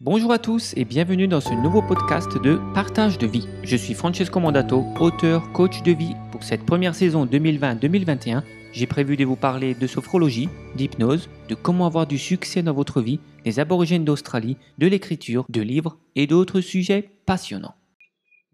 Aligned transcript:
Bonjour 0.00 0.30
à 0.30 0.38
tous 0.38 0.74
et 0.76 0.84
bienvenue 0.84 1.26
dans 1.26 1.40
ce 1.40 1.52
nouveau 1.52 1.82
podcast 1.82 2.40
de 2.40 2.60
Partage 2.72 3.18
de 3.18 3.26
vie. 3.26 3.48
Je 3.64 3.76
suis 3.76 3.94
Francesco 3.94 4.38
Mandato, 4.38 4.84
auteur, 5.00 5.50
coach 5.52 5.82
de 5.82 5.90
vie. 5.90 6.14
Pour 6.30 6.44
cette 6.44 6.64
première 6.64 6.94
saison 6.94 7.26
2020-2021, 7.26 8.44
j'ai 8.72 8.86
prévu 8.86 9.16
de 9.16 9.24
vous 9.24 9.34
parler 9.34 9.74
de 9.74 9.86
sophrologie, 9.88 10.48
d'hypnose, 10.76 11.28
de 11.48 11.56
comment 11.56 11.84
avoir 11.84 12.06
du 12.06 12.16
succès 12.16 12.62
dans 12.62 12.74
votre 12.74 13.02
vie, 13.02 13.18
des 13.44 13.58
aborigènes 13.58 14.04
d'Australie, 14.04 14.56
de 14.78 14.86
l'écriture, 14.86 15.44
de 15.48 15.62
livres 15.62 15.98
et 16.14 16.28
d'autres 16.28 16.60
sujets 16.60 17.10
passionnants. 17.26 17.74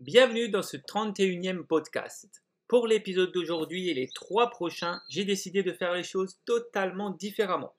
Bienvenue 0.00 0.48
dans 0.48 0.62
ce 0.62 0.78
31e 0.78 1.64
podcast. 1.64 2.42
Pour 2.68 2.86
l'épisode 2.86 3.32
d'aujourd'hui 3.32 3.90
et 3.90 3.94
les 3.94 4.08
trois 4.08 4.48
prochains, 4.48 5.02
j'ai 5.10 5.26
décidé 5.26 5.62
de 5.62 5.72
faire 5.72 5.92
les 5.92 6.04
choses 6.04 6.38
totalement 6.46 7.10
différemment. 7.10 7.74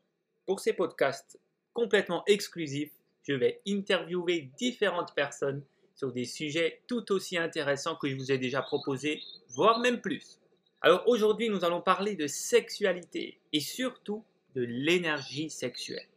Pour 0.45 0.59
ces 0.59 0.73
podcasts 0.73 1.39
complètement 1.73 2.23
exclusifs, 2.27 2.94
je 3.27 3.33
vais 3.33 3.61
interviewer 3.67 4.49
différentes 4.57 5.13
personnes 5.15 5.63
sur 5.95 6.11
des 6.11 6.25
sujets 6.25 6.81
tout 6.87 7.11
aussi 7.11 7.37
intéressants 7.37 7.95
que 7.95 8.09
je 8.09 8.15
vous 8.15 8.31
ai 8.31 8.37
déjà 8.37 8.61
proposés, 8.61 9.21
voire 9.49 9.79
même 9.79 10.01
plus. 10.01 10.39
Alors 10.81 11.07
aujourd'hui, 11.07 11.49
nous 11.49 11.65
allons 11.65 11.81
parler 11.81 12.15
de 12.15 12.27
sexualité 12.27 13.39
et 13.53 13.59
surtout 13.59 14.23
de 14.53 14.61
l'énergie 14.61 15.49
sexuelle. 15.49 16.07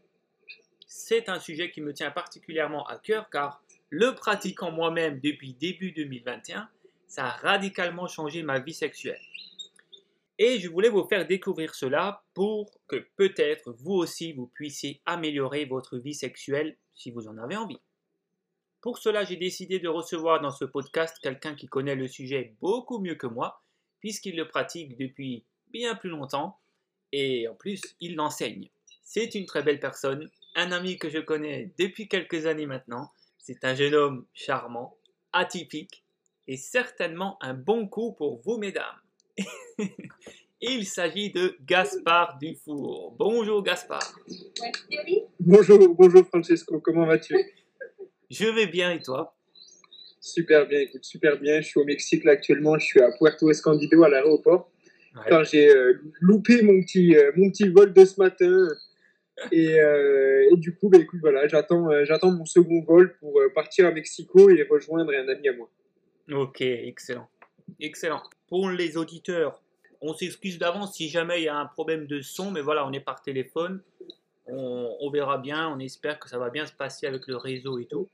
C'est 0.86 1.28
un 1.28 1.38
sujet 1.38 1.70
qui 1.70 1.80
me 1.80 1.92
tient 1.92 2.10
particulièrement 2.10 2.86
à 2.86 2.98
cœur 2.98 3.30
car 3.30 3.62
le 3.90 4.14
pratiquant 4.14 4.70
moi-même 4.70 5.20
depuis 5.20 5.54
début 5.54 5.92
2021, 5.92 6.68
ça 7.06 7.26
a 7.26 7.30
radicalement 7.30 8.06
changé 8.06 8.42
ma 8.42 8.58
vie 8.58 8.74
sexuelle. 8.74 9.20
Et 10.40 10.60
je 10.60 10.68
voulais 10.68 10.88
vous 10.88 11.04
faire 11.04 11.26
découvrir 11.26 11.74
cela 11.74 12.22
pour 12.32 12.70
que 12.86 12.96
peut-être 13.16 13.72
vous 13.72 13.94
aussi 13.94 14.32
vous 14.32 14.46
puissiez 14.46 15.02
améliorer 15.04 15.64
votre 15.64 15.98
vie 15.98 16.14
sexuelle 16.14 16.76
si 16.94 17.10
vous 17.10 17.26
en 17.26 17.38
avez 17.38 17.56
envie. 17.56 17.80
Pour 18.80 18.98
cela, 18.98 19.24
j'ai 19.24 19.36
décidé 19.36 19.80
de 19.80 19.88
recevoir 19.88 20.40
dans 20.40 20.52
ce 20.52 20.64
podcast 20.64 21.18
quelqu'un 21.20 21.56
qui 21.56 21.66
connaît 21.66 21.96
le 21.96 22.06
sujet 22.06 22.54
beaucoup 22.60 23.00
mieux 23.00 23.16
que 23.16 23.26
moi, 23.26 23.60
puisqu'il 23.98 24.36
le 24.36 24.46
pratique 24.46 24.96
depuis 24.96 25.44
bien 25.72 25.96
plus 25.96 26.10
longtemps, 26.10 26.60
et 27.10 27.48
en 27.48 27.54
plus, 27.54 27.80
il 28.00 28.14
l'enseigne. 28.14 28.70
C'est 29.02 29.34
une 29.34 29.46
très 29.46 29.64
belle 29.64 29.80
personne, 29.80 30.30
un 30.54 30.70
ami 30.70 30.98
que 30.98 31.08
je 31.08 31.18
connais 31.18 31.72
depuis 31.78 32.06
quelques 32.06 32.46
années 32.46 32.66
maintenant. 32.66 33.10
C'est 33.38 33.64
un 33.64 33.74
jeune 33.74 33.94
homme 33.94 34.26
charmant, 34.34 34.96
atypique, 35.32 36.04
et 36.46 36.56
certainement 36.56 37.38
un 37.40 37.54
bon 37.54 37.88
coup 37.88 38.12
pour 38.12 38.40
vous, 38.42 38.58
mesdames. 38.58 39.00
Il 40.60 40.86
s'agit 40.86 41.30
de 41.30 41.56
Gaspard 41.64 42.38
Dufour. 42.38 43.14
Bonjour 43.16 43.62
Gaspard. 43.62 44.18
Bonjour, 45.38 45.94
bonjour 45.94 46.26
Francesco, 46.26 46.80
comment 46.80 47.06
vas-tu? 47.06 47.36
Je 48.30 48.46
vais 48.46 48.66
bien 48.66 48.92
et 48.92 49.00
toi? 49.00 49.36
Super 50.20 50.66
bien, 50.66 50.80
écoute, 50.80 51.04
super 51.04 51.38
bien. 51.38 51.60
Je 51.60 51.68
suis 51.68 51.80
au 51.80 51.84
Mexique 51.84 52.24
là 52.24 52.32
actuellement, 52.32 52.78
je 52.78 52.84
suis 52.84 53.00
à 53.00 53.10
Puerto 53.12 53.50
Escondido 53.50 54.02
à 54.02 54.08
l'aéroport. 54.08 54.70
Quand 55.28 55.42
j'ai 55.42 55.68
euh, 55.68 56.00
loupé 56.20 56.62
mon 56.62 56.80
petit, 56.82 57.16
euh, 57.16 57.32
mon 57.36 57.50
petit 57.50 57.68
vol 57.68 57.92
de 57.92 58.04
ce 58.04 58.20
matin. 58.20 58.68
Et, 59.52 59.80
euh, 59.80 60.48
et 60.52 60.56
du 60.56 60.74
coup, 60.74 60.88
bah, 60.88 60.98
écoute, 60.98 61.20
voilà, 61.20 61.46
j'attends, 61.46 61.88
j'attends 62.04 62.32
mon 62.32 62.44
second 62.44 62.82
vol 62.82 63.16
pour 63.18 63.40
partir 63.54 63.86
à 63.86 63.92
Mexico 63.92 64.50
et 64.50 64.64
rejoindre 64.64 65.12
un 65.12 65.28
ami 65.28 65.48
à 65.48 65.52
moi. 65.52 65.70
Ok, 66.32 66.60
excellent. 66.60 67.28
Excellent. 67.80 68.22
Pour 68.48 68.70
les 68.70 68.96
auditeurs, 68.96 69.60
on 70.00 70.14
s'excuse 70.14 70.58
d'avance 70.58 70.94
si 70.96 71.08
jamais 71.08 71.40
il 71.40 71.44
y 71.44 71.48
a 71.48 71.56
un 71.56 71.66
problème 71.66 72.06
de 72.06 72.20
son, 72.20 72.50
mais 72.50 72.60
voilà, 72.60 72.86
on 72.86 72.92
est 72.92 73.00
par 73.00 73.22
téléphone. 73.22 73.80
On, 74.50 75.10
verra 75.10 75.36
bien, 75.36 75.68
on 75.68 75.78
espère 75.78 76.18
que 76.18 76.26
ça 76.26 76.38
va 76.38 76.48
bien 76.48 76.64
se 76.64 76.72
passer 76.72 77.06
avec 77.06 77.26
le 77.26 77.36
réseau 77.36 77.78
et 77.78 77.84
tout. 77.84 78.08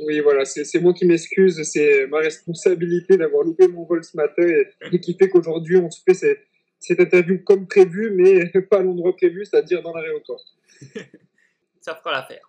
Oui, 0.00 0.18
voilà, 0.18 0.44
c'est 0.44 0.80
moi 0.80 0.92
qui 0.92 1.04
m'excuse, 1.04 1.62
c'est 1.62 2.08
ma 2.08 2.18
responsabilité 2.18 3.16
d'avoir 3.16 3.44
loupé 3.44 3.68
mon 3.68 3.84
vol 3.84 4.02
ce 4.02 4.16
matin 4.16 4.42
et, 4.90 5.00
qui 5.00 5.14
fait 5.14 5.28
qu'aujourd'hui 5.28 5.76
on 5.76 5.90
se 5.90 6.02
fait 6.02 6.14
cette, 6.14 6.46
cette, 6.80 6.98
interview 6.98 7.38
comme 7.44 7.68
prévu, 7.68 8.10
mais 8.10 8.48
pas 8.70 8.78
à 8.78 8.82
l'endroit 8.82 9.14
prévu, 9.14 9.44
c'est-à-dire 9.44 9.82
dans 9.82 9.94
l'aéroport. 9.94 10.42
ça 11.80 11.94
fera 11.94 12.12
l'affaire. 12.12 12.48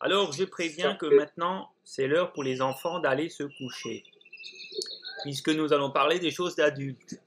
Alors 0.00 0.32
je 0.32 0.44
préviens 0.44 0.96
que 0.96 1.06
maintenant 1.06 1.68
c'est 1.84 2.08
l'heure 2.08 2.32
pour 2.32 2.42
les 2.42 2.62
enfants 2.62 2.98
d'aller 2.98 3.28
se 3.28 3.44
coucher, 3.44 4.02
puisque 5.26 5.48
nous 5.48 5.72
allons 5.72 5.90
parler 5.90 6.20
des 6.20 6.30
choses 6.30 6.54
d'adultes. 6.54 7.20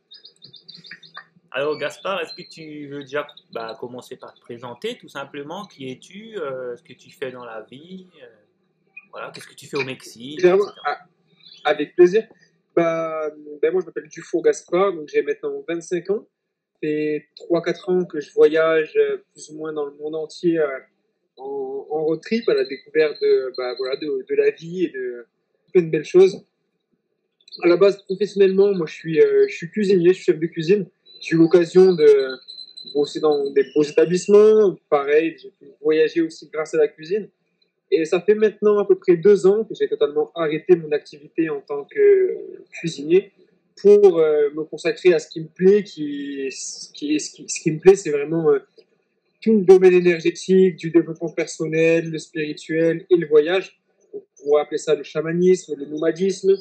Alors 1.51 1.77
Gaspard, 1.77 2.21
est-ce 2.21 2.33
que 2.33 2.47
tu 2.49 2.87
veux 2.87 3.01
déjà 3.01 3.27
bah, 3.51 3.75
commencer 3.77 4.15
par 4.15 4.33
te 4.33 4.39
présenter 4.39 4.97
tout 4.97 5.09
simplement? 5.09 5.65
Qui 5.65 5.91
es-tu? 5.91 6.37
Euh, 6.37 6.77
Ce 6.77 6.81
que 6.83 6.93
tu 6.93 7.11
fais 7.11 7.29
dans 7.29 7.43
la 7.43 7.59
vie? 7.69 8.07
Euh, 8.23 8.27
Voilà, 9.11 9.31
qu'est-ce 9.31 9.47
que 9.47 9.53
tu 9.53 9.67
fais 9.67 9.75
au 9.75 9.83
Mexique 9.83 10.39
Avec 11.65 11.93
plaisir. 11.93 12.25
Bah, 12.73 13.29
ben 13.61 13.73
moi 13.73 13.81
je 13.81 13.87
m'appelle 13.87 14.07
Dufour 14.07 14.43
Gaspard, 14.43 14.93
donc 14.93 15.09
j'ai 15.09 15.21
maintenant 15.21 15.61
25 15.67 16.09
ans. 16.11 16.25
Ça 16.71 16.79
fait 16.81 17.27
3-4 17.49 17.91
ans 17.91 18.05
que 18.05 18.21
je 18.21 18.31
voyage 18.31 18.93
euh, 18.95 19.17
plus 19.33 19.49
ou 19.49 19.57
moins 19.57 19.73
dans 19.73 19.83
le 19.83 19.91
monde 19.95 20.15
entier 20.15 20.57
en, 21.35 21.43
en, 21.89 22.03
road 22.05 22.21
trip 22.21 22.47
à 22.47 22.53
la 22.53 22.63
découverte 22.63 23.19
de, 23.21 23.51
bah, 23.57 23.73
voilà, 23.77 23.97
de, 23.97 24.25
de, 24.25 24.35
la 24.35 24.51
vie 24.51 24.85
et 24.85 24.89
de 24.89 25.25
plein 25.73 25.81
de 25.81 25.89
belles 25.89 26.05
choses. 26.05 26.45
À 27.61 27.67
la 27.67 27.77
base, 27.77 28.01
professionnellement, 28.03 28.73
moi 28.73 28.87
je 28.87 28.93
suis, 28.93 29.19
je 29.19 29.53
suis 29.53 29.69
cuisinier, 29.69 30.09
je 30.09 30.13
suis 30.13 30.25
chef 30.25 30.39
de 30.39 30.47
cuisine. 30.47 30.85
J'ai 31.21 31.35
eu 31.35 31.39
l'occasion 31.39 31.93
de 31.93 32.37
bosser 32.93 33.19
dans 33.19 33.49
des 33.51 33.65
beaux 33.75 33.83
établissements. 33.83 34.77
Pareil, 34.89 35.35
j'ai 35.41 35.49
pu 35.49 35.71
voyager 35.81 36.21
aussi 36.21 36.49
grâce 36.51 36.73
à 36.73 36.77
la 36.77 36.87
cuisine. 36.87 37.29
Et 37.91 38.05
ça 38.05 38.21
fait 38.21 38.35
maintenant 38.35 38.77
à 38.77 38.85
peu 38.85 38.95
près 38.95 39.17
deux 39.17 39.47
ans 39.47 39.63
que 39.63 39.73
j'ai 39.73 39.87
totalement 39.87 40.31
arrêté 40.35 40.75
mon 40.75 40.91
activité 40.91 41.49
en 41.49 41.61
tant 41.61 41.85
que 41.85 42.37
cuisinier 42.71 43.31
pour 43.81 44.19
euh, 44.19 44.49
me 44.53 44.63
consacrer 44.63 45.13
à 45.13 45.19
ce 45.19 45.27
qui 45.27 45.41
me 45.41 45.47
plaît. 45.47 45.83
Qui, 45.83 46.49
ce, 46.51 46.91
qui, 46.93 47.71
me 47.71 47.79
plaît, 47.79 47.95
c'est 47.95 48.11
vraiment 48.11 48.51
euh, 48.51 48.59
tout 49.41 49.53
le 49.57 49.63
domaine 49.63 49.93
énergétique, 49.93 50.75
du 50.75 50.91
développement 50.91 51.29
personnel, 51.29 52.11
le 52.11 52.19
spirituel 52.19 53.05
et 53.09 53.15
le 53.15 53.27
voyage. 53.27 53.79
On 54.13 54.21
pourrait 54.37 54.61
appeler 54.61 54.77
ça 54.77 54.95
le 54.95 55.03
chamanisme, 55.03 55.75
le 55.75 55.85
nomadisme, 55.85 56.55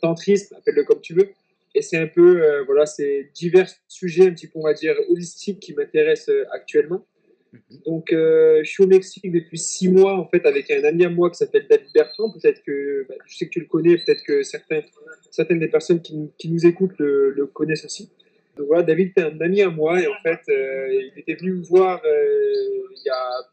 tantrisme, 0.00 0.54
appelle-le 0.56 0.84
comme 0.84 1.00
tu 1.00 1.14
veux. 1.14 1.30
Et 1.74 1.82
c'est 1.82 1.96
un 1.96 2.06
peu, 2.06 2.42
euh, 2.42 2.64
voilà, 2.64 2.86
c'est 2.86 3.30
divers 3.34 3.68
sujets, 3.88 4.26
un 4.26 4.32
petit 4.32 4.46
peu, 4.46 4.58
on 4.58 4.64
va 4.64 4.74
dire, 4.74 4.94
holistiques 5.08 5.60
qui 5.60 5.74
m'intéressent 5.74 6.28
euh, 6.28 6.44
actuellement. 6.52 7.06
Mhm. 7.52 7.60
Donc, 7.86 8.12
euh, 8.12 8.60
je 8.62 8.70
suis 8.70 8.82
au 8.82 8.86
Mexique 8.86 9.30
depuis 9.32 9.58
six 9.58 9.88
mois, 9.88 10.18
en 10.18 10.26
fait, 10.26 10.44
avec 10.44 10.70
un 10.70 10.84
ami 10.84 11.04
à 11.04 11.08
moi 11.08 11.30
qui 11.30 11.36
s'appelle 11.36 11.66
David 11.68 11.88
Bertrand. 11.94 12.30
Peut-être 12.30 12.62
que, 12.62 13.06
bah, 13.08 13.14
je 13.26 13.36
sais 13.36 13.46
que 13.46 13.50
tu 13.50 13.60
le 13.60 13.66
connais, 13.66 13.96
peut-être 13.96 14.22
que 14.22 14.42
certains, 14.42 14.82
certaines 15.30 15.60
des 15.60 15.68
personnes 15.68 16.02
qui, 16.02 16.30
qui 16.36 16.50
nous 16.50 16.66
écoutent 16.66 16.98
le, 16.98 17.30
le, 17.30 17.46
connaissent 17.46 17.86
aussi. 17.86 18.10
Donc 18.56 18.66
voilà, 18.66 18.82
David 18.82 19.12
est 19.16 19.22
un 19.22 19.40
ami 19.40 19.62
à 19.62 19.70
moi 19.70 19.98
et 19.98 20.06
en 20.06 20.20
fait, 20.22 20.40
il 20.46 21.12
était 21.16 21.36
venu 21.36 21.52
me 21.52 21.62
voir 21.62 22.02
il 22.04 23.02
y 23.06 23.08
a 23.08 23.48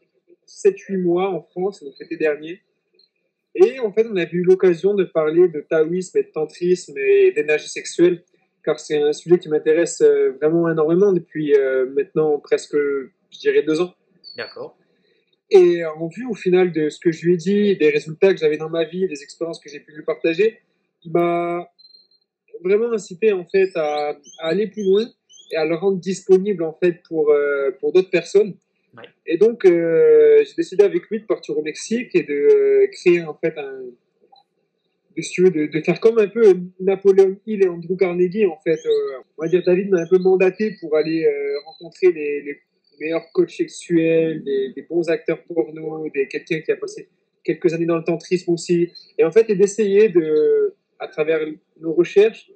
7-8 0.46 0.98
mois 0.98 1.30
en 1.30 1.40
France, 1.40 1.82
donc 1.82 1.94
l'été 1.98 2.18
dernier. 2.18 2.60
Et 3.62 3.78
en 3.78 3.92
fait, 3.92 4.06
on 4.10 4.16
a 4.16 4.24
eu 4.24 4.42
l'occasion 4.42 4.94
de 4.94 5.04
parler 5.04 5.48
de 5.48 5.60
taoïsme 5.60 6.16
et 6.18 6.22
de 6.22 6.30
tantrisme 6.30 6.96
et 6.96 7.30
d'énergie 7.32 7.68
sexuelle, 7.68 8.24
car 8.64 8.80
c'est 8.80 9.02
un 9.02 9.12
sujet 9.12 9.38
qui 9.38 9.50
m'intéresse 9.50 10.00
euh, 10.00 10.32
vraiment 10.40 10.70
énormément 10.70 11.12
depuis 11.12 11.54
euh, 11.54 11.86
maintenant 11.94 12.38
presque, 12.38 12.74
je 12.74 13.38
dirais, 13.38 13.62
deux 13.62 13.82
ans. 13.82 13.94
D'accord. 14.36 14.78
Et 15.50 15.84
en 15.84 16.08
vue, 16.08 16.26
au 16.26 16.34
final, 16.34 16.72
de 16.72 16.88
ce 16.88 16.98
que 16.98 17.12
je 17.12 17.26
lui 17.26 17.34
ai 17.34 17.36
dit, 17.36 17.76
des 17.76 17.90
résultats 17.90 18.32
que 18.32 18.40
j'avais 18.40 18.56
dans 18.56 18.70
ma 18.70 18.84
vie, 18.84 19.06
des 19.08 19.22
expériences 19.22 19.60
que 19.60 19.68
j'ai 19.68 19.80
pu 19.80 19.92
lui 19.92 20.04
partager, 20.04 20.60
il 21.04 21.12
m'a 21.12 21.68
vraiment 22.62 22.92
incité, 22.92 23.32
en 23.32 23.44
fait, 23.44 23.70
à, 23.74 24.16
aller 24.38 24.68
plus 24.68 24.84
loin 24.84 25.06
et 25.52 25.56
à 25.56 25.66
le 25.66 25.74
rendre 25.74 25.98
disponible, 25.98 26.62
en 26.62 26.72
fait, 26.72 27.02
pour, 27.06 27.30
euh, 27.30 27.72
pour 27.80 27.92
d'autres 27.92 28.10
personnes. 28.10 28.54
Et 29.26 29.38
donc, 29.38 29.64
euh, 29.64 30.42
j'ai 30.44 30.54
décidé 30.56 30.84
avec 30.84 31.08
lui 31.08 31.20
de 31.20 31.26
partir 31.26 31.56
au 31.56 31.62
Mexique 31.62 32.14
et 32.14 32.22
de 32.22 32.32
euh, 32.32 32.86
créer 32.92 33.22
en 33.22 33.34
fait 33.34 33.56
un. 33.58 33.80
De, 35.16 35.66
de, 35.66 35.80
faire 35.82 36.00
comme 36.00 36.18
un 36.18 36.28
peu 36.28 36.54
Napoléon 36.78 37.36
Hill 37.44 37.64
et 37.64 37.68
Andrew 37.68 37.94
Carnegie, 37.96 38.46
en 38.46 38.58
fait. 38.64 38.80
Euh, 38.86 39.18
on 39.36 39.42
va 39.42 39.48
dire, 39.48 39.62
David 39.66 39.90
m'a 39.90 40.00
un 40.00 40.06
peu 40.06 40.18
mandaté 40.18 40.76
pour 40.80 40.96
aller 40.96 41.26
rencontrer 41.66 42.10
les, 42.12 42.60
meilleurs 42.98 43.30
coachs 43.34 43.50
sexuels, 43.50 44.42
des, 44.44 44.86
bons 44.88 45.10
acteurs 45.10 45.42
porno, 45.44 46.08
quelqu'un 46.30 46.60
qui 46.60 46.72
a 46.72 46.76
passé 46.76 47.08
quelques 47.44 47.74
années 47.74 47.86
dans 47.86 47.98
le 47.98 48.04
tantrisme 48.04 48.52
aussi. 48.52 48.92
Et 49.18 49.24
en 49.24 49.30
fait, 49.30 49.50
et 49.50 49.56
d'essayer 49.56 50.08
de, 50.08 50.74
à 50.98 51.08
travers 51.08 51.40
nos 51.80 51.92
recherches, 51.92 52.50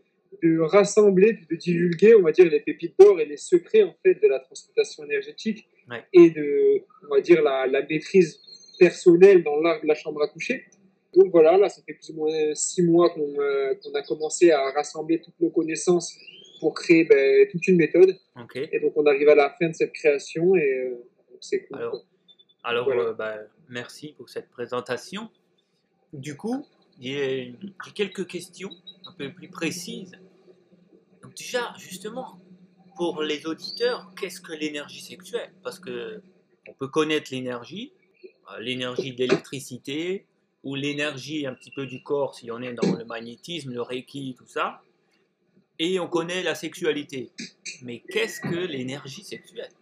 de 0.45 0.61
rassembler, 0.61 1.39
de 1.51 1.57
divulguer, 1.57 2.15
on 2.15 2.23
va 2.23 2.33
dire, 2.33 2.49
les 2.51 2.61
pépites 2.61 2.95
d'or 2.99 3.19
et 3.21 3.25
les 3.25 3.37
secrets, 3.39 3.83
en 3.83 3.95
fait, 4.03 4.15
de 4.23 4.29
la 4.29 4.41
transmutation 4.41 5.05
énergétique 5.05 5.67
et 6.13 6.31
de, 6.31 6.83
on 7.09 7.15
va 7.15 7.21
dire, 7.21 7.43
la, 7.43 7.67
la 7.67 7.81
maîtrise 7.83 8.41
personnelle 8.79 9.43
dans 9.43 9.57
l'art 9.61 9.81
de 9.81 9.87
la 9.87 9.95
chambre 9.95 10.23
à 10.23 10.29
coucher. 10.29 10.65
Donc 11.17 11.31
voilà, 11.31 11.57
là, 11.57 11.69
ça 11.69 11.81
fait 11.87 11.95
plus 11.95 12.11
ou 12.11 12.15
moins 12.15 12.55
six 12.55 12.83
mois 12.83 13.11
qu'on 13.11 13.41
euh, 13.41 13.75
a 13.95 14.03
commencé 14.03 14.51
à 14.51 14.71
rassembler 14.73 15.21
toutes 15.21 15.39
nos 15.41 15.51
connaissances 15.51 16.15
pour 16.61 16.75
créer 16.75 17.05
ben, 17.05 17.49
toute 17.51 17.67
une 17.69 17.77
méthode. 17.77 18.17
Et 18.55 18.81
donc 18.81 18.93
on 18.97 19.07
arrive 19.07 19.29
à 19.29 19.35
la 19.35 19.55
fin 19.59 19.69
de 19.69 19.75
cette 19.75 19.93
création 19.93 20.57
et 20.57 20.89
euh, 20.91 21.07
c'est 21.41 21.67
cool. 21.67 21.79
Alors, 22.65 22.89
euh, 22.89 23.13
bah, 23.13 23.37
merci 23.69 24.15
pour 24.17 24.29
cette 24.29 24.49
présentation. 24.51 25.29
Du 26.13 26.37
coup, 26.37 26.67
j'ai 27.01 27.55
quelques 27.95 28.27
questions 28.27 28.71
un 29.07 29.13
peu 29.13 29.33
plus 29.33 29.49
précises. 29.49 30.13
Déjà, 31.37 31.75
justement, 31.79 32.39
pour 32.97 33.23
les 33.23 33.47
auditeurs, 33.47 34.13
qu'est-ce 34.19 34.41
que 34.41 34.53
l'énergie 34.53 35.01
sexuelle? 35.01 35.53
Parce 35.63 35.79
que 35.79 36.23
on 36.69 36.73
peut 36.75 36.89
connaître 36.89 37.31
l'énergie, 37.33 37.93
euh, 38.53 38.61
l'énergie 38.61 39.15
d'électricité 39.15 40.27
ou 40.63 40.77
l'énergie 40.77 41.47
un 41.47 41.55
petit 41.55 41.71
peu 41.71 41.87
du 41.87 42.03
corps 42.03 42.35
si 42.35 42.51
on 42.51 42.63
est 42.63 42.73
dans 42.73 42.97
le 42.97 43.05
magnétisme, 43.05 43.73
le 43.73 43.83
reiki, 43.83 44.35
tout 44.39 44.47
ça. 44.47 44.81
Et 45.79 45.99
on 45.99 46.09
connaît 46.09 46.43
la 46.43 46.55
sexualité. 46.55 47.33
Mais 47.83 48.03
qu'est-ce 48.09 48.41
que 48.41 48.67
l'énergie 48.67 49.25
sexuelle? 49.25 49.73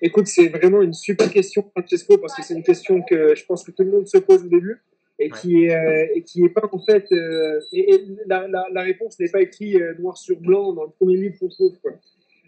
Écoute, 0.00 0.28
c'est 0.28 0.48
vraiment 0.48 0.80
une 0.80 0.94
super 0.94 1.30
question, 1.30 1.68
Francesco, 1.70 2.18
parce 2.18 2.34
que 2.34 2.42
c'est 2.42 2.54
une 2.54 2.62
question 2.62 3.02
que 3.02 3.34
je 3.34 3.44
pense 3.44 3.64
que 3.64 3.72
tout 3.72 3.82
le 3.82 3.90
monde 3.90 4.06
se 4.06 4.18
pose 4.18 4.44
au 4.44 4.48
début 4.48 4.80
et 5.18 5.30
qui 5.30 5.64
est 5.64 5.74
euh, 5.74 6.14
et 6.14 6.22
qui 6.22 6.44
est 6.44 6.48
pas 6.48 6.68
en 6.70 6.78
fait 6.78 7.10
euh, 7.12 7.60
et, 7.72 8.04
la, 8.26 8.46
la, 8.48 8.82
réponse 8.82 9.18
n'est 9.18 9.28
pas 9.28 9.40
écrite 9.40 9.76
euh, 9.76 9.94
noir 9.98 10.16
sur 10.16 10.40
blanc 10.40 10.72
dans 10.72 10.84
le 10.84 10.90
premier 10.90 11.16
livre 11.16 11.38
qu'on 11.38 11.48
trouve 11.48 11.78
quoi. 11.80 11.92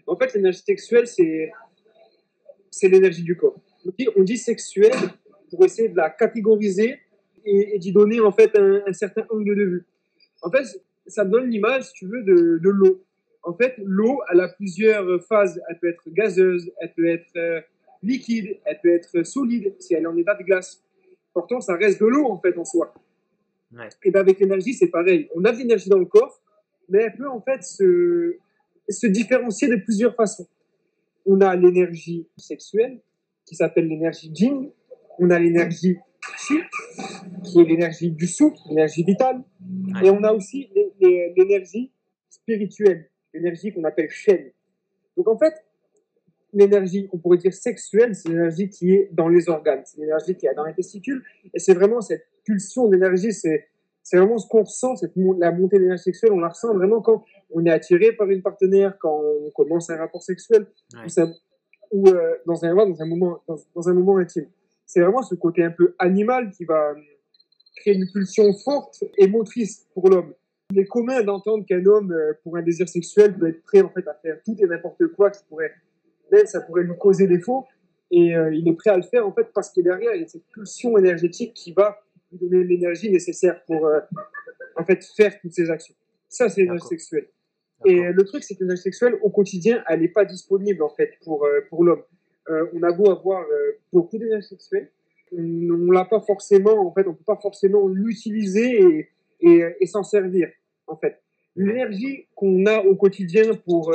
En 0.07 0.15
fait, 0.15 0.33
l'énergie 0.33 0.61
sexuelle 0.61 1.07
c'est 1.07 1.51
c'est 2.69 2.89
l'énergie 2.89 3.23
du 3.23 3.37
corps. 3.37 3.55
On 3.85 3.91
dit, 3.97 4.07
on 4.15 4.23
dit 4.23 4.37
sexuelle 4.37 4.93
pour 5.49 5.63
essayer 5.63 5.89
de 5.89 5.95
la 5.95 6.09
catégoriser 6.09 6.99
et, 7.45 7.77
d'y 7.79 7.91
donner 7.91 8.19
en 8.19 8.31
fait 8.31 8.57
un, 8.57 8.81
un, 8.85 8.93
certain 8.93 9.25
angle 9.29 9.55
de 9.55 9.63
vue. 9.63 9.85
En 10.41 10.51
fait, 10.51 10.65
ça 11.07 11.23
donne 11.23 11.49
l'image, 11.49 11.85
si 11.85 11.93
tu 11.93 12.07
veux, 12.07 12.23
de, 12.23 12.59
de 12.61 12.69
l'eau. 12.69 13.03
En 13.43 13.53
fait, 13.53 13.75
l'eau, 13.77 14.21
elle 14.31 14.41
a 14.41 14.49
plusieurs 14.49 15.23
phases. 15.23 15.61
Elle 15.69 15.79
peut 15.79 15.89
être 15.89 16.03
gazeuse, 16.07 16.71
elle 16.81 16.93
peut 16.93 17.07
être 17.07 17.63
liquide, 18.03 18.57
elle 18.65 18.79
peut 18.81 18.93
être 18.93 19.23
solide 19.23 19.73
si 19.79 19.93
elle 19.93 20.03
est 20.03 20.07
en 20.07 20.17
état 20.17 20.35
de 20.35 20.43
glace. 20.43 20.84
Pourtant, 21.35 21.59
ça 21.59 21.75
reste 21.75 21.99
de 21.99 22.05
l'eau 22.05 22.27
en 22.31 22.39
fait 22.39 22.57
en 22.57 22.63
soi. 22.63 22.93
Et 24.05 24.09
bien 24.09 24.21
avec 24.21 24.39
l'énergie, 24.39 24.73
c'est 24.73 24.87
pareil. 24.87 25.27
On 25.35 25.43
a 25.43 25.51
de 25.51 25.57
l'énergie 25.57 25.89
dans 25.89 25.99
le 25.99 26.05
corps, 26.05 26.41
mais 26.87 26.99
elle 27.03 27.15
peut 27.17 27.27
en 27.27 27.41
fait 27.41 27.61
se, 27.61 28.37
se 28.87 29.05
différencier 29.07 29.67
de 29.67 29.75
plusieurs 29.75 30.15
façons. 30.15 30.47
On 31.25 31.41
a 31.41 31.53
l'énergie 31.57 32.25
sexuelle, 32.37 33.01
qui 33.45 33.53
s'appelle 33.53 33.89
l'énergie 33.89 34.31
Jing. 34.33 34.71
On 35.19 35.29
a 35.29 35.37
l'énergie 35.37 35.97
Chi, 36.37 36.59
qui 37.43 37.59
est 37.59 37.65
l'énergie 37.65 38.11
du 38.11 38.27
souffle, 38.27 38.57
l'énergie 38.69 39.03
vitale. 39.03 39.43
Et 40.01 40.09
on 40.09 40.23
a 40.23 40.31
aussi 40.31 40.69
l'énergie 41.35 41.91
spirituelle, 42.29 43.09
l'énergie 43.33 43.73
qu'on 43.73 43.83
appelle 43.83 44.09
Shen. 44.09 44.51
Donc 45.17 45.27
en 45.27 45.37
fait, 45.37 45.64
l'énergie, 46.55 47.07
on 47.11 47.17
pourrait 47.17 47.37
dire 47.37 47.53
sexuelle, 47.53 48.15
c'est 48.15 48.29
l'énergie 48.29 48.69
qui 48.69 48.93
est 48.93 49.09
dans 49.11 49.27
les 49.27 49.49
organes, 49.49 49.83
c'est 49.85 49.99
l'énergie 49.99 50.35
qui 50.35 50.47
est 50.47 50.53
dans 50.55 50.65
les 50.65 50.73
testicules, 50.73 51.23
et 51.53 51.59
c'est 51.59 51.73
vraiment 51.73 52.01
cette 52.01 52.25
pulsion 52.43 52.87
d'énergie, 52.87 53.33
c'est 53.33 53.67
c'est 54.05 54.17
vraiment 54.17 54.37
ce 54.37 54.47
qu'on 54.47 54.61
ressent, 54.61 54.95
cette, 54.95 55.13
la 55.39 55.51
montée 55.51 55.79
d'énergie 55.79 56.03
sexuelle, 56.03 56.31
on 56.31 56.39
la 56.39 56.49
ressent 56.49 56.71
vraiment 56.75 57.01
quand 57.01 57.25
on 57.51 57.65
est 57.65 57.71
attiré 57.71 58.11
par 58.11 58.29
une 58.29 58.43
partenaire, 58.43 58.95
quand 58.99 59.19
on 59.19 59.49
commence 59.49 59.89
un 59.89 59.97
rapport 59.97 60.21
sexuel, 60.21 60.67
ou, 61.91 62.07
euh, 62.07 62.35
dans, 62.45 62.63
un, 62.63 62.75
dans, 62.75 63.01
un 63.01 63.05
moment, 63.07 63.41
dans, 63.47 63.89
un 63.89 63.93
moment 63.93 64.17
intime. 64.17 64.45
C'est 64.85 65.01
vraiment 65.01 65.23
ce 65.23 65.33
côté 65.33 65.63
un 65.63 65.71
peu 65.71 65.95
animal 65.97 66.51
qui 66.51 66.65
va 66.65 66.91
euh, 66.91 66.95
créer 67.77 67.95
une 67.95 68.07
pulsion 68.11 68.53
forte 68.53 69.03
et 69.17 69.27
motrice 69.27 69.87
pour 69.95 70.07
l'homme. 70.07 70.33
Il 70.71 70.79
est 70.79 70.85
commun 70.85 71.23
d'entendre 71.23 71.65
qu'un 71.65 71.83
homme, 71.87 72.11
euh, 72.11 72.33
pour 72.43 72.57
un 72.57 72.61
désir 72.61 72.87
sexuel, 72.87 73.35
peut 73.35 73.49
être 73.49 73.63
prêt 73.63 73.81
en 73.81 73.89
fait 73.89 74.07
à 74.07 74.13
faire 74.13 74.37
tout 74.45 74.55
et 74.59 74.67
n'importe 74.67 75.07
quoi 75.15 75.31
qui 75.31 75.43
pourrait 75.49 75.73
ça 76.45 76.61
pourrait 76.61 76.83
lui 76.83 76.97
causer 76.97 77.27
défaut. 77.27 77.65
Et 78.11 78.35
euh, 78.35 78.53
il 78.53 78.67
est 78.67 78.73
prêt 78.73 78.91
à 78.91 78.97
le 78.97 79.03
faire, 79.03 79.27
en 79.27 79.33
fait, 79.33 79.47
parce 79.53 79.71
que 79.71 79.81
derrière, 79.81 80.13
il 80.13 80.21
y 80.21 80.23
a 80.23 80.27
cette 80.27 80.45
pulsion 80.47 80.97
énergétique 80.97 81.53
qui 81.53 81.73
va 81.73 81.99
lui 82.31 82.37
donner 82.37 82.63
l'énergie 82.63 83.09
nécessaire 83.09 83.63
pour, 83.65 83.87
euh, 83.87 83.99
en 84.77 84.85
fait, 84.85 85.03
faire 85.15 85.39
toutes 85.41 85.53
ces 85.53 85.69
actions. 85.69 85.95
Ça, 86.29 86.49
c'est 86.49 86.61
l'énergie 86.61 86.87
sexuelle. 86.87 87.27
Et 87.83 88.11
le 88.11 88.23
truc, 88.23 88.43
c'est 88.43 88.55
que 88.55 88.61
l'énergie 88.61 88.83
sexuelle, 88.83 89.15
au 89.21 89.29
quotidien, 89.29 89.83
elle 89.87 90.01
n'est 90.01 90.07
pas 90.07 90.25
disponible, 90.25 90.83
en 90.83 90.89
fait, 90.89 91.13
pour, 91.23 91.45
euh, 91.45 91.61
pour 91.69 91.83
l'homme. 91.83 92.03
on 92.47 92.83
a 92.83 92.91
beau 92.91 93.09
avoir 93.09 93.43
beaucoup 93.91 94.17
d'énergie 94.19 94.47
sexuelle, 94.47 94.91
on 95.31 95.91
l'a 95.91 96.05
pas 96.05 96.21
forcément, 96.21 96.87
en 96.87 96.93
fait, 96.93 97.07
on 97.07 97.13
peut 97.15 97.23
pas 97.25 97.39
forcément 97.41 97.87
l'utiliser 97.87 98.81
et, 98.81 99.09
et, 99.41 99.63
et 99.79 99.85
s'en 99.87 100.03
servir, 100.03 100.47
en 100.85 100.95
fait. 100.95 101.19
L'énergie 101.55 102.27
qu'on 102.35 102.65
a 102.67 102.81
au 102.81 102.95
quotidien 102.95 103.55
pour 103.65 103.91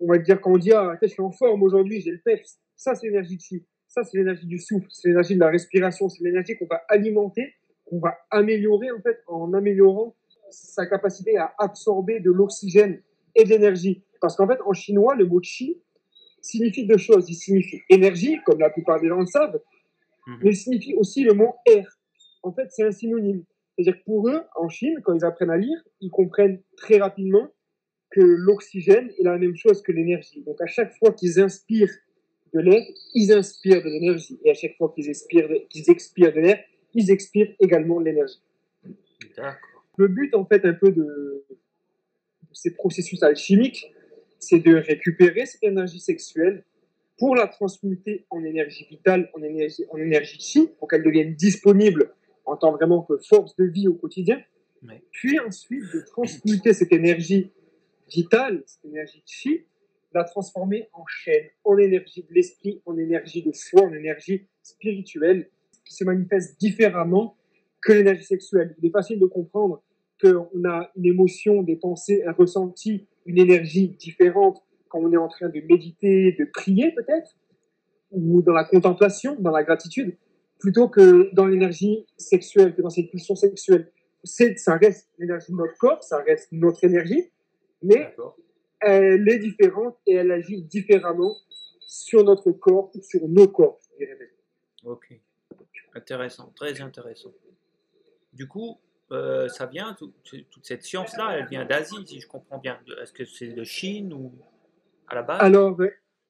on 0.00 0.06
va 0.06 0.18
dire, 0.18 0.40
quand 0.40 0.52
on 0.52 0.58
dit, 0.58 0.72
ah, 0.72 0.96
je 1.00 1.06
suis 1.08 1.22
en 1.22 1.30
forme 1.30 1.62
aujourd'hui, 1.62 2.00
j'ai 2.00 2.12
le 2.12 2.20
peps, 2.24 2.58
ça, 2.76 2.94
c'est 2.94 3.06
l'énergie 3.06 3.36
de 3.36 3.40
chi. 3.40 3.66
Ça, 3.88 4.04
c'est 4.04 4.18
l'énergie 4.18 4.46
du 4.46 4.58
souffle, 4.58 4.86
c'est 4.90 5.08
l'énergie 5.08 5.34
de 5.34 5.40
la 5.40 5.48
respiration, 5.48 6.08
c'est 6.08 6.22
l'énergie 6.22 6.56
qu'on 6.56 6.66
va 6.66 6.82
alimenter, 6.88 7.54
qu'on 7.86 7.98
va 7.98 8.18
améliorer, 8.30 8.90
en 8.92 9.00
fait, 9.00 9.18
en 9.26 9.52
améliorant 9.54 10.14
sa 10.50 10.86
capacité 10.86 11.36
à 11.36 11.54
absorber 11.58 12.20
de 12.20 12.30
l'oxygène 12.30 13.02
et 13.34 13.44
de 13.44 13.48
l'énergie. 13.48 14.04
Parce 14.20 14.36
qu'en 14.36 14.46
fait, 14.46 14.60
en 14.64 14.72
chinois, 14.72 15.14
le 15.16 15.26
mot 15.26 15.40
chi 15.42 15.80
signifie 16.40 16.86
deux 16.86 16.98
choses. 16.98 17.28
Il 17.28 17.34
signifie 17.34 17.80
énergie, 17.88 18.38
comme 18.44 18.60
la 18.60 18.70
plupart 18.70 19.00
des 19.00 19.08
gens 19.08 19.20
le 19.20 19.26
savent, 19.26 19.60
mhm. 20.26 20.38
mais 20.42 20.50
il 20.50 20.56
signifie 20.56 20.94
aussi 20.94 21.24
le 21.24 21.34
mot 21.34 21.54
air. 21.66 21.98
En 22.42 22.52
fait, 22.52 22.68
c'est 22.70 22.84
un 22.84 22.92
synonyme. 22.92 23.44
C'est-à-dire 23.74 24.00
que 24.00 24.04
pour 24.04 24.28
eux, 24.28 24.42
en 24.56 24.68
Chine, 24.68 24.98
quand 25.04 25.14
ils 25.14 25.24
apprennent 25.24 25.50
à 25.50 25.56
lire, 25.56 25.78
ils 26.00 26.10
comprennent 26.10 26.60
très 26.76 26.98
rapidement 26.98 27.48
que 28.10 28.20
l'oxygène 28.20 29.10
est 29.18 29.22
la 29.22 29.38
même 29.38 29.56
chose 29.56 29.82
que 29.82 29.92
l'énergie. 29.92 30.42
Donc 30.42 30.60
à 30.60 30.66
chaque 30.66 30.92
fois 30.98 31.12
qu'ils 31.12 31.40
inspirent 31.40 31.94
de 32.54 32.60
l'air, 32.60 32.82
ils 33.14 33.32
inspirent 33.32 33.82
de 33.82 33.88
l'énergie. 33.88 34.38
Et 34.44 34.50
à 34.50 34.54
chaque 34.54 34.76
fois 34.76 34.92
qu'ils 34.94 35.08
expirent, 35.08 35.48
qu'ils 35.68 35.90
expirent 35.90 36.32
de 36.32 36.40
l'air, 36.40 36.64
ils 36.94 37.10
expirent 37.10 37.54
également 37.60 38.00
de 38.00 38.06
l'énergie. 38.06 38.40
Le 39.96 40.08
but, 40.08 40.34
en 40.34 40.44
fait, 40.44 40.64
un 40.64 40.72
peu 40.72 40.90
de, 40.90 41.44
ces 42.52 42.72
processus 42.74 43.22
alchimiques, 43.22 43.92
c'est 44.38 44.60
de 44.60 44.74
récupérer 44.74 45.46
cette 45.46 45.62
énergie 45.62 46.00
sexuelle 46.00 46.64
pour 47.18 47.34
la 47.34 47.48
transmuter 47.48 48.24
en 48.30 48.44
énergie 48.44 48.86
vitale, 48.88 49.30
en 49.34 49.42
énergie, 49.42 49.84
en 49.90 49.98
énergie 49.98 50.40
chi, 50.40 50.68
pour 50.78 50.88
qu'elle 50.88 51.02
devienne 51.02 51.34
disponible 51.34 52.12
en 52.44 52.56
tant 52.56 52.72
vraiment 52.72 53.02
que 53.02 53.18
force 53.18 53.56
de 53.56 53.64
vie 53.64 53.88
au 53.88 53.94
quotidien. 53.94 54.40
Puis 55.10 55.38
ensuite, 55.40 55.82
de 55.92 56.00
transmuter 56.00 56.72
cette 56.72 56.92
énergie 56.92 57.50
vitale, 58.08 58.62
cette 58.66 58.84
énergie 58.84 59.22
chi, 59.26 59.64
la 60.12 60.24
transformer 60.24 60.88
en 60.92 61.04
chaîne, 61.06 61.46
en 61.64 61.76
énergie 61.76 62.22
de 62.22 62.34
l'esprit, 62.34 62.82
en 62.86 62.96
énergie 62.96 63.42
de 63.42 63.52
foi, 63.52 63.82
en 63.82 63.92
énergie 63.92 64.46
spirituelle, 64.62 65.50
qui 65.84 65.94
se 65.94 66.04
manifeste 66.04 66.58
différemment 66.60 67.36
que 67.82 67.92
l'énergie 67.92 68.24
sexuelle. 68.24 68.74
Il 68.78 68.86
est 68.86 68.90
facile 68.90 69.18
de 69.18 69.26
comprendre 69.26 69.82
qu'on 70.20 70.64
a 70.64 70.90
une 70.96 71.06
émotion, 71.06 71.62
des 71.62 71.76
pensées, 71.76 72.24
un 72.26 72.32
ressenti, 72.32 73.06
une 73.26 73.38
énergie 73.38 73.88
différente 73.88 74.62
quand 74.88 75.00
on 75.00 75.12
est 75.12 75.18
en 75.18 75.28
train 75.28 75.48
de 75.48 75.60
méditer, 75.60 76.32
de 76.32 76.44
prier 76.46 76.92
peut-être, 76.92 77.36
ou 78.10 78.42
dans 78.42 78.54
la 78.54 78.64
contemplation, 78.64 79.36
dans 79.38 79.50
la 79.50 79.62
gratitude, 79.62 80.16
plutôt 80.58 80.88
que 80.88 81.32
dans 81.34 81.46
l'énergie 81.46 82.06
sexuelle, 82.16 82.74
que 82.74 82.82
dans 82.82 82.90
cette 82.90 83.10
pulsion 83.10 83.36
sexuelle. 83.36 83.92
ça 84.24 84.76
reste 84.76 85.08
l'énergie 85.18 85.52
de 85.52 85.56
notre 85.56 85.76
corps, 85.78 86.02
ça 86.02 86.18
reste 86.18 86.48
notre 86.52 86.82
énergie, 86.84 87.30
mais 87.82 88.14
elle 88.80 89.28
est 89.28 89.38
différente 89.38 89.98
et 90.06 90.14
elle 90.14 90.30
agit 90.30 90.62
différemment 90.62 91.34
sur 91.80 92.24
notre 92.24 92.52
corps 92.52 92.90
ou 92.94 93.02
sur 93.02 93.26
nos 93.28 93.48
corps, 93.48 93.78
je 93.92 94.04
dirais 94.04 94.18
même. 94.18 94.28
Ok, 94.84 95.20
intéressant, 95.94 96.52
très 96.54 96.80
intéressant. 96.80 97.32
Du 98.32 98.46
coup, 98.46 98.78
euh, 99.10 99.48
ça 99.48 99.66
vient, 99.66 99.94
toute 99.94 100.14
cette 100.62 100.82
science-là, 100.82 101.38
elle 101.38 101.46
vient 101.46 101.64
d'Asie, 101.64 102.06
si 102.06 102.20
je 102.20 102.28
comprends 102.28 102.58
bien. 102.58 102.78
Est-ce 103.02 103.12
que 103.12 103.24
c'est 103.24 103.48
de 103.48 103.64
Chine 103.64 104.12
ou 104.12 104.32
à 105.08 105.14
la 105.14 105.22
base? 105.22 105.40
Alors, 105.40 105.78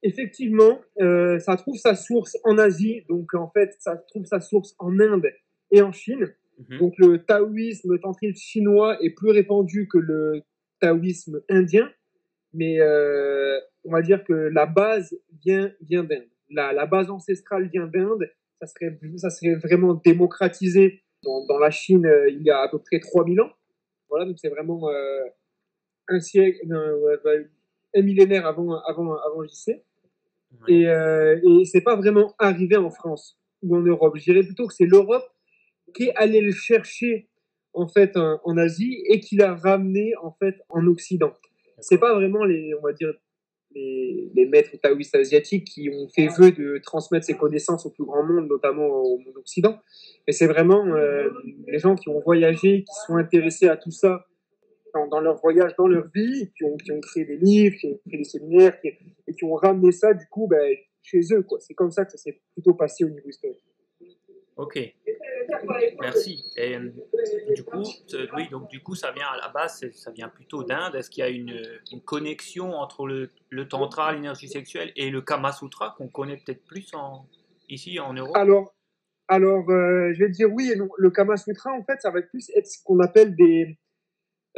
effectivement, 0.02 0.80
euh, 1.00 1.38
ça 1.40 1.56
trouve 1.56 1.76
sa 1.76 1.94
source 1.96 2.36
en 2.44 2.56
Asie, 2.56 3.04
donc 3.08 3.34
en 3.34 3.50
fait, 3.50 3.74
ça 3.80 3.96
trouve 3.96 4.24
sa 4.24 4.40
source 4.40 4.74
en 4.78 4.98
Inde 5.00 5.26
et 5.70 5.82
en 5.82 5.92
Chine. 5.92 6.34
Mhm. 6.58 6.78
Donc 6.78 6.94
le 6.98 7.24
taoïsme, 7.24 7.92
le 7.92 8.00
tantrisme 8.00 8.36
chinois 8.36 8.96
est 9.02 9.10
plus 9.10 9.30
répandu 9.30 9.88
que 9.88 9.98
le 9.98 10.42
taoïsme 10.80 11.42
indien, 11.48 11.90
mais 12.52 12.80
euh, 12.80 13.58
on 13.84 13.92
va 13.92 14.02
dire 14.02 14.24
que 14.24 14.32
la 14.32 14.66
base 14.66 15.16
vient, 15.44 15.72
vient 15.80 16.04
d'Inde. 16.04 16.28
La, 16.50 16.72
la, 16.72 16.86
base 16.86 17.10
ancestrale 17.10 17.68
vient 17.68 17.86
d'Inde, 17.86 18.30
ça 18.60 18.66
serait, 18.66 18.98
ça 19.16 19.30
serait 19.30 19.54
vraiment 19.54 19.94
démocratisé 19.94 21.02
dans, 21.22 21.44
dans, 21.46 21.58
la 21.58 21.70
Chine 21.70 22.06
euh, 22.06 22.30
il 22.30 22.42
y 22.42 22.50
a 22.50 22.60
à 22.60 22.68
peu 22.68 22.78
près 22.78 23.00
3000 23.00 23.40
ans. 23.40 23.50
Voilà, 24.08 24.24
donc 24.24 24.38
c'est 24.38 24.48
vraiment 24.48 24.88
euh, 24.88 25.24
un 26.08 26.20
siècle, 26.20 26.60
un 27.94 28.02
millénaire 28.02 28.46
avant, 28.46 28.80
avant, 28.84 29.16
avant 29.16 29.44
JC. 29.44 29.82
Et, 30.66 30.84
et 30.84 31.64
c'est 31.66 31.82
pas 31.82 31.94
vraiment 31.94 32.34
arrivé 32.38 32.76
en 32.76 32.90
France 32.90 33.38
ou 33.62 33.76
en 33.76 33.80
Europe. 33.80 34.16
Je 34.16 34.24
dirais 34.24 34.42
plutôt 34.42 34.66
que 34.66 34.72
c'est 34.72 34.86
l'Europe 34.86 35.28
qui 35.94 36.04
est 36.04 36.14
allée 36.16 36.40
le 36.40 36.52
chercher 36.52 37.28
en 37.72 37.88
fait 37.88 38.16
en 38.16 38.56
Asie 38.56 39.02
et 39.06 39.20
qu'il 39.20 39.42
a 39.42 39.54
ramené 39.54 40.14
en 40.22 40.32
fait 40.32 40.56
en 40.68 40.86
Occident. 40.86 41.32
C'est 41.80 41.98
pas 41.98 42.14
vraiment 42.14 42.44
les, 42.44 42.74
on 42.74 42.82
va 42.82 42.92
dire, 42.92 43.12
les, 43.74 44.46
maîtres 44.46 44.76
taoïstes 44.80 45.14
asiatiques 45.14 45.64
qui 45.64 45.90
ont 45.90 46.08
fait 46.08 46.28
vœu 46.28 46.52
de 46.52 46.78
transmettre 46.78 47.26
ces 47.26 47.36
connaissances 47.36 47.86
au 47.86 47.90
plus 47.90 48.04
grand 48.04 48.24
monde, 48.24 48.48
notamment 48.48 48.86
au 48.86 49.18
monde 49.18 49.36
occident. 49.36 49.78
Mais 50.26 50.32
c'est 50.32 50.46
vraiment 50.46 50.86
euh, 50.86 51.28
les 51.66 51.78
gens 51.78 51.94
qui 51.94 52.08
ont 52.08 52.20
voyagé, 52.20 52.84
qui 52.84 52.94
sont 53.06 53.16
intéressés 53.16 53.68
à 53.68 53.76
tout 53.76 53.90
ça 53.90 54.24
dans, 55.10 55.20
leur 55.20 55.38
voyage, 55.40 55.72
dans 55.76 55.86
leur 55.86 56.08
vie, 56.14 56.50
qui 56.56 56.64
ont, 56.64 56.76
qui 56.76 56.90
ont, 56.92 57.00
créé 57.00 57.24
des 57.24 57.36
livres, 57.36 57.76
qui 57.78 57.86
ont 57.86 58.00
créé 58.06 58.18
des 58.18 58.24
séminaires, 58.24 58.76
et 58.82 59.34
qui 59.34 59.44
ont 59.44 59.54
ramené 59.54 59.92
ça 59.92 60.14
du 60.14 60.26
coup 60.26 60.48
ben, 60.48 60.76
chez 61.02 61.20
eux. 61.32 61.46
C'est 61.60 61.74
comme 61.74 61.90
ça 61.90 62.04
que 62.04 62.12
ça 62.12 62.18
s'est 62.18 62.40
plutôt 62.54 62.74
passé 62.74 63.04
au 63.04 63.10
niveau 63.10 63.28
historique. 63.28 63.62
Ok, 64.58 64.76
merci. 66.00 66.44
Et, 66.56 66.76
euh, 66.76 66.90
du 67.54 67.62
coup, 67.62 67.84
oui, 68.34 68.48
donc 68.50 68.68
du 68.68 68.80
coup, 68.80 68.96
ça 68.96 69.12
vient 69.12 69.26
à 69.26 69.36
la 69.36 69.48
base, 69.48 69.88
ça 69.92 70.10
vient 70.10 70.28
plutôt 70.28 70.64
d'Inde. 70.64 70.96
Est-ce 70.96 71.10
qu'il 71.10 71.22
y 71.22 71.24
a 71.24 71.30
une, 71.30 71.80
une, 71.92 72.00
connexion 72.00 72.74
entre 72.74 73.06
le, 73.06 73.30
le 73.50 73.68
tantra, 73.68 74.12
l'énergie 74.12 74.48
sexuelle, 74.48 74.92
et 74.96 75.10
le 75.10 75.22
Kama 75.22 75.52
Sutra 75.52 75.94
qu'on 75.96 76.08
connaît 76.08 76.36
peut-être 76.36 76.64
plus 76.64 76.92
en, 76.92 77.26
ici 77.68 78.00
en 78.00 78.12
Europe? 78.14 78.36
Alors, 78.36 78.74
alors 79.28 79.70
euh, 79.70 80.12
je 80.12 80.24
vais 80.24 80.30
dire 80.30 80.48
oui 80.52 80.72
et 80.72 80.76
non. 80.76 80.88
Le 80.98 81.10
Kama 81.10 81.36
Sutra, 81.36 81.70
en 81.72 81.84
fait, 81.84 82.00
ça 82.00 82.10
va 82.10 82.20
plus 82.22 82.50
être 82.56 82.66
ce 82.66 82.82
qu'on 82.82 82.98
appelle 83.00 83.36
des. 83.36 83.78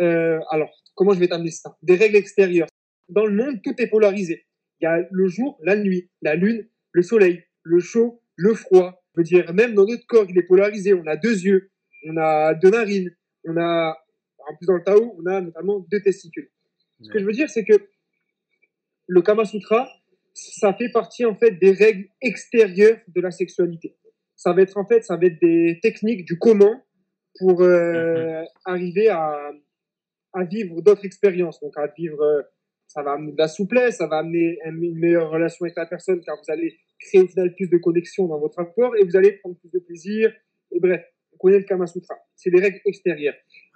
Euh, 0.01 0.41
alors, 0.51 0.71
comment 0.95 1.13
je 1.13 1.21
vais 1.21 1.29
t'amener 1.29 1.51
ça? 1.51 1.77
Des 1.83 1.97
règles 1.97 2.17
extérieures. 2.17 2.69
Dans 3.11 3.27
le 3.27 3.35
monde, 3.35 3.61
tout 3.63 3.75
est 3.79 3.89
polarisé. 3.89 4.47
Il 4.81 4.85
y 4.85 4.87
a 4.87 5.07
le 5.11 5.29
jour, 5.29 5.59
la 5.63 5.77
nuit, 5.77 6.11
la 6.23 6.37
lune, 6.37 6.67
le 6.93 7.03
soleil, 7.03 7.45
le 7.65 7.81
chaud, 7.81 8.23
le 8.37 8.55
froid, 8.55 9.00
je 9.15 9.21
veux 9.21 9.25
dire, 9.25 9.53
même 9.53 9.75
dans 9.75 9.87
notre 9.87 10.07
corps, 10.07 10.27
il 10.29 10.39
est 10.39 10.43
polarisé. 10.43 10.95
On 10.95 11.07
a 11.07 11.17
deux 11.17 11.41
yeux, 11.41 11.71
on 12.09 12.17
a 12.17 12.55
deux 12.55 12.71
narines, 12.71 13.11
on 13.45 13.57
a, 13.57 13.97
en 14.39 14.57
plus 14.57 14.67
dans 14.67 14.77
le 14.77 14.85
Tao, 14.85 15.17
on 15.19 15.27
a 15.27 15.41
notamment 15.41 15.81
deux 15.91 16.01
testicules. 16.01 16.51
Ce 17.03 17.11
que 17.11 17.19
je 17.19 17.25
veux 17.25 17.33
dire, 17.33 17.49
c'est 17.49 17.65
que 17.65 17.89
le 19.07 19.23
Kama 19.23 19.45
Sutra, 19.45 19.89
ça 20.35 20.73
fait 20.75 20.91
partie 20.91 21.25
en 21.25 21.35
fait 21.35 21.53
des 21.53 21.73
règles 21.73 22.09
extérieures 22.21 22.99
de 23.09 23.21
la 23.21 23.31
sexualité. 23.31 23.97
Ça 24.37 24.53
va 24.53 24.63
être 24.63 24.77
en 24.77 24.87
fait, 24.87 25.03
ça 25.03 25.17
va 25.17 25.27
être 25.27 25.41
des 25.41 25.81
techniques 25.83 26.25
du 26.25 26.39
comment 26.39 26.83
pour 27.39 27.63
euh, 27.63 28.41
mhm. 28.41 28.47
arriver 28.65 29.09
à, 29.09 29.51
à 30.33 30.45
vivre 30.45 30.81
d'autres 30.83 31.05
expériences, 31.05 31.61
donc 31.61 31.77
à 31.77 31.87
vivre 31.89 32.21
euh, 32.21 32.43
ça 32.87 33.03
va 33.03 33.13
amener 33.13 33.33
de 33.33 33.39
la 33.39 33.49
souplesse, 33.49 33.99
ça 33.99 34.07
va 34.07 34.19
amener 34.19 34.59
une 34.65 34.99
meilleure 34.99 35.31
relation 35.31 35.65
avec 35.65 35.77
la 35.77 35.87
personne 35.87 36.21
car 36.21 36.37
vous 36.37 36.53
allez 36.53 36.77
créer 37.01 37.23
au 37.23 37.27
final 37.27 37.55
plus 37.55 37.69
de 37.69 37.79
connexion 37.79 38.27
dans 38.27 38.39
votre 38.39 38.59
rapport 38.59 38.97
et 38.97 39.05
vous 39.05 39.17
allez 39.17 39.33
prendre 39.33 39.57
plus 39.57 39.71
de 39.71 39.79
plaisir. 39.79 40.33
Et 40.73 40.81
bref, 40.81 41.03
vous 41.33 41.39
connaissez 41.39 41.61
le 41.61 41.67
Kama 41.67 41.87
Sutra. 41.87 42.15
C'est 42.37 42.51
des 42.51 42.61
règles 42.61 42.81
extérieures. 42.85 43.35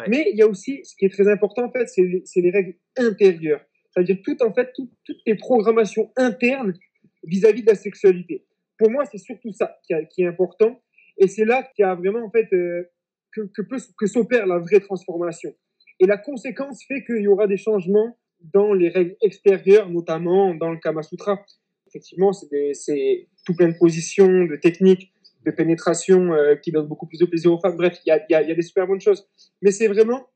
Mais 0.08 0.28
il 0.30 0.36
y 0.36 0.42
a 0.42 0.46
aussi, 0.46 0.84
ce 0.84 0.94
qui 0.96 1.06
est 1.06 1.10
très 1.10 1.28
important 1.28 1.64
en 1.64 1.72
fait, 1.72 1.88
c'est 1.88 2.40
les, 2.40 2.50
règles 2.50 2.74
intérieures. 2.96 3.64
C'est-à-dire 3.90 4.18
tout 4.24 4.42
en 4.42 4.52
fait, 4.52 4.72
toutes 4.74 4.90
les 5.26 5.36
programmations 5.36 6.12
internes 6.16 6.74
vis-à-vis 7.24 7.62
de 7.62 7.70
la 7.70 7.76
sexualité. 7.76 8.46
Pour 8.78 8.90
moi, 8.90 9.04
c'est 9.06 9.18
surtout 9.18 9.52
ça 9.52 9.78
qui, 9.86 10.22
est 10.22 10.26
important. 10.26 10.80
Et 11.16 11.28
c'est 11.28 11.44
là 11.44 11.62
qu'il 11.62 11.84
y 11.84 11.86
a 11.86 11.94
vraiment 11.94 12.24
en 12.24 12.30
fait 12.30 12.52
euh, 12.52 12.90
que, 13.32 13.42
que, 13.42 13.62
que 13.96 14.06
s'opère 14.06 14.46
la 14.46 14.58
vraie 14.58 14.80
transformation. 14.80 15.54
Et 16.00 16.06
la 16.06 16.18
conséquence 16.18 16.84
fait 16.86 17.04
qu'il 17.04 17.22
y 17.22 17.28
aura 17.28 17.46
des 17.46 17.56
changements 17.56 18.18
dans 18.40 18.74
les 18.74 18.88
règles 18.88 19.16
extérieures, 19.22 19.88
notamment 19.88 20.54
dans 20.54 20.70
le 20.70 20.78
Kama 20.78 21.02
Sutra. 21.02 21.44
Effectivement, 21.94 22.32
c'est 22.32 23.28
tout 23.46 23.54
plein 23.54 23.68
de 23.68 23.78
positions, 23.78 24.44
de 24.46 24.56
techniques, 24.56 25.12
de 25.46 25.52
pénétration 25.52 26.32
euh, 26.32 26.56
qui 26.56 26.72
donnent 26.72 26.88
beaucoup 26.88 27.06
plus 27.06 27.18
de 27.18 27.24
plaisir 27.24 27.52
aux 27.52 27.60
femmes. 27.60 27.76
Bref, 27.76 27.98
il 28.04 28.08
y 28.08 28.12
a, 28.12 28.18
y, 28.28 28.48
y 28.48 28.50
a, 28.50 28.54
des 28.54 28.62
super 28.62 28.86
bonnes 28.88 29.00
choses. 29.00 29.28
Mais 29.62 29.70
c'est 29.70 29.86
vraiment 29.86 30.26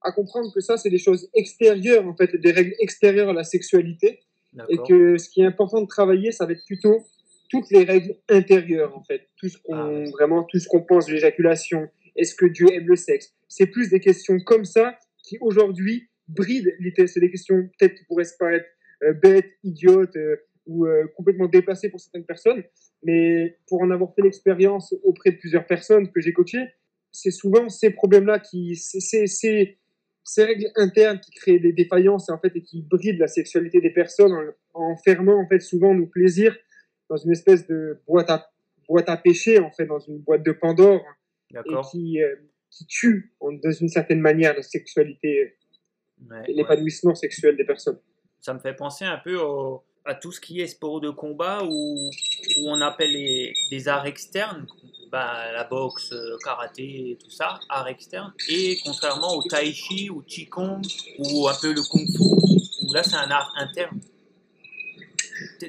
à 0.00 0.12
comprendre 0.12 0.50
que 0.54 0.60
ça, 0.60 0.78
c'est 0.78 0.88
des 0.88 0.98
choses 0.98 1.28
extérieures, 1.34 2.06
en 2.06 2.16
fait, 2.16 2.34
des 2.36 2.52
règles 2.52 2.74
extérieures 2.78 3.28
à 3.28 3.32
la 3.34 3.44
sexualité. 3.44 4.20
Et 4.68 4.78
que 4.88 5.18
ce 5.18 5.28
qui 5.28 5.42
est 5.42 5.46
important 5.46 5.82
de 5.82 5.88
travailler, 5.88 6.30
ça 6.30 6.46
va 6.46 6.52
être 6.52 6.64
plutôt 6.64 7.04
toutes 7.50 7.70
les 7.70 7.82
règles 7.82 8.16
intérieures, 8.28 8.96
en 8.96 9.02
fait. 9.02 9.28
Tout 9.36 9.48
ce 9.48 9.58
qu'on, 9.58 9.74
ah 9.74 10.10
vraiment, 10.12 10.44
tout 10.44 10.58
ce 10.58 10.68
qu'on 10.68 10.82
pense 10.82 11.06
de 11.06 11.12
l'éjaculation. 11.12 11.88
Est-ce 12.16 12.34
que 12.34 12.46
Dieu 12.46 12.72
aime 12.72 12.86
le 12.86 12.96
sexe? 12.96 13.34
C'est 13.48 13.66
plus 13.66 13.90
des 13.90 14.00
questions 14.00 14.38
comme 14.38 14.64
ça 14.64 14.96
qui, 15.24 15.38
aujourd'hui, 15.40 16.08
bride 16.28 16.72
C'est 17.06 17.20
des 17.20 17.30
questions 17.30 17.68
peut-être 17.78 17.94
qui 17.96 18.04
pourraient 18.04 18.24
se 18.24 18.36
paraître 18.38 18.66
euh, 19.02 19.12
bêtes, 19.12 19.50
idiotes 19.64 20.16
euh, 20.16 20.36
ou 20.66 20.86
euh, 20.86 21.06
complètement 21.16 21.46
déplacées 21.46 21.90
pour 21.90 22.00
certaines 22.00 22.24
personnes. 22.24 22.62
Mais 23.02 23.58
pour 23.68 23.82
en 23.82 23.90
avoir 23.90 24.14
fait 24.14 24.22
l'expérience 24.22 24.94
auprès 25.02 25.32
de 25.32 25.36
plusieurs 25.36 25.66
personnes 25.66 26.10
que 26.10 26.20
j'ai 26.20 26.32
coachées, 26.32 26.66
c'est 27.12 27.30
souvent 27.30 27.68
ces 27.68 27.90
problèmes-là 27.90 28.38
qui, 28.40 28.74
c'est 28.76 29.26
ces 29.26 30.44
règles 30.44 30.70
internes 30.76 31.20
qui 31.20 31.30
créent 31.32 31.58
des 31.58 31.72
défaillances 31.72 32.28
et 32.28 32.32
en 32.32 32.38
fait 32.38 32.52
et 32.56 32.62
qui 32.62 32.82
brident 32.82 33.20
la 33.20 33.28
sexualité 33.28 33.80
des 33.80 33.90
personnes 33.90 34.32
en, 34.72 34.90
en, 34.90 34.96
fermant 34.96 35.38
en 35.40 35.46
fait 35.46 35.60
souvent 35.60 35.94
nos 35.94 36.06
plaisirs 36.06 36.56
dans 37.10 37.16
une 37.16 37.32
espèce 37.32 37.66
de 37.66 38.00
boîte 38.06 38.30
à 38.30 38.50
boîte 38.88 39.08
à 39.08 39.16
péché 39.16 39.58
en 39.58 39.70
fait 39.70 39.86
dans 39.86 39.98
une 39.98 40.18
boîte 40.18 40.42
de 40.42 40.52
Pandore 40.52 41.04
et 41.52 41.58
qui 41.90 42.18
qui 42.70 42.86
tue 42.86 43.32
dans 43.40 43.70
une 43.70 43.88
certaine 43.88 44.20
manière 44.20 44.54
la 44.56 44.62
sexualité 44.62 45.56
l'épanouissement 46.48 47.14
sexuel 47.14 47.56
des 47.56 47.64
personnes. 47.64 47.98
Ça 48.40 48.54
me 48.54 48.58
fait 48.58 48.74
penser 48.74 49.04
un 49.04 49.18
peu 49.18 49.36
à 50.04 50.14
tout 50.14 50.32
ce 50.32 50.40
qui 50.40 50.60
est 50.60 50.66
sport 50.66 51.00
de 51.00 51.10
combat 51.10 51.62
où 51.64 52.10
on 52.66 52.80
appelle 52.80 53.12
les, 53.12 53.52
des 53.70 53.88
arts 53.88 54.06
externes, 54.06 54.66
bah, 55.10 55.52
la 55.52 55.64
boxe, 55.64 56.12
euh, 56.12 56.36
karaté 56.44 57.16
tout 57.22 57.30
ça, 57.30 57.58
arts 57.68 57.88
externes, 57.88 58.32
et 58.48 58.78
contrairement 58.84 59.34
au 59.36 59.42
tai 59.48 59.72
chi 59.72 60.10
ou 60.10 60.22
qigong 60.22 60.82
ou 61.18 61.48
un 61.48 61.54
peu 61.60 61.72
le 61.72 61.82
kung 61.88 62.06
fu, 62.06 62.86
où 62.86 62.92
là 62.92 63.02
c'est 63.02 63.16
un 63.16 63.30
art 63.30 63.52
interne. 63.56 64.00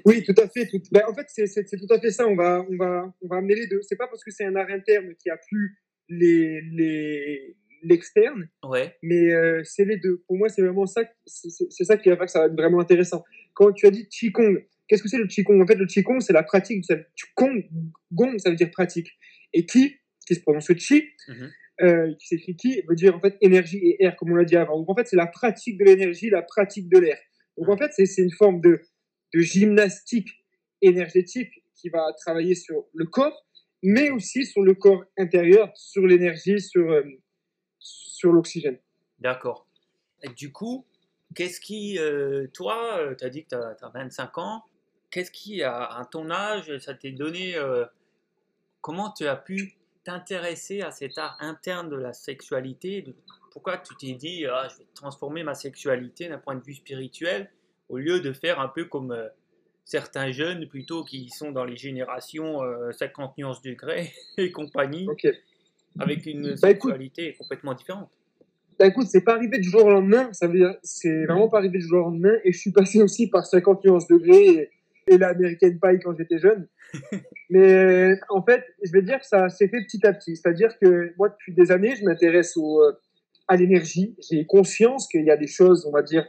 Oui, 0.05 0.23
tout 0.23 0.35
à 0.37 0.47
fait. 0.47 0.67
Tout... 0.67 0.81
Ben, 0.91 1.03
en 1.07 1.13
fait, 1.13 1.25
c'est 1.27 1.77
tout 1.77 1.93
à 1.93 1.99
fait 1.99 2.11
ça. 2.11 2.27
On 2.27 2.35
va, 2.35 2.65
on 2.69 2.77
va, 2.77 3.13
on 3.21 3.27
va 3.27 3.37
amener 3.37 3.55
les 3.55 3.67
deux. 3.67 3.81
C'est 3.81 3.95
pas 3.95 4.07
parce 4.07 4.23
que 4.23 4.31
c'est 4.31 4.45
un 4.45 4.55
art 4.55 4.69
interne 4.69 5.15
qui 5.15 5.29
a 5.29 5.37
plus 5.37 5.77
les, 6.07 6.61
les, 6.61 7.55
l'externe. 7.81 8.47
Ouais. 8.63 8.95
Mais 9.01 9.33
euh, 9.33 9.61
c'est 9.63 9.85
les 9.85 9.97
deux. 9.97 10.23
Pour 10.27 10.37
moi, 10.37 10.49
c'est 10.49 10.61
vraiment 10.61 10.85
ça. 10.85 11.01
C'est 11.25 11.83
ça 11.83 11.97
qui 11.97 12.09
va 12.09 12.17
faire 12.17 12.25
que 12.25 12.31
ça 12.31 12.39
va 12.41 12.45
être 12.45 12.55
vraiment 12.55 12.79
intéressant. 12.79 13.23
Quand 13.55 13.71
tu 13.71 13.87
as 13.87 13.91
dit 13.91 14.07
Qigong, 14.07 14.63
qu'est-ce 14.87 15.01
que 15.01 15.09
c'est 15.09 15.17
le 15.17 15.25
Qigong? 15.25 15.61
En 15.61 15.65
fait, 15.65 15.75
le 15.75 15.87
Qigong, 15.87 16.19
c'est 16.19 16.33
la 16.33 16.43
pratique. 16.43 16.85
Qigong, 17.15 17.63
Gong, 18.11 18.37
ça 18.37 18.51
veut 18.51 18.55
dire 18.55 18.69
pratique. 18.69 19.09
Et 19.53 19.65
Qi, 19.65 19.95
qui 20.27 20.35
se 20.35 20.41
prononce 20.41 20.67
Qi, 20.67 21.03
mhm. 21.27 21.51
euh, 21.81 22.13
qui 22.19 22.27
s'écrit 22.27 22.55
Qi, 22.55 22.81
veut 22.87 22.95
dire 22.95 23.15
en 23.15 23.21
fait 23.21 23.37
énergie 23.41 23.77
et 23.77 24.03
air, 24.03 24.15
comme 24.15 24.31
on 24.31 24.35
l'a 24.35 24.45
dit 24.45 24.57
avant. 24.57 24.77
Donc 24.77 24.89
en 24.89 24.95
fait, 24.95 25.07
c'est 25.07 25.15
la 25.15 25.27
pratique 25.27 25.77
de 25.79 25.85
l'énergie, 25.85 26.29
la 26.29 26.41
pratique 26.41 26.89
de 26.89 26.99
l'air. 26.99 27.17
Donc 27.57 27.69
en 27.69 27.77
fait, 27.77 27.91
c'est 27.93 28.21
une 28.21 28.31
forme 28.31 28.59
de, 28.61 28.81
de 29.33 29.39
gymnastique 29.39 30.29
énergétique 30.81 31.63
qui 31.75 31.89
va 31.89 32.13
travailler 32.17 32.55
sur 32.55 32.85
le 32.93 33.05
corps, 33.05 33.45
mais 33.81 34.09
aussi 34.09 34.45
sur 34.45 34.61
le 34.61 34.73
corps 34.73 35.05
intérieur, 35.17 35.71
sur 35.75 36.05
l'énergie, 36.05 36.59
sur, 36.59 36.89
euh, 36.89 37.03
sur 37.79 38.31
l'oxygène. 38.31 38.79
D'accord. 39.19 39.67
Du 40.35 40.51
coup, 40.51 40.85
qu'est-ce 41.35 41.59
qui, 41.59 41.99
euh, 41.99 42.47
toi, 42.53 42.97
euh, 42.97 43.15
tu 43.15 43.25
as 43.25 43.29
dit 43.29 43.43
que 43.43 43.49
tu 43.49 43.55
as, 43.55 43.89
25 43.93 44.37
ans, 44.37 44.63
qu'est-ce 45.11 45.31
qui, 45.31 45.61
à, 45.61 46.07
ton 46.09 46.31
âge, 46.31 46.75
ça 46.79 46.93
t'est 46.95 47.11
donné, 47.11 47.55
euh, 47.55 47.85
comment 48.81 49.11
tu 49.11 49.27
as 49.27 49.35
pu 49.35 49.77
t'intéresser 50.03 50.81
à 50.81 50.91
cet 50.91 51.17
art 51.17 51.37
interne 51.39 51.89
de 51.89 51.95
la 51.95 52.13
sexualité? 52.13 53.05
Pourquoi 53.51 53.77
tu 53.77 53.95
t'es 53.97 54.13
dit, 54.13 54.45
ah, 54.45 54.67
je 54.71 54.79
vais 54.79 54.87
transformer 54.93 55.43
ma 55.43 55.55
sexualité 55.55 56.27
d'un 56.27 56.37
point 56.37 56.55
de 56.55 56.63
vue 56.63 56.75
spirituel, 56.75 57.51
au 57.89 57.97
lieu 57.97 58.19
de 58.19 58.33
faire 58.33 58.59
un 58.59 58.67
peu 58.67 58.85
comme 58.85 59.15
certains 59.83 60.31
jeunes 60.31 60.67
plutôt 60.67 61.03
qui 61.03 61.29
sont 61.29 61.51
dans 61.51 61.65
les 61.65 61.77
générations 61.77 62.59
50 62.91 63.37
nuances 63.37 63.61
degrés 63.61 64.13
et 64.37 64.51
compagnie, 64.51 65.07
avec 65.99 66.25
une 66.25 66.51
bah, 66.51 66.57
sexualité 66.57 67.35
complètement 67.35 67.73
différente? 67.73 68.09
Bah 68.77 68.87
écoute, 68.87 69.07
c'est 69.07 69.21
pas 69.21 69.35
arrivé 69.35 69.57
du 69.57 69.69
jour 69.69 69.85
au 69.85 69.89
lendemain, 69.89 70.29
ça 70.33 70.47
veut 70.47 70.57
dire, 70.57 70.75
c'est 70.83 71.25
vraiment 71.25 71.47
pas 71.47 71.59
arrivé 71.59 71.77
du 71.77 71.87
jour 71.87 71.99
au 71.99 72.09
lendemain, 72.09 72.33
et 72.43 72.51
je 72.51 72.57
suis 72.57 72.71
passé 72.71 73.01
aussi 73.01 73.29
par 73.29 73.45
50 73.45 73.85
nuances 73.85 74.07
degrés 74.07 74.47
et, 74.47 74.69
et 75.07 75.17
l'American 75.17 75.71
Pie 75.71 75.99
quand 76.03 76.15
j'étais 76.17 76.39
jeune. 76.39 76.67
Mais 77.49 78.19
en 78.29 78.43
fait, 78.43 78.63
je 78.83 78.91
vais 78.91 79.01
dire 79.01 79.19
que 79.19 79.25
ça 79.25 79.47
s'est 79.49 79.67
fait 79.69 79.81
petit 79.83 80.05
à 80.05 80.13
petit. 80.13 80.35
C'est-à-dire 80.35 80.77
que 80.79 81.13
moi, 81.17 81.29
depuis 81.29 81.53
des 81.53 81.71
années, 81.71 81.95
je 81.95 82.03
m'intéresse 82.03 82.57
au, 82.57 82.81
euh, 82.81 82.91
à 83.47 83.55
l'énergie. 83.55 84.15
J'ai 84.29 84.45
conscience 84.45 85.07
qu'il 85.07 85.23
y 85.23 85.31
a 85.31 85.37
des 85.37 85.47
choses, 85.47 85.85
on 85.85 85.91
va 85.91 86.01
dire, 86.01 86.27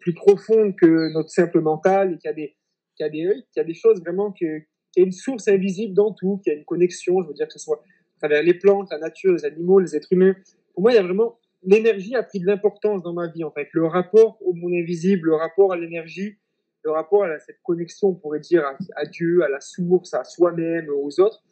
plus 0.00 0.12
profondes 0.12 0.76
que 0.76 1.12
notre 1.12 1.30
simple 1.30 1.60
mental, 1.60 2.14
et 2.14 2.18
qu'il 2.18 2.28
y 2.28 2.32
a 2.32 2.34
des, 2.34 2.56
qu'il 2.96 3.04
y 3.04 3.08
a 3.08 3.10
des, 3.10 3.34
qu'il 3.52 3.56
y 3.56 3.60
a 3.60 3.64
des 3.64 3.74
choses 3.74 4.00
vraiment 4.00 4.32
que, 4.32 4.58
qu'il 4.92 4.98
y 4.98 5.00
a 5.00 5.04
une 5.04 5.12
source 5.12 5.48
invisible 5.48 5.94
dans 5.94 6.12
tout, 6.12 6.40
qu'il 6.42 6.52
y 6.52 6.56
a 6.56 6.58
une 6.58 6.64
connexion, 6.64 7.22
je 7.22 7.28
veux 7.28 7.34
dire 7.34 7.46
que 7.46 7.52
ce 7.52 7.58
soit 7.58 7.82
à 8.16 8.18
travers 8.18 8.42
les 8.42 8.54
plantes, 8.54 8.88
la 8.90 8.98
nature, 8.98 9.32
les 9.32 9.44
animaux, 9.44 9.78
les 9.78 9.94
êtres 9.94 10.12
humains. 10.12 10.34
Pour 10.74 10.82
moi, 10.82 10.92
il 10.92 10.96
y 10.96 10.98
a 10.98 11.02
vraiment 11.02 11.38
l'énergie 11.66 12.14
a 12.14 12.22
pris 12.22 12.40
de 12.40 12.46
l'importance 12.46 13.02
dans 13.02 13.12
ma 13.12 13.26
vie 13.26 13.44
en 13.44 13.50
fait. 13.50 13.68
Le 13.72 13.86
rapport 13.86 14.38
au 14.40 14.54
monde 14.54 14.72
invisible, 14.72 15.28
le 15.28 15.34
rapport 15.34 15.72
à 15.72 15.76
l'énergie, 15.76 16.38
le 16.84 16.92
rapport 16.92 17.24
à 17.24 17.38
cette 17.40 17.60
connexion, 17.62 18.08
on 18.08 18.14
pourrait 18.14 18.40
dire, 18.40 18.64
à, 18.94 19.04
Dieu, 19.06 19.42
à 19.42 19.48
la 19.48 19.60
source, 19.60 20.14
à 20.14 20.24
soi-même, 20.24 20.88
aux 20.88 21.20
autres. 21.20 21.44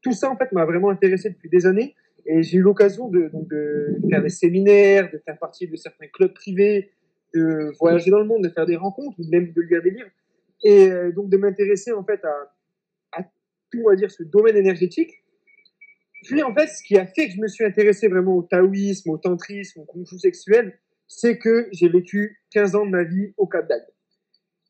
Tout 0.00 0.12
ça 0.12 0.30
en 0.30 0.36
fait 0.36 0.50
m'a 0.52 0.64
vraiment 0.64 0.90
intéressé 0.90 1.28
depuis 1.30 1.50
des 1.50 1.66
années 1.66 1.94
et 2.26 2.42
j'ai 2.42 2.58
eu 2.58 2.62
l'occasion 2.62 3.08
de, 3.08 3.30
faire 4.10 4.22
des 4.22 4.28
séminaires, 4.28 5.10
de 5.12 5.18
faire 5.18 5.38
partie 5.38 5.68
de 5.68 5.76
certains 5.76 6.06
clubs 6.08 6.32
privés, 6.32 6.90
de 7.34 7.72
voyager 7.78 8.10
dans 8.10 8.20
le 8.20 8.26
monde, 8.26 8.44
de 8.44 8.48
faire 8.48 8.66
des 8.66 8.76
rencontres, 8.76 9.16
même 9.30 9.52
de 9.52 9.60
lire 9.62 9.82
des 9.82 9.90
livres, 9.90 10.10
et 10.62 10.90
euh, 10.90 11.12
donc 11.12 11.28
de 11.28 11.36
m'intéresser 11.36 11.92
en 11.92 12.04
fait 12.04 12.24
à, 12.24 12.52
à 13.12 13.22
tout, 13.70 13.80
on 13.84 13.88
va 13.88 13.96
dire, 13.96 14.10
ce 14.10 14.22
domaine 14.22 14.56
énergétique. 14.56 15.12
Puis 16.24 16.42
en 16.42 16.54
fait, 16.54 16.66
ce 16.66 16.82
qui 16.82 16.96
a 16.96 17.06
fait 17.06 17.28
que 17.28 17.34
je 17.34 17.40
me 17.40 17.48
suis 17.48 17.64
intéressé 17.64 18.08
vraiment 18.08 18.36
au 18.36 18.42
taoïsme, 18.42 19.10
au 19.10 19.18
tantrisme, 19.18 19.80
au 19.80 19.84
kung 19.84 20.06
fu 20.06 20.18
sexuel, 20.18 20.78
c'est 21.06 21.38
que 21.38 21.68
j'ai 21.72 21.88
vécu 21.88 22.42
15 22.50 22.74
ans 22.74 22.86
de 22.86 22.90
ma 22.90 23.04
vie 23.04 23.32
au 23.36 23.46
Cap 23.46 23.68
d'Agde. 23.68 23.86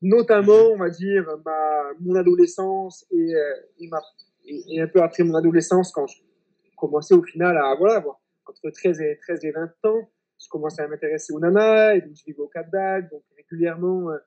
Notamment, 0.01 0.71
on 0.73 0.77
va 0.77 0.89
dire, 0.89 1.25
ma, 1.45 1.83
mon 1.99 2.15
adolescence 2.15 3.05
et, 3.11 3.35
euh, 3.35 3.89
et, 4.45 4.79
un 4.79 4.87
peu 4.87 5.01
après 5.01 5.23
mon 5.23 5.35
adolescence, 5.35 5.91
quand 5.91 6.07
je 6.07 6.17
commençais 6.77 7.13
au 7.13 7.23
final 7.23 7.57
à 7.57 7.75
voilà, 7.77 7.97
avoir 7.97 8.21
entre 8.45 8.69
13 8.69 9.01
et, 9.01 9.17
13 9.21 9.43
et 9.43 9.51
20 9.51 9.63
ans, 9.85 10.09
je 10.41 10.47
commençais 10.47 10.81
à 10.81 10.87
m'intéresser 10.87 11.33
aux 11.33 11.39
nanas, 11.39 11.95
et 11.95 12.01
donc 12.01 12.15
je 12.15 12.23
vivais 12.25 12.39
au 12.39 12.47
Cap 12.47 12.71
d'Agde, 12.71 13.09
donc 13.11 13.23
régulièrement, 13.35 14.09
euh, 14.09 14.17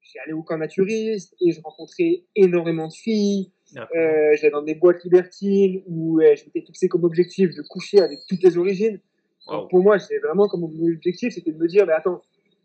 j'allais 0.00 0.32
au 0.32 0.42
camp 0.42 0.56
naturiste 0.56 1.34
et 1.40 1.52
je 1.52 1.60
rencontrais 1.60 2.24
énormément 2.34 2.88
de 2.88 2.92
filles. 2.92 3.52
Euh, 3.76 4.36
j'allais 4.36 4.50
dans 4.50 4.62
des 4.62 4.74
boîtes 4.74 5.04
libertines 5.04 5.82
où 5.86 6.20
euh, 6.20 6.34
je 6.36 6.44
m'étais 6.44 6.60
fixé 6.62 6.88
comme 6.88 7.04
objectif 7.04 7.54
de 7.54 7.62
coucher 7.62 8.00
avec 8.00 8.18
toutes 8.28 8.42
les 8.42 8.58
origines. 8.58 9.00
Wow. 9.46 9.52
Donc, 9.52 9.70
pour 9.70 9.82
moi, 9.82 9.98
c'était 9.98 10.18
vraiment 10.18 10.48
comme 10.48 10.60
mon 10.60 10.92
objectif, 10.92 11.34
c'était 11.34 11.52
de 11.52 11.58
me 11.58 11.68
dire, 11.68 11.86
mais 11.86 11.92
attends, 11.92 12.22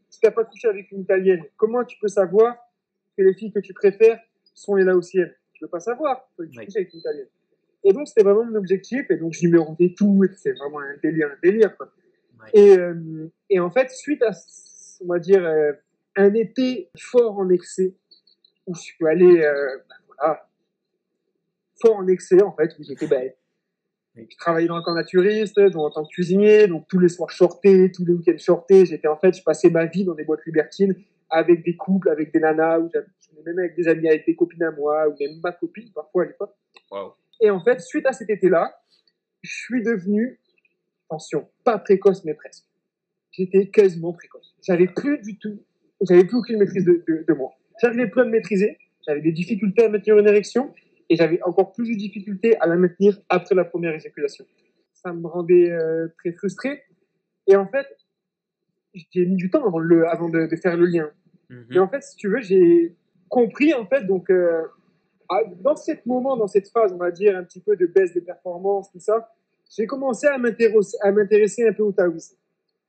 si 0.10 0.20
t'as 0.20 0.32
pas 0.32 0.44
couché 0.44 0.68
avec 0.68 0.92
une 0.92 1.02
italienne, 1.02 1.44
comment 1.58 1.84
tu 1.84 1.98
peux 2.00 2.08
savoir 2.08 2.56
que 3.18 3.24
les 3.24 3.34
filles 3.34 3.52
que 3.52 3.60
tu 3.60 3.74
préfères 3.74 4.20
sont 4.54 4.76
les 4.76 4.84
laotiennes? 4.84 5.34
Tu 5.54 5.60
peux 5.62 5.70
pas 5.70 5.80
savoir, 5.80 6.30
que 6.38 6.44
tu 6.44 6.60
couches 6.60 6.76
avec 6.76 6.94
une 6.94 7.00
italienne. 7.00 7.28
Et 7.84 7.94
donc, 7.94 8.08
c'était 8.08 8.24
vraiment 8.24 8.46
mon 8.46 8.56
objectif, 8.56 9.06
et 9.10 9.18
donc 9.18 9.34
je 9.34 9.46
numérotais 9.46 9.94
tout, 9.96 10.24
et 10.24 10.30
c'est 10.36 10.54
vraiment 10.54 10.80
un 10.80 10.98
délire, 11.04 11.28
un 11.28 11.40
délire, 11.42 11.78
quoi. 11.78 11.92
Ouais. 12.42 12.50
Et, 12.54 12.78
euh, 12.78 13.32
et 13.50 13.60
en 13.60 13.70
fait, 13.70 13.92
suite 13.92 14.22
à, 14.24 14.32
on 15.02 15.08
va 15.08 15.20
dire, 15.20 15.46
euh, 15.46 15.72
un 16.16 16.34
été 16.34 16.90
fort 16.98 17.38
en 17.38 17.50
excès, 17.50 17.94
où 18.68 18.74
je 18.74 18.82
suis 18.82 19.08
allé, 19.08 19.44
euh, 19.44 19.78
ben 19.88 19.96
voilà, 20.08 20.50
en 21.94 22.08
excès, 22.08 22.42
en 22.42 22.54
fait, 22.56 22.76
où 22.80 22.84
j'étais, 22.84 23.08
ben, 23.08 23.32
je 24.16 24.38
travaillais 24.38 24.68
dans 24.68 24.78
le 24.78 24.84
camp 24.84 24.94
naturiste, 24.94 25.60
donc 25.60 25.88
en 25.88 25.90
tant 25.90 26.06
que 26.06 26.10
cuisinier, 26.10 26.68
donc 26.68 26.88
tous 26.88 27.00
les 27.00 27.10
soirs 27.10 27.32
sortais, 27.32 27.92
tous 27.94 28.06
les 28.06 28.14
week-ends 28.14 28.38
sortais, 28.38 28.86
j'étais, 28.86 29.08
en 29.08 29.18
fait, 29.18 29.34
je 29.34 29.44
passais 29.44 29.70
ma 29.70 29.86
vie 29.86 30.06
dans 30.06 30.14
des 30.14 30.24
boîtes 30.24 30.46
libertines, 30.46 30.96
avec 31.30 31.64
des 31.64 31.76
couples, 31.76 32.10
avec 32.10 32.32
des 32.32 32.40
nanas, 32.40 32.80
ou 32.80 32.90
même 33.46 33.60
avec 33.60 33.76
des 33.76 33.88
amis, 33.88 34.08
avec 34.08 34.26
des 34.26 34.36
copines 34.36 34.64
à 34.64 34.72
moi, 34.72 35.10
ou 35.10 35.16
même 35.20 35.40
ma 35.44 35.52
copine, 35.52 35.92
parfois 35.94 36.24
à 36.24 36.28
l'époque. 36.28 36.54
Wow. 36.92 37.14
Et 37.42 37.50
en 37.50 37.62
fait, 37.64 37.82
suite 37.82 38.06
à 38.06 38.14
cet 38.14 38.30
été-là, 38.30 38.74
je 39.42 39.52
suis 39.52 39.84
devenu, 39.84 40.40
attention, 41.10 41.50
pas 41.64 41.78
précoce, 41.78 42.24
mais 42.24 42.34
presque. 42.34 42.66
J'étais 43.32 43.68
quasiment 43.68 44.14
précoce. 44.14 44.56
J'avais 44.62 44.88
plus 44.88 45.20
du 45.22 45.38
tout, 45.38 45.60
j'avais 46.08 46.24
plus 46.24 46.38
aucune 46.38 46.58
maîtrise 46.58 46.86
de, 46.86 47.04
de, 47.08 47.26
de 47.28 47.34
moi. 47.34 47.52
J'arrivais 47.82 48.08
plus 48.08 48.22
à 48.22 48.26
me 48.26 48.30
maîtriser, 48.30 48.78
j'avais 49.06 49.22
des 49.22 49.34
difficultés 49.34 49.84
à 49.84 49.90
maintenir 49.90 50.18
une 50.18 50.28
érection, 50.28 50.74
et 51.10 51.16
j'avais 51.16 51.42
encore 51.44 51.72
plus 51.74 51.90
de 51.90 51.96
difficultés 51.98 52.58
à 52.60 52.68
la 52.68 52.76
maintenir 52.76 53.20
après 53.30 53.56
la 53.56 53.66
première 53.66 53.94
éjaculation. 53.94 54.46
Ça 54.94 55.14
me 55.14 55.28
rendait 55.28 55.72
euh, 55.72 56.08
très 56.18 56.32
frustré. 56.32 56.82
Et 57.48 57.56
en 57.56 57.68
fait, 57.68 57.86
j'ai 59.12 59.26
mis 59.26 59.36
du 59.36 59.50
temps 59.50 59.66
avant, 59.66 59.80
le, 59.80 60.08
avant 60.08 60.30
de, 60.30 60.48
de 60.48 60.56
faire 60.56 60.78
le 60.78 60.86
lien. 60.86 61.10
Mhm. 61.50 61.68
Et 61.72 61.80
en 61.80 61.88
fait, 61.88 62.02
si 62.02 62.16
tu 62.16 62.30
veux, 62.30 62.42
j'ai 62.42 62.96
compris, 63.30 63.74
en 63.74 63.86
fait, 63.86 64.04
donc, 64.06 64.30
euh, 64.30 64.64
à- 65.30 65.44
dans 65.62 65.76
ce 65.76 65.92
moment, 66.06 66.38
dans 66.38 66.48
cette 66.48 66.70
phase, 66.70 66.92
on 66.94 66.98
va 66.98 67.12
dire, 67.12 67.38
un 67.38 67.44
petit 67.44 67.60
peu 67.60 67.76
de 67.76 67.86
baisse 67.86 68.14
de 68.14 68.20
performance, 68.20 68.92
tout 68.92 69.00
ça, 69.00 69.30
j'ai 69.76 69.86
commencé 69.86 70.28
à 70.28 70.38
m'intéresser, 70.38 70.98
à 71.02 71.12
m'intéresser 71.12 71.68
un 71.68 71.74
peu 71.74 71.84
au 71.84 71.92
taoïsme. 71.92 72.36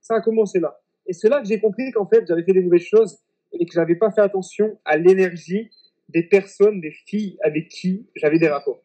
Ça 0.00 0.16
a 0.16 0.20
commencé 0.20 0.61
là. 0.61 0.78
Et 1.06 1.12
c'est 1.12 1.28
là 1.28 1.40
que 1.40 1.46
j'ai 1.46 1.61
compris 1.61 1.90
qu'en 1.92 2.06
fait, 2.06 2.25
j'avais 2.26 2.42
fait 2.44 2.52
des 2.52 2.62
mauvaises 2.62 2.82
choses 2.82 3.18
et 3.52 3.64
que 3.66 3.73
j'avais 3.73 3.96
pas 3.96 4.11
fait 4.11 4.20
attention 4.20 4.78
à 4.85 4.96
l'énergie 4.96 5.70
des 6.09 6.23
personnes, 6.23 6.81
des 6.81 6.91
filles 6.91 7.39
avec 7.43 7.69
qui 7.69 8.07
j'avais 8.15 8.39
des 8.39 8.49
rapports. 8.49 8.81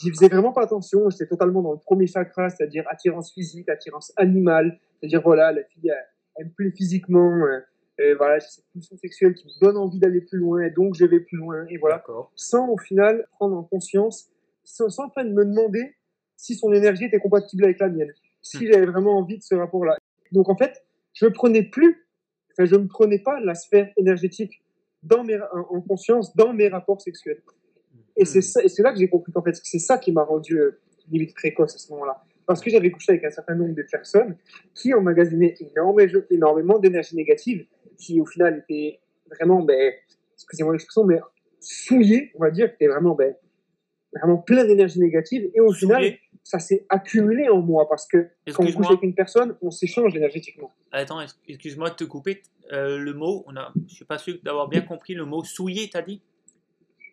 J'y 0.00 0.10
faisais 0.10 0.28
vraiment 0.28 0.52
pas 0.52 0.62
attention. 0.62 1.08
J'étais 1.10 1.26
totalement 1.26 1.62
dans 1.62 1.72
le 1.72 1.78
premier 1.78 2.06
chakra, 2.06 2.50
c'est-à-dire 2.50 2.84
attirance 2.88 3.32
physique, 3.32 3.68
attirance 3.68 4.12
animale. 4.16 4.78
C'est-à-dire, 5.00 5.22
voilà, 5.22 5.52
la 5.52 5.64
fille, 5.64 5.88
elle, 5.88 6.06
elle 6.36 6.46
me 6.46 6.50
plaît 6.50 6.70
physiquement. 6.70 7.44
euh, 7.46 7.60
et 7.98 8.12
voilà, 8.14 8.38
j'ai 8.38 8.46
cette 8.48 8.66
pulsion 8.72 8.96
sexuelle 8.98 9.34
qui 9.34 9.46
me 9.46 9.60
donne 9.60 9.76
envie 9.78 9.98
d'aller 9.98 10.20
plus 10.20 10.38
loin, 10.38 10.60
et 10.60 10.70
donc 10.70 10.94
je 10.94 11.04
vais 11.06 11.20
plus 11.20 11.38
loin, 11.38 11.64
et 11.70 11.78
voilà. 11.78 12.04
Sans 12.34 12.68
au 12.68 12.76
final 12.76 13.26
prendre 13.32 13.56
en 13.56 13.62
conscience, 13.62 14.30
sans, 14.64 14.90
sans 14.90 15.04
en 15.04 15.08
train 15.08 15.24
de 15.24 15.32
me 15.32 15.44
demander 15.44 15.94
si 16.36 16.54
son 16.54 16.72
énergie 16.72 17.04
était 17.04 17.18
compatible 17.18 17.64
avec 17.64 17.78
la 17.78 17.88
mienne, 17.88 18.12
si 18.42 18.66
j'avais 18.66 18.84
vraiment 18.84 19.18
envie 19.18 19.38
de 19.38 19.42
ce 19.42 19.54
rapport-là. 19.54 19.96
Donc 20.32 20.50
en 20.50 20.56
fait, 20.56 20.84
je 21.14 21.24
ne 21.24 21.30
prenais 21.30 21.62
plus, 21.62 22.06
enfin, 22.52 22.66
je 22.66 22.76
ne 22.76 22.86
prenais 22.86 23.18
pas 23.18 23.40
la 23.40 23.54
sphère 23.54 23.90
énergétique 23.96 24.62
dans 25.06 25.24
mes, 25.24 25.36
en, 25.36 25.76
en 25.76 25.80
conscience 25.80 26.34
dans 26.36 26.52
mes 26.52 26.68
rapports 26.68 27.00
sexuels. 27.00 27.40
Et 28.16 28.24
c'est 28.24 28.40
ça- 28.42 28.62
et 28.64 28.68
c'est 28.68 28.82
là 28.82 28.92
que 28.92 28.98
j'ai 28.98 29.08
compris 29.08 29.32
qu'en 29.32 29.42
fait, 29.42 29.56
c'est 29.62 29.78
ça 29.78 29.98
qui 29.98 30.10
m'a 30.12 30.24
rendu 30.24 30.58
euh, 30.58 30.80
limite 31.10 31.34
précoce 31.34 31.74
à 31.74 31.78
ce 31.78 31.92
moment-là. 31.92 32.22
Parce 32.46 32.60
que 32.60 32.70
j'avais 32.70 32.90
couché 32.90 33.12
avec 33.12 33.24
un 33.24 33.30
certain 33.30 33.54
nombre 33.54 33.74
de 33.74 33.82
personnes 33.82 34.36
qui 34.74 34.94
emmagasinaient 34.94 35.54
énormément, 35.60 36.20
énormément 36.30 36.78
d'énergie 36.78 37.16
négative, 37.16 37.66
qui 37.98 38.20
au 38.20 38.26
final 38.26 38.64
étaient 38.68 39.00
vraiment, 39.30 39.62
ben, 39.62 39.92
excusez-moi 40.34 40.72
l'expression, 40.72 41.04
mais 41.04 41.18
souillées, 41.60 42.30
on 42.36 42.40
va 42.40 42.50
dire, 42.50 42.68
qui 42.68 42.74
étaient 42.76 42.92
vraiment, 42.92 43.14
ben, 43.14 43.34
vraiment 44.14 44.38
plein 44.38 44.64
d'énergie 44.64 45.00
négative. 45.00 45.50
Et 45.54 45.60
au 45.60 45.72
final, 45.72 46.02
ça 46.46 46.60
s'est 46.60 46.86
accumulé 46.88 47.48
en 47.48 47.60
moi 47.60 47.88
parce 47.88 48.06
que 48.06 48.28
quand 48.54 48.64
on 48.64 48.70
couche 48.72 48.86
avec 48.86 49.02
une 49.02 49.14
personne, 49.16 49.56
on 49.62 49.72
s'échange 49.72 50.14
énergétiquement. 50.14 50.70
Attends, 50.92 51.20
ex- 51.20 51.36
excuse-moi 51.48 51.90
de 51.90 51.96
te 51.96 52.04
couper. 52.04 52.42
Euh, 52.72 52.98
le 52.98 53.12
mot, 53.14 53.42
on 53.48 53.56
a, 53.56 53.72
je 53.88 53.94
suis 53.94 54.04
pas 54.04 54.18
sûr 54.18 54.36
d'avoir 54.44 54.68
bien 54.68 54.82
compris 54.82 55.14
le 55.14 55.24
mot 55.24 55.42
souillé, 55.42 55.88
t'as 55.92 56.02
dit? 56.02 56.22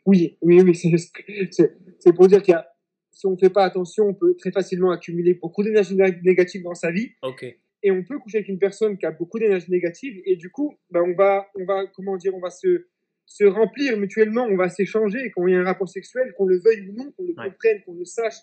Oui, 0.05 0.37
oui, 0.41 0.61
oui, 0.61 0.75
c'est- 1.51 2.13
pour 2.15 2.27
dire 2.27 2.43
qu'il 2.43 2.51
y 2.51 2.55
a, 2.55 2.67
si 3.11 3.25
on 3.25 3.31
ne 3.31 3.37
fait 3.37 3.49
pas 3.49 3.63
attention, 3.63 4.05
on 4.09 4.13
peut 4.13 4.35
très 4.37 4.51
facilement 4.51 4.91
accumuler 4.91 5.33
beaucoup 5.33 5.63
d'énergie 5.63 5.95
né- 5.95 6.19
négative 6.23 6.61
dans 6.63 6.75
sa 6.75 6.91
vie. 6.91 7.11
Ok. 7.23 7.43
et 7.85 7.91
on 7.91 8.03
peut 8.03 8.19
coucher 8.19 8.37
avec 8.37 8.49
une 8.49 8.59
personne 8.59 8.97
qui 8.97 9.05
a 9.05 9.11
beaucoup 9.11 9.39
d'énergie 9.39 9.69
négative 9.71 10.21
et 10.25 10.35
du 10.37 10.49
coup 10.49 10.77
ben, 10.91 11.01
on 11.01 11.13
va 11.15 11.47
on 11.59 11.65
va 11.65 11.85
comment 11.87 12.15
dire 12.17 12.33
on 12.35 12.39
va 12.39 12.49
se 12.49 12.87
se 13.25 13.43
remplir 13.43 13.97
mutuellement 13.97 14.43
on 14.45 14.55
va 14.55 14.69
s'échanger 14.69 15.31
quand 15.31 15.45
il 15.47 15.53
y 15.53 15.57
a 15.57 15.59
un 15.59 15.65
rapport 15.65 15.89
sexuel 15.89 16.33
qu'on 16.37 16.45
le 16.45 16.59
veuille 16.63 16.89
ou 16.89 16.93
non 16.93 17.11
qu'on 17.11 17.23
le 17.23 17.33
Ouais. 17.37 17.49
comprenne 17.49 17.81
qu'on 17.85 17.95
le 17.95 18.05
sache 18.05 18.35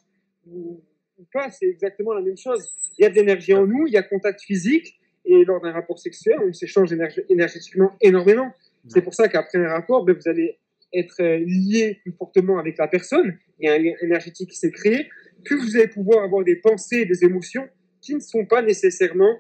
ou, 0.47 0.83
ou 1.19 1.25
pas 1.33 1.51
c'est 1.51 1.67
exactement 1.67 2.13
la 2.15 2.23
même 2.23 2.37
chose. 2.37 2.73
Il 2.99 3.03
y 3.03 3.07
a 3.07 3.11
de 3.11 3.15
l'énergie 3.15 3.55
en 3.55 3.67
nous 3.67 3.87
il 3.87 3.93
y 3.93 3.97
a 3.97 4.03
contact 4.03 4.41
physique 4.43 4.99
et 5.25 5.45
lors 5.45 5.61
d'un 5.61 5.73
rapport 5.73 5.99
sexuel 5.99 6.39
on 6.47 6.53
s'échange 6.53 6.93
énerg- 6.93 7.25
énergétiquement 7.29 7.93
énormément. 8.01 8.53
C'est 8.89 9.03
pour 9.03 9.15
ça 9.15 9.29
qu'après 9.29 9.59
un 9.59 9.69
rapport 9.69 10.05
ben, 10.05 10.15
vous 10.17 10.29
allez 10.29 10.59
être 10.93 11.21
euh, 11.23 11.39
lié 11.47 12.01
plus 12.03 12.13
fortement 12.13 12.59
avec 12.59 12.77
la 12.79 12.89
personne. 12.89 13.39
Il 13.61 13.67
y 13.67 13.69
a 13.69 13.75
un 13.75 13.79
lien 13.79 13.93
énergétique 14.01 14.51
qui 14.51 14.57
s'est 14.57 14.73
créé. 14.73 15.09
Que 15.45 15.55
vous 15.55 15.77
allez 15.77 15.87
pouvoir 15.87 16.25
avoir 16.25 16.43
des 16.45 16.57
pensées 16.57 17.05
des 17.05 17.23
émotions 17.25 17.69
qui 18.01 18.15
ne 18.15 18.21
sont 18.21 18.45
pas 18.45 18.61
nécessairement 18.63 19.39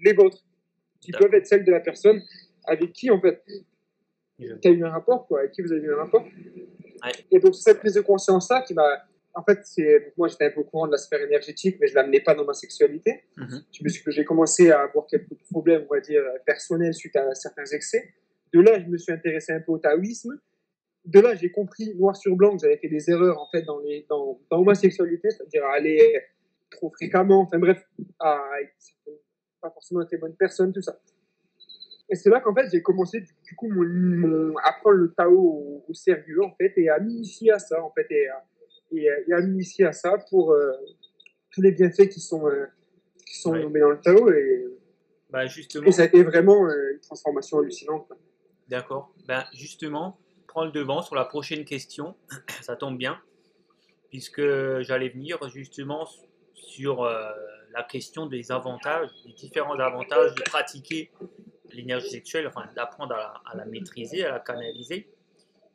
les 0.00 0.12
vôtres, 0.12 0.44
qui 1.00 1.12
peuvent 1.12 1.32
être 1.34 1.46
celles 1.46 1.64
de 1.64 1.70
la 1.70 1.78
personne 1.80 2.20
avec 2.64 2.92
qui, 2.92 3.10
en 3.10 3.20
fait, 3.20 3.42
Je- 4.40 4.54
qui 4.54 4.68
a 4.68 4.70
eu 4.72 4.82
un 4.84 4.90
rapport, 4.90 5.26
quoi, 5.28 5.40
avec 5.40 5.52
qui 5.52 5.62
vous 5.62 5.70
avez 5.72 5.82
eu 5.86 5.92
un 5.92 5.98
rapport. 5.98 6.24
Ouais. 6.24 7.12
Et 7.30 7.38
donc, 7.38 7.54
cette 7.54 7.78
prise 7.78 7.94
de 7.94 8.00
conscience-là 8.00 8.62
qui 8.62 8.74
m'a. 8.74 8.88
En 9.34 9.42
fait, 9.44 9.60
c'est 9.64 10.12
moi, 10.16 10.28
j'étais 10.28 10.44
un 10.46 10.50
peu 10.50 10.60
au 10.60 10.64
courant 10.64 10.86
de 10.86 10.92
la 10.92 10.98
sphère 10.98 11.20
énergétique, 11.22 11.78
mais 11.80 11.86
je 11.86 11.94
l'amenais 11.94 12.20
pas 12.20 12.34
dans 12.34 12.44
ma 12.44 12.52
sexualité. 12.52 13.24
Me 13.82 13.88
suis, 13.88 14.02
j'ai 14.12 14.24
commencé 14.24 14.70
à 14.70 14.82
avoir 14.82 15.06
quelques 15.06 15.34
problèmes, 15.50 15.86
on 15.90 15.94
va 15.94 16.00
dire, 16.00 16.22
personnels 16.44 16.92
suite 16.94 17.16
à 17.16 17.34
certains 17.34 17.64
excès. 17.64 18.12
De 18.52 18.60
là, 18.60 18.78
je 18.78 18.86
me 18.86 18.98
suis 18.98 19.12
intéressé 19.12 19.52
un 19.52 19.60
peu 19.60 19.72
au 19.72 19.78
taoïsme. 19.78 20.38
De 21.06 21.18
là, 21.20 21.34
j'ai 21.34 21.50
compris 21.50 21.94
noir 21.94 22.14
sur 22.14 22.36
blanc 22.36 22.54
que 22.56 22.62
j'avais 22.62 22.76
fait 22.76 22.88
des 22.88 23.10
erreurs, 23.10 23.40
en 23.40 23.48
fait, 23.50 23.62
dans, 23.62 23.80
les, 23.80 24.04
dans, 24.08 24.38
dans 24.50 24.62
ma 24.62 24.74
sexualité, 24.74 25.30
c'est-à-dire 25.30 25.64
à 25.64 25.74
aller 25.76 26.20
trop 26.70 26.90
fréquemment, 26.90 27.40
enfin 27.40 27.58
bref, 27.58 27.82
à 28.20 28.38
être 28.62 29.18
pas 29.60 29.70
forcément 29.70 30.02
être 30.02 30.12
les 30.12 30.18
bonnes 30.18 30.36
personnes, 30.36 30.72
tout 30.72 30.82
ça. 30.82 30.98
Et 32.10 32.14
c'est 32.14 32.28
là 32.30 32.40
qu'en 32.40 32.54
fait, 32.54 32.68
j'ai 32.70 32.82
commencé, 32.82 33.20
du, 33.20 33.32
du 33.42 33.54
coup, 33.56 33.68
mon, 33.68 33.84
mon- 33.84 34.56
à 34.58 34.72
prendre 34.74 34.96
le 34.96 35.12
Tao 35.12 35.32
au, 35.38 35.84
au 35.88 35.94
sérieux, 35.94 36.42
en 36.44 36.54
fait, 36.56 36.72
et 36.76 36.88
à 36.90 36.98
m'initier 37.00 37.50
à 37.52 37.58
ça, 37.58 37.82
en 37.82 37.90
fait, 37.90 38.06
et 38.10 38.28
à, 38.28 38.44
et, 38.94 39.08
à- 39.10 39.20
et 39.28 39.32
à 39.32 39.40
m'initier 39.40 39.86
à 39.86 39.92
ça 39.92 40.18
pour 40.30 40.52
euh, 40.52 40.72
tous 41.50 41.62
les 41.62 41.72
bienfaits 41.72 42.08
qui 42.08 42.20
sont, 42.20 42.46
euh, 42.48 42.66
qui 43.26 43.38
sont 43.38 43.52
Ouais. 43.52 43.62
nommés 43.62 43.80
dans 43.80 43.90
le 43.90 44.00
Tao, 44.00 44.30
et, 44.30 44.66
Bah 45.30 45.46
justement, 45.46 45.86
et 45.86 45.92
ça 45.92 46.02
a 46.02 46.04
été 46.06 46.22
vraiment 46.22 46.66
euh, 46.66 46.92
une 46.92 47.00
transformation 47.00 47.58
hallucinante. 47.58 48.10
d'accord. 48.68 49.12
Ben 49.26 49.44
justement, 49.54 50.18
prends 50.46 50.64
le 50.64 50.70
devant 50.72 51.02
sur 51.02 51.14
la 51.14 51.24
prochaine 51.24 51.64
question. 51.64 52.14
Ça 52.62 52.76
tombe 52.76 52.96
bien, 52.98 53.18
puisque 54.10 54.42
j'allais 54.80 55.08
venir 55.08 55.38
justement 55.48 56.06
sur 56.54 57.02
euh, 57.04 57.30
la 57.74 57.82
question 57.82 58.26
des 58.26 58.52
avantages, 58.52 59.08
des 59.24 59.32
différents 59.32 59.78
avantages 59.78 60.34
de 60.34 60.42
pratiquer 60.42 61.10
l'énergie 61.72 62.10
sexuelle, 62.10 62.46
enfin 62.46 62.66
d'apprendre 62.76 63.14
à 63.14 63.56
la 63.56 63.64
maîtriser, 63.64 64.24
à 64.26 64.32
la 64.32 64.40
canaliser. 64.40 65.08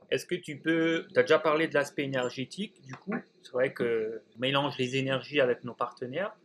Est-ce 0.10 0.26
que 0.26 0.36
tu 0.36 0.58
peux, 0.58 1.06
tu 1.14 1.20
as 1.20 1.24
déjà 1.24 1.40
parlé 1.40 1.68
de 1.68 1.74
l'aspect 1.74 2.04
énergétique, 2.04 2.82
du 2.84 2.96
coup, 2.96 3.16
c'est 3.44 3.52
vrai 3.52 3.74
que 3.74 4.22
on 4.36 4.40
mélange 4.40 4.78
les 4.78 4.96
énergies 4.96 5.42
avec 5.42 5.64
nos 5.64 5.74
partenaires. 5.74 6.36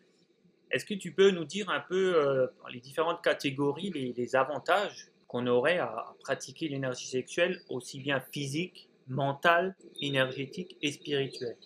Est-ce 0.73 0.85
que 0.85 0.95
tu 0.95 1.13
peux 1.13 1.31
nous 1.31 1.45
dire 1.45 1.71
un 1.71 1.81
peu 1.81 2.17
euh, 2.17 2.47
les 2.73 2.81
différentes 2.81 3.23
catégories, 3.23 3.91
les, 3.91 4.37
avantages 4.37 5.09
qu'on 5.29 5.47
aurait 5.47 5.79
à, 5.79 6.15
pratiquer 6.21 6.69
l'énergie 6.69 7.07
sexuelle, 7.07 7.61
aussi 7.69 8.01
bien 8.01 8.21
physique, 8.33 8.89
mentale, 9.07 9.77
énergétique 10.01 10.77
et 10.83 10.91
spirituelle? 10.91 11.57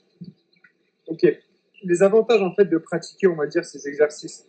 Ok. 1.07 1.25
Les 1.83 2.03
avantages 2.03 2.43
en 2.43 2.55
fait 2.55 2.65
de 2.65 2.79
pratiquer, 2.79 3.29
on 3.29 3.37
va 3.37 3.47
dire, 3.47 3.65
ces 3.65 3.87
exercices, 3.89 4.47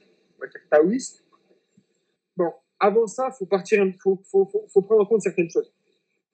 taoïstes. 0.69 1.23
Bon, 2.35 2.51
avant 2.79 3.07
ça, 3.07 3.31
faut, 3.31 3.47
faut, 4.31 4.81
prendre 4.81 5.01
en 5.01 5.05
compte 5.05 5.21
certaines 5.21 5.49
choses. 5.49 5.71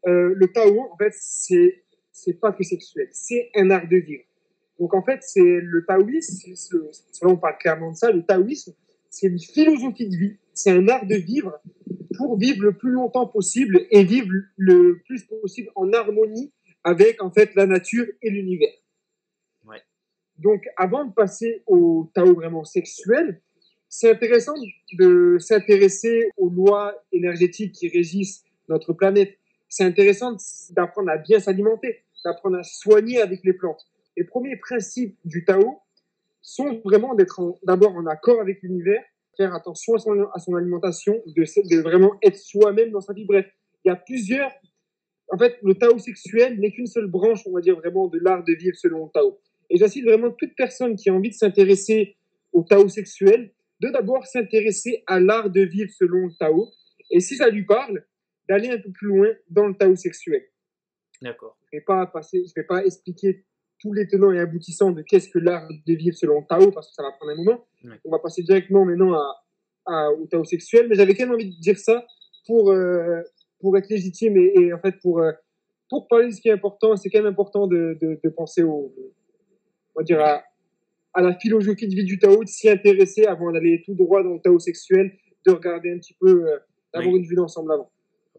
Euh, 0.08 0.34
le 0.36 0.48
Tao, 0.52 0.80
en 0.92 0.98
fait, 0.98 1.14
c'est 1.14 1.84
c'est 2.14 2.40
pas 2.40 2.52
que 2.52 2.64
sexuel, 2.64 3.10
c'est 3.12 3.50
un 3.56 3.72
art 3.72 3.88
de 3.88 3.98
vivre. 3.98 4.24
Donc 4.80 4.94
en 4.94 5.04
fait, 5.04 5.20
c'est 5.24 5.42
le 5.42 5.84
taoïsme, 5.86 6.54
là 7.22 7.28
on 7.30 7.38
parle 7.38 7.58
clairement 7.58 7.92
de 7.92 7.98
ça, 7.98 8.12
le 8.12 8.24
taoïsme, 8.24 8.74
c'est 9.10 9.28
une 9.28 9.40
philosophie 9.40 10.08
de 10.08 10.16
vie, 10.16 10.38
c'est 10.54 10.72
un 10.72 10.88
art 10.88 11.06
de 11.06 11.16
vivre 11.16 11.60
pour 12.18 12.38
vivre 12.38 12.64
le 12.64 12.74
plus 12.74 12.92
longtemps 12.92 13.28
possible 13.28 13.86
et 13.90 14.04
vivre 14.04 14.30
le 14.58 15.02
plus 15.06 15.24
possible 15.24 15.72
en 15.76 15.92
harmonie 15.92 16.52
avec 16.84 17.22
en 17.22 17.32
fait 17.32 17.56
la 17.56 17.66
nature 17.66 18.06
et 18.22 18.30
l'univers. 18.30 18.74
Ouais. 19.66 19.82
Donc 20.38 20.64
avant 20.78 21.06
de 21.06 21.14
passer 21.14 21.64
au 21.66 22.12
Tao 22.14 22.34
vraiment 22.36 22.64
sexuel, 22.64 23.42
c'est 23.90 24.10
intéressant 24.10 24.54
de 24.94 25.38
s'intéresser 25.40 26.30
aux 26.38 26.50
lois 26.50 26.94
énergétiques 27.12 27.74
qui 27.74 27.88
régissent 27.88 28.44
notre 28.68 28.94
planète. 28.94 29.38
C'est 29.74 29.84
intéressant 29.84 30.38
d'apprendre 30.70 31.10
à 31.10 31.18
bien 31.18 31.40
s'alimenter, 31.40 32.04
d'apprendre 32.24 32.58
à 32.58 32.64
soigner 32.64 33.22
avec 33.22 33.44
les 33.44 33.54
plantes 33.54 33.88
les 34.16 34.24
premiers 34.24 34.58
principes 34.58 35.18
du 35.26 35.46
Tao 35.46 35.82
sont 36.42 36.82
vraiment 36.84 37.16
d'être 37.16 37.58
d'abord 37.64 37.96
en 37.96 38.06
accord 38.06 38.42
avec 38.42 38.62
l'univers, 38.62 39.02
faire 39.38 39.54
attention 39.54 39.96
à 39.96 40.40
son, 40.40 40.56
alimentation, 40.56 41.22
de, 41.26 41.82
vraiment 41.82 42.14
être 42.22 42.38
soi-même 42.38 42.92
dans 42.92 43.02
sa 43.02 43.14
vie. 43.14 43.26
Bref, 43.26 43.48
il 43.84 43.90
y 43.90 43.92
a 43.92 43.96
plusieurs. 43.96 44.52
En 45.32 45.38
fait, 45.38 45.58
le 45.64 45.74
Tao 45.76 45.98
sexuel 45.98 46.60
n'est 46.60 46.72
qu'une 46.72 46.86
seule 46.86 47.08
branche, 47.08 47.42
on 47.48 47.52
va 47.52 47.62
dire 47.62 47.76
vraiment, 47.76 48.08
de 48.08 48.20
l'art 48.20 48.44
de 48.44 48.54
vivre 48.54 48.76
selon 48.76 49.06
le 49.06 49.12
Tao. 49.12 49.40
Et 49.70 49.78
j'incite 49.78 50.04
vraiment 50.04 50.30
toute 50.32 50.56
personne 50.56 50.96
qui 50.96 51.10
a 51.10 51.14
envie 51.14 51.30
de 51.30 51.36
s'intéresser 51.36 52.18
au 52.52 52.64
Tao 52.64 52.88
sexuel 52.90 53.52
de 53.80 53.90
d'abord 53.90 54.28
s'intéresser 54.28 55.04
à 55.08 55.20
l'art 55.20 55.50
de 55.50 55.62
vivre 55.62 55.90
selon 55.92 56.28
le 56.28 56.34
Tao. 56.38 56.70
Et 57.10 57.20
si 57.20 57.38
ça 57.38 57.50
lui 57.50 57.66
parle, 57.66 58.06
d'aller 58.48 58.70
un 58.70 58.80
peu 58.80 58.92
plus 58.92 59.08
loin 59.08 59.30
dans 59.50 59.68
le 59.68 59.76
Tao 59.76 59.96
sexuel. 59.96 60.44
D'accord. 61.22 61.58
Je 61.72 61.78
ne 61.78 61.80
vais 61.80 61.86
pas 61.86 62.06
passer, 62.08 62.44
je 62.46 62.54
vais 62.56 62.66
pas 62.66 62.86
expliquer 62.86 63.46
tous 63.80 63.94
les 63.94 64.08
tenants 64.08 64.32
et 64.32 64.40
aboutissants 64.40 64.92
de 64.92 65.02
qu'est-ce 65.02 65.30
que 65.30 65.40
l'art 65.40 65.68
de 65.70 65.94
vivre 65.94 66.16
selon 66.16 66.42
Tao, 66.44 66.72
parce 66.72 66.90
que 66.90 66.94
ça 66.94 67.04
va 67.04 67.12
prendre 67.12 67.34
un 67.34 67.36
moment. 67.36 67.66
On 68.06 68.12
va 68.12 68.20
passer 68.20 68.44
directement 68.44 68.86
maintenant 68.86 69.14
à, 69.86 70.10
au 70.12 70.26
Tao 70.28 70.44
sexuel, 70.46 70.88
mais 70.88 70.96
j'avais 70.96 71.16
quand 71.16 71.26
même 71.26 71.36
envie 71.36 71.54
de 71.54 71.60
dire 71.60 71.78
ça 71.78 72.06
pour, 72.46 72.72
euh, 72.72 73.22
pour 73.60 73.78
être 73.78 73.90
légitime 73.90 74.38
et, 74.38 74.74
en 74.74 74.80
fait 74.80 75.00
pour, 75.02 75.20
euh, 75.20 75.32
pour 75.90 76.08
parler 76.08 76.28
de 76.28 76.32
ce 76.32 76.42
qui 76.42 76.48
est 76.48 76.54
important. 76.54 76.96
C'est 76.96 77.10
quand 77.10 77.20
même 77.20 77.32
important 77.32 77.68
de, 77.68 77.98
de, 78.02 78.30
penser 78.30 78.64
au, 78.64 78.94
on 79.96 80.00
va 80.00 80.04
dire 80.04 80.22
à, 80.22 80.44
à, 81.14 81.22
la 81.22 81.36
philosophie 81.38 81.88
de 81.88 81.96
vie 81.96 82.06
du 82.06 82.20
Tao, 82.20 82.44
de 82.44 82.50
s'y 82.50 82.70
intéresser 82.70 83.26
avant 83.26 83.52
d'aller 83.52 83.82
tout 83.86 83.96
droit 83.96 84.24
dans 84.24 84.34
le 84.34 84.40
Tao 84.40 84.60
sexuel, 84.60 85.18
de 85.46 85.52
regarder 85.52 85.92
un 85.92 85.98
petit 85.98 86.16
peu, 86.20 86.48
euh, 86.48 86.58
d'avoir 86.94 87.16
une 87.16 87.26
vue 87.26 87.36
d'ensemble 87.36 87.72
avant. 87.72 87.92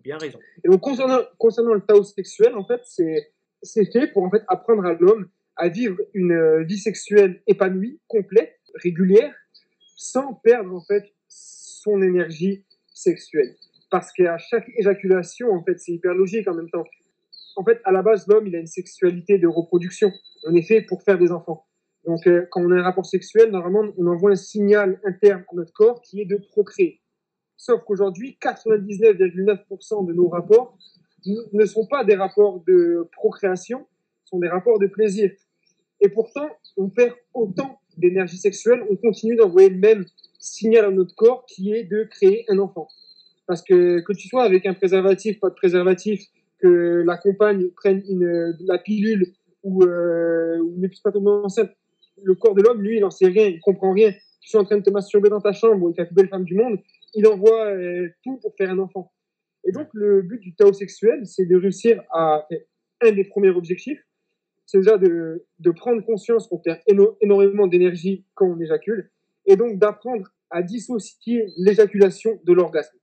Bien 0.05 0.19
raison. 0.19 0.39
Et 0.63 0.69
donc 0.69 0.83
concernant, 0.83 1.75
le 1.75 1.81
Tao 1.81 2.05
sexuel, 2.05 2.55
en 2.55 2.65
fait, 2.65 2.83
c'est 2.85 3.33
c'est 3.63 3.91
fait 3.91 4.09
pour 4.09 4.23
en 4.23 4.31
fait 4.31 4.43
apprendre 4.49 4.85
à 4.85 4.93
l'homme 4.93 5.29
à 5.57 5.69
vivre 5.69 5.97
une 6.13 6.33
euh, 6.33 6.63
vie 6.65 6.79
sexuelle 6.79 7.43
épanouie, 7.47 7.99
complète, 8.09 8.59
régulière, 8.75 9.35
sans 9.97 10.35
perdre 10.35 10.75
en 10.75 10.83
fait 10.83 11.15
son 11.29 12.03
énergie 12.03 12.65
sexuelle. 12.93 13.57
Parce 13.91 14.13
qu'à 14.13 14.37
chaque 14.37 14.69
éjaculation, 14.77 15.53
en 15.53 15.63
fait, 15.63 15.79
c'est 15.79 15.93
hyper 15.93 16.15
logique 16.15 16.49
en 16.49 16.55
même 16.55 16.69
temps. 16.69 16.85
En 17.57 17.65
fait, 17.65 17.81
à 17.85 17.93
la 17.93 18.03
base, 18.03 18.27
l'homme, 18.27 18.47
il 18.47 18.57
a 18.57 18.59
une 18.59 18.67
sexualité 18.67 19.39
de 19.39 19.47
reproduction. 19.47 20.11
On 20.47 20.55
est 20.55 20.63
fait 20.63 20.83
pour 20.83 21.03
faire 21.03 21.19
des 21.19 21.31
enfants. 21.31 21.67
Donc, 22.05 22.27
euh, 22.27 22.47
quand 22.51 22.63
on 22.63 22.71
a 22.73 22.81
un 22.81 22.83
rapport 22.83 23.07
sexuel, 23.07 23.51
normalement, 23.51 23.85
on 23.97 24.07
envoie 24.09 24.33
un 24.33 24.37
signal 24.37 25.01
interne 25.05 25.45
à 25.51 25.55
notre 25.55 25.73
corps 25.73 26.03
qui 26.03 26.21
est 26.21 26.27
de 26.27 26.37
procréer. 26.37 27.01
Sauf 27.57 27.83
qu'aujourd'hui, 27.85 28.37
99,9% 28.43 30.07
de 30.07 30.13
nos 30.13 30.29
rapports 30.29 30.77
ne 31.53 31.65
sont 31.65 31.87
pas 31.87 32.05
des 32.05 32.15
rapports 32.15 32.63
de 32.67 33.09
procréation, 33.13 33.87
sont 34.25 34.39
des 34.39 34.49
rapports 34.49 34.79
de 34.79 34.87
plaisir. 34.87 35.31
Et 36.01 36.09
pourtant, 36.09 36.49
on 36.77 36.89
perd 36.89 37.15
autant 37.33 37.79
d'énergie 37.97 38.37
sexuelle, 38.37 38.85
on 38.91 38.97
continue 38.97 39.37
d'envoyer 39.37 39.71
le 39.71 39.79
même 39.79 40.05
signal 40.39 40.85
à 40.85 40.91
notre 40.91 41.15
corps 41.15 41.47
qui 41.47 41.73
est 41.73 41.85
de 41.85 42.05
créer 42.05 42.45
un 42.49 42.59
enfant. 42.59 42.89
Parce 43.47 43.63
que 43.63 44.01
que 44.01 44.13
tu 44.13 44.29
sois 44.29 44.45
avec 44.45 44.67
un 44.67 44.75
préservatif, 44.75 45.41
pas 45.41 45.51
de 45.51 45.55
préservatif, 45.55 46.23
que 46.59 47.03
la 47.07 47.17
compagne 47.17 47.69
prenne 47.71 48.03
la 48.61 48.79
pilule 48.79 49.33
ou, 49.63 49.83
euh, 49.85 50.59
ou 50.59 50.75
ne 50.79 50.89
puisse 50.89 51.01
pas 51.01 51.11
enceinte, 51.17 51.71
le 52.23 52.35
corps 52.35 52.55
de 52.55 52.63
l'homme, 52.63 52.83
lui, 52.83 52.97
il 52.97 53.01
n'en 53.01 53.11
sait 53.11 53.27
rien, 53.27 53.47
il 53.47 53.61
comprend 53.61 53.93
rien. 53.93 54.13
Tu 54.41 54.57
es 54.57 54.61
en 54.61 54.65
train 54.65 54.79
de 54.79 54.83
te 54.83 54.91
masturber 54.91 55.31
dans 55.31 55.41
ta 55.41 55.53
chambre 55.53 55.87
avec 55.87 55.99
la 55.99 56.05
plus 56.05 56.15
belle 56.15 56.29
femme 56.29 56.45
du 56.45 56.55
monde, 56.55 56.79
il 57.15 57.27
envoie 57.27 57.67
euh, 57.67 58.09
tout 58.23 58.39
pour 58.39 58.55
faire 58.57 58.71
un 58.71 58.79
enfant. 58.79 59.13
Et 59.67 59.73
donc, 59.73 59.89
le 59.95 60.23
but 60.23 60.41
du 60.41 60.55
Tao 60.55 60.73
sexuel, 60.73 61.27
c'est 61.27 61.47
de 61.47 61.57
réussir 61.57 62.03
à. 62.11 62.47
Un 63.01 63.13
des 63.13 63.25
premiers 63.25 63.51
objectifs, 63.51 64.01
c'est 64.67 64.79
déjà 64.79 64.97
de, 64.97 65.45
de, 65.59 65.71
prendre 65.73 66.03
conscience 66.07 66.47
qu'on 66.47 66.59
perd 66.59 66.79
énormément 66.87 67.67
d'énergie 67.67 68.25
quand 68.35 68.47
on 68.47 68.59
éjacule, 68.61 69.11
et 69.47 69.57
donc 69.57 69.79
d'apprendre 69.79 70.33
à 70.49 70.63
dissocier 70.63 71.53
l'éjaculation 71.57 72.41
de 72.45 72.53
l'orgasme. 72.53 72.97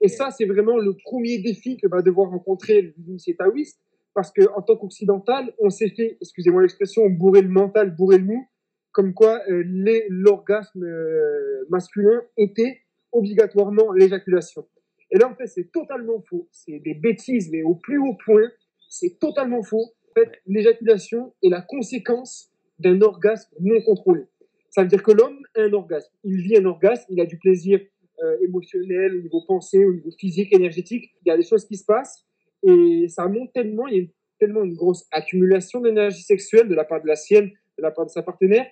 Et 0.00 0.08
ça, 0.08 0.30
c'est 0.30 0.46
vraiment 0.46 0.76
le 0.76 0.96
premier 0.96 1.38
défi 1.38 1.76
que 1.76 1.86
va 1.86 2.02
devoir 2.02 2.30
rencontrer 2.30 2.94
l'initié 2.96 3.36
taoïste, 3.36 3.80
parce 4.14 4.32
qu'en 4.32 4.62
tant 4.62 4.76
qu'occidental, 4.76 5.52
on 5.58 5.70
s'est 5.70 5.90
fait, 5.90 6.16
excusez-moi 6.20 6.62
l'expression, 6.62 7.08
bourrer 7.08 7.42
le 7.42 7.48
mental, 7.48 7.94
bourrer 7.94 8.18
le 8.18 8.24
mou, 8.24 8.48
comme 8.92 9.14
quoi 9.14 9.40
euh, 9.48 9.62
l'orgasme 10.08 10.82
euh, 10.82 11.66
masculin 11.68 12.22
était 12.36 12.80
obligatoirement 13.12 13.92
l'éjaculation. 13.92 14.66
Et 15.10 15.18
là, 15.18 15.28
en 15.28 15.34
fait, 15.34 15.46
c'est 15.46 15.72
totalement 15.72 16.20
faux. 16.28 16.48
C'est 16.52 16.78
des 16.80 16.94
bêtises, 16.94 17.50
mais 17.50 17.62
au 17.62 17.74
plus 17.74 17.98
haut 17.98 18.16
point, 18.24 18.50
c'est 18.88 19.18
totalement 19.18 19.62
faux. 19.62 19.92
En 20.10 20.20
fait, 20.20 20.32
l'éjaculation 20.46 21.32
est 21.42 21.48
la 21.48 21.62
conséquence 21.62 22.50
d'un 22.78 23.00
orgasme 23.00 23.50
non 23.60 23.80
contrôlé. 23.82 24.24
Ça 24.70 24.82
veut 24.82 24.88
dire 24.88 25.02
que 25.02 25.12
l'homme 25.12 25.38
a 25.56 25.62
un 25.62 25.72
orgasme. 25.72 26.12
Il 26.24 26.42
vit 26.42 26.56
un 26.56 26.64
orgasme, 26.66 27.06
il 27.08 27.20
a 27.20 27.26
du 27.26 27.38
plaisir 27.38 27.80
euh, 28.22 28.36
émotionnel, 28.42 29.16
au 29.16 29.22
niveau 29.22 29.42
pensée, 29.46 29.84
au 29.84 29.94
niveau 29.94 30.10
physique, 30.18 30.52
énergétique. 30.52 31.10
Il 31.24 31.28
y 31.28 31.30
a 31.30 31.36
des 31.36 31.42
choses 31.42 31.66
qui 31.66 31.76
se 31.76 31.84
passent 31.84 32.26
et 32.62 33.06
ça 33.08 33.26
monte 33.28 33.52
tellement, 33.52 33.86
il 33.86 33.96
y 33.96 34.04
a 34.04 34.06
tellement 34.38 34.64
une 34.64 34.74
grosse 34.74 35.06
accumulation 35.10 35.80
d'énergie 35.80 36.22
sexuelle 36.22 36.68
de 36.68 36.74
la 36.74 36.84
part 36.84 37.02
de 37.02 37.06
la 37.06 37.16
sienne, 37.16 37.50
de 37.78 37.82
la 37.82 37.90
part 37.90 38.06
de 38.06 38.10
sa 38.10 38.22
partenaire, 38.22 38.66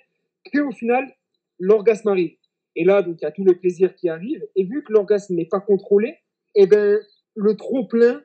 qu'au 0.52 0.70
final, 0.72 1.12
l'orgasme 1.58 2.08
arrive. 2.08 2.36
Et 2.76 2.84
là, 2.84 3.02
donc, 3.02 3.16
il 3.20 3.24
y 3.24 3.26
a 3.26 3.32
tous 3.32 3.44
les 3.44 3.54
plaisirs 3.54 3.94
qui 3.96 4.08
arrivent. 4.08 4.46
Et 4.54 4.64
vu 4.64 4.84
que 4.84 4.92
l'orgasme 4.92 5.34
n'est 5.34 5.46
pas 5.46 5.60
contrôlé, 5.60 6.18
eh 6.54 6.66
ben, 6.66 7.00
le 7.34 7.56
trop-plein 7.56 8.22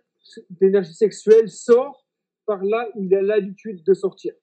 d'énergie 0.50 0.94
sexuelle 0.94 1.50
sort 1.50 2.06
par 2.46 2.64
là 2.64 2.90
où 2.96 3.04
il 3.04 3.16
a 3.16 3.22
l'habitude 3.22 3.84
de 3.84 3.94
sortir. 3.94 4.34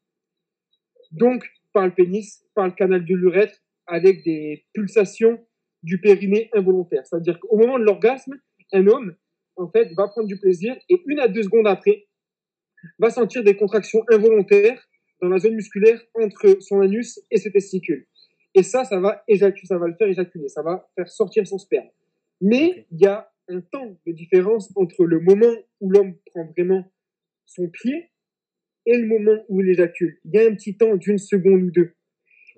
Donc, 1.12 1.46
par 1.74 1.86
le 1.86 1.94
pénis, 1.94 2.42
par 2.54 2.66
le 2.66 2.72
canal 2.72 3.04
de 3.04 3.14
l'urètre, 3.14 3.58
avec 3.86 4.24
des 4.24 4.66
pulsations 4.72 5.38
du 5.82 6.00
périnée 6.00 6.50
involontaire. 6.54 7.06
C'est-à-dire 7.06 7.38
qu'au 7.38 7.56
moment 7.56 7.78
de 7.78 7.84
l'orgasme, 7.84 8.34
un 8.72 8.86
homme, 8.86 9.14
en 9.56 9.70
fait, 9.70 9.92
va 9.94 10.08
prendre 10.08 10.26
du 10.26 10.38
plaisir 10.38 10.76
et 10.88 11.02
une 11.06 11.20
à 11.20 11.28
deux 11.28 11.42
secondes 11.42 11.66
après, 11.66 12.06
va 12.98 13.10
sentir 13.10 13.44
des 13.44 13.56
contractions 13.56 14.04
involontaires 14.10 14.82
dans 15.20 15.28
la 15.28 15.38
zone 15.38 15.54
musculaire 15.54 16.00
entre 16.14 16.56
son 16.60 16.80
anus 16.80 17.20
et 17.30 17.38
ses 17.38 17.52
testicules. 17.52 18.06
Et 18.58 18.64
ça, 18.64 18.84
ça 18.84 18.98
va, 18.98 19.22
éjaculer, 19.28 19.68
ça 19.68 19.78
va 19.78 19.86
le 19.86 19.94
faire 19.94 20.08
éjaculer, 20.08 20.48
ça 20.48 20.62
va 20.62 20.90
faire 20.96 21.08
sortir 21.08 21.46
son 21.46 21.58
sperme. 21.58 21.86
Mais 22.40 22.88
il 22.90 23.00
y 23.00 23.06
a 23.06 23.30
un 23.46 23.60
temps 23.60 23.96
de 24.04 24.10
différence 24.10 24.72
entre 24.74 25.04
le 25.04 25.20
moment 25.20 25.54
où 25.80 25.92
l'homme 25.92 26.16
prend 26.26 26.44
vraiment 26.44 26.84
son 27.46 27.68
pied 27.68 28.10
et 28.84 28.98
le 28.98 29.06
moment 29.06 29.44
où 29.48 29.60
il 29.60 29.68
éjacule. 29.68 30.18
Il 30.24 30.34
y 30.34 30.38
a 30.40 30.48
un 30.48 30.54
petit 30.56 30.76
temps 30.76 30.96
d'une 30.96 31.18
seconde 31.18 31.62
ou 31.62 31.70
deux. 31.70 31.94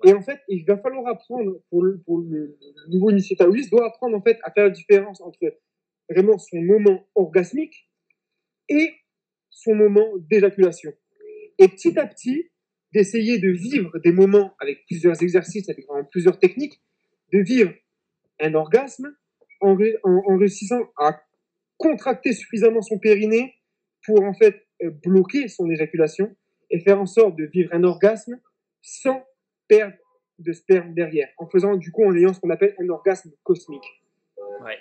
Et 0.03 0.11
en 0.13 0.23
fait, 0.23 0.39
il 0.47 0.65
va 0.65 0.75
falloir 0.79 1.05
apprendre, 1.05 1.61
pour 1.69 1.83
le, 1.83 1.99
pour 1.99 2.17
le 2.17 2.57
nouveau 2.89 3.11
initié 3.11 3.35
doit 3.35 3.85
apprendre 3.85 4.17
en 4.17 4.21
fait 4.23 4.39
à 4.41 4.49
faire 4.49 4.63
la 4.63 4.69
différence 4.71 5.21
entre 5.21 5.55
vraiment 6.09 6.39
son 6.39 6.59
moment 6.61 7.05
orgasmique 7.13 7.87
et 8.69 8.95
son 9.51 9.75
moment 9.75 10.17
d'éjaculation. 10.17 10.93
Et 11.59 11.67
petit 11.67 11.99
à 11.99 12.07
petit, 12.07 12.49
d'essayer 12.93 13.39
de 13.39 13.49
vivre 13.49 13.97
des 13.99 14.11
moments 14.11 14.55
avec 14.59 14.85
plusieurs 14.85 15.21
exercices, 15.21 15.69
avec 15.69 15.85
plusieurs 16.11 16.39
techniques, 16.39 16.81
de 17.31 17.39
vivre 17.39 17.71
un 18.39 18.53
orgasme 18.53 19.15
en, 19.61 19.75
réussissant 20.37 20.81
à 20.97 21.21
contracter 21.77 22.33
suffisamment 22.33 22.81
son 22.81 22.99
périnée 22.99 23.55
pour 24.05 24.23
en 24.23 24.33
fait 24.33 24.67
euh, 24.83 24.91
bloquer 25.03 25.47
son 25.47 25.69
éjaculation 25.69 26.35
et 26.69 26.79
faire 26.79 26.99
en 26.99 27.05
sorte 27.05 27.35
de 27.35 27.45
vivre 27.45 27.69
un 27.73 27.83
orgasme 27.83 28.39
sans 28.81 29.23
perdre 29.67 29.95
de 30.39 30.53
sperme 30.53 30.93
derrière, 30.93 31.29
en 31.37 31.47
faisant 31.47 31.75
du 31.75 31.91
coup 31.91 32.03
en 32.03 32.15
ayant 32.15 32.33
ce 32.33 32.39
qu'on 32.39 32.49
appelle 32.49 32.75
un 32.79 32.89
orgasme 32.89 33.31
cosmique. 33.43 33.85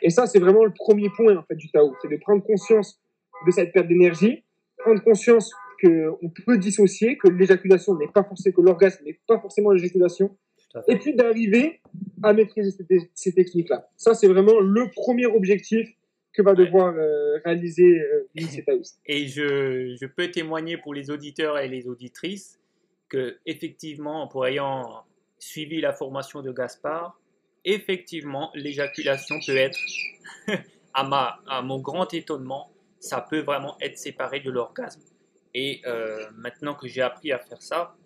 Et 0.02 0.10
ça, 0.10 0.26
c'est 0.26 0.38
vraiment 0.38 0.64
le 0.64 0.72
premier 0.72 1.08
point 1.10 1.36
en 1.36 1.42
fait 1.42 1.54
du 1.54 1.70
Tao, 1.70 1.94
c'est 2.02 2.08
de 2.08 2.16
prendre 2.16 2.42
conscience 2.42 3.00
de 3.46 3.50
cette 3.50 3.72
perte 3.72 3.88
d'énergie, 3.88 4.44
prendre 4.78 5.02
conscience 5.02 5.52
qu'on 5.80 6.30
peut 6.46 6.58
dissocier, 6.58 7.16
que 7.16 7.28
l'éjaculation 7.28 7.96
n'est 7.96 8.08
pas 8.08 8.24
forcément, 8.24 8.54
que 8.54 8.60
l'orgasme 8.60 9.04
n'est 9.04 9.18
pas 9.26 9.38
forcément 9.40 9.70
l'éjaculation, 9.70 10.36
et 10.88 10.96
puis 10.96 11.14
d'arriver 11.14 11.80
à 12.22 12.32
maîtriser 12.32 12.70
ces, 13.14 13.32
techniques-là. 13.32 13.88
Ça, 13.96 14.14
c'est 14.14 14.28
vraiment 14.28 14.60
le 14.60 14.90
premier 14.90 15.26
objectif 15.26 15.88
que 16.32 16.42
va 16.42 16.54
devoir 16.54 16.94
euh, 16.94 17.38
réaliser 17.44 17.98
euh, 18.00 18.28
Et 19.06 19.26
je, 19.26 19.96
je, 20.00 20.06
peux 20.06 20.30
témoigner 20.30 20.76
pour 20.76 20.94
les 20.94 21.10
auditeurs 21.10 21.58
et 21.58 21.68
les 21.68 21.88
auditrices 21.88 22.60
que, 23.08 23.38
effectivement, 23.46 24.28
pour 24.28 24.46
ayant 24.46 25.02
suivi 25.40 25.80
la 25.80 25.92
formation 25.92 26.42
de 26.42 26.52
Gaspard, 26.52 27.20
effectivement, 27.64 28.50
l'éjaculation 28.54 29.36
peut 29.44 29.56
être, 29.56 29.78
à, 30.94 31.04
ma, 31.04 31.40
à 31.48 31.62
mon 31.62 31.80
grand 31.80 32.12
étonnement, 32.14 32.70
ça 33.00 33.26
peut 33.28 33.40
vraiment 33.40 33.76
être 33.80 33.98
séparé 33.98 34.40
de 34.40 34.50
l'orgasme. 34.50 35.02
Et 35.54 35.82
euh, 35.86 36.26
maintenant 36.36 36.74
que 36.74 36.86
j'ai 36.86 37.02
appris 37.02 37.32
à 37.32 37.38
faire 37.38 37.60
ça, 37.62 37.96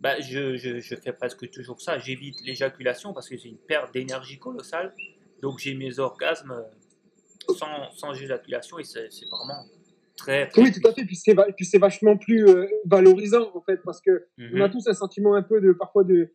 bah, 0.00 0.20
je, 0.20 0.56
je, 0.56 0.96
fais 0.96 1.12
presque 1.12 1.48
toujours 1.50 1.80
ça. 1.80 1.98
J'évite 1.98 2.40
l'éjaculation 2.44 3.12
parce 3.12 3.28
que 3.28 3.36
c'est 3.36 3.48
une 3.48 3.58
perte 3.58 3.92
d'énergie 3.94 4.38
colossale. 4.38 4.92
Donc 5.40 5.58
j'ai 5.58 5.74
mes 5.74 5.98
orgasmes 5.98 6.64
sans, 7.56 7.90
sans 7.92 8.12
éjaculation 8.14 8.78
et 8.78 8.84
c'est 8.84 9.08
vraiment 9.30 9.64
très, 10.16 10.50
Oui, 10.56 10.72
tout 10.72 10.86
à 10.88 10.92
fait. 10.92 11.04
Puis 11.04 11.16
c'est 11.64 11.78
vachement 11.78 12.16
plus 12.16 12.48
euh, 12.48 12.66
valorisant 12.84 13.50
en 13.54 13.60
fait 13.62 13.80
parce 13.84 14.00
que 14.00 14.26
on 14.38 14.60
a 14.60 14.66
mhm. 14.66 14.72
tous 14.72 14.88
un 14.88 14.94
sentiment 14.94 15.34
un 15.34 15.42
peu 15.42 15.60
de 15.60 15.72
parfois 15.72 16.04
de, 16.04 16.32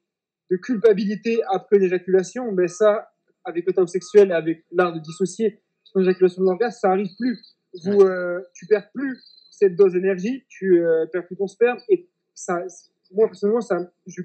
de 0.50 0.58
culpabilité 0.58 1.42
après 1.50 1.78
une 1.78 1.84
éjaculation. 1.84 2.52
Mais 2.52 2.68
ça, 2.68 3.10
avec 3.44 3.66
le 3.66 3.74
Tao 3.74 3.88
sexuel, 3.88 4.32
avec 4.32 4.66
l'art 4.72 4.94
de 4.94 5.00
dissocier 5.00 5.62
son 5.84 6.02
éjaculation 6.02 6.42
de 6.42 6.48
l'orgasme, 6.48 6.80
ça 6.80 6.92
arrive 6.92 7.14
plus. 7.18 7.58
Vous, 7.84 8.02
euh, 8.02 8.42
tu 8.54 8.66
perds 8.66 8.90
plus 8.94 9.22
cette 9.58 9.76
dose 9.76 9.94
d'énergie, 9.94 10.46
tu 10.50 10.80
euh, 10.80 11.08
perds 11.08 11.26
plus 11.26 11.36
ton 11.36 11.48
sperme 11.48 11.80
et 11.90 12.08
ça, 12.36 12.64
moi 13.12 13.28
personnellement, 13.28 13.62
ça, 13.62 13.92
je, 14.06 14.22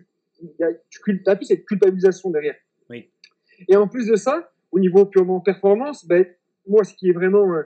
y 0.58 0.62
a, 0.62 0.68
tu 0.90 1.22
as 1.26 1.36
plus 1.36 1.46
cette 1.46 1.64
culpabilisation 1.64 2.30
derrière. 2.30 2.56
Oui. 2.90 3.10
Et 3.68 3.76
en 3.76 3.88
plus 3.88 4.06
de 4.06 4.16
ça, 4.16 4.52
au 4.70 4.78
niveau 4.78 5.06
purement 5.06 5.40
performance, 5.40 6.06
ben, 6.06 6.26
moi, 6.66 6.84
ce 6.84 6.94
qui 6.94 7.08
est 7.08 7.12
vraiment, 7.12 7.54
euh, 7.54 7.62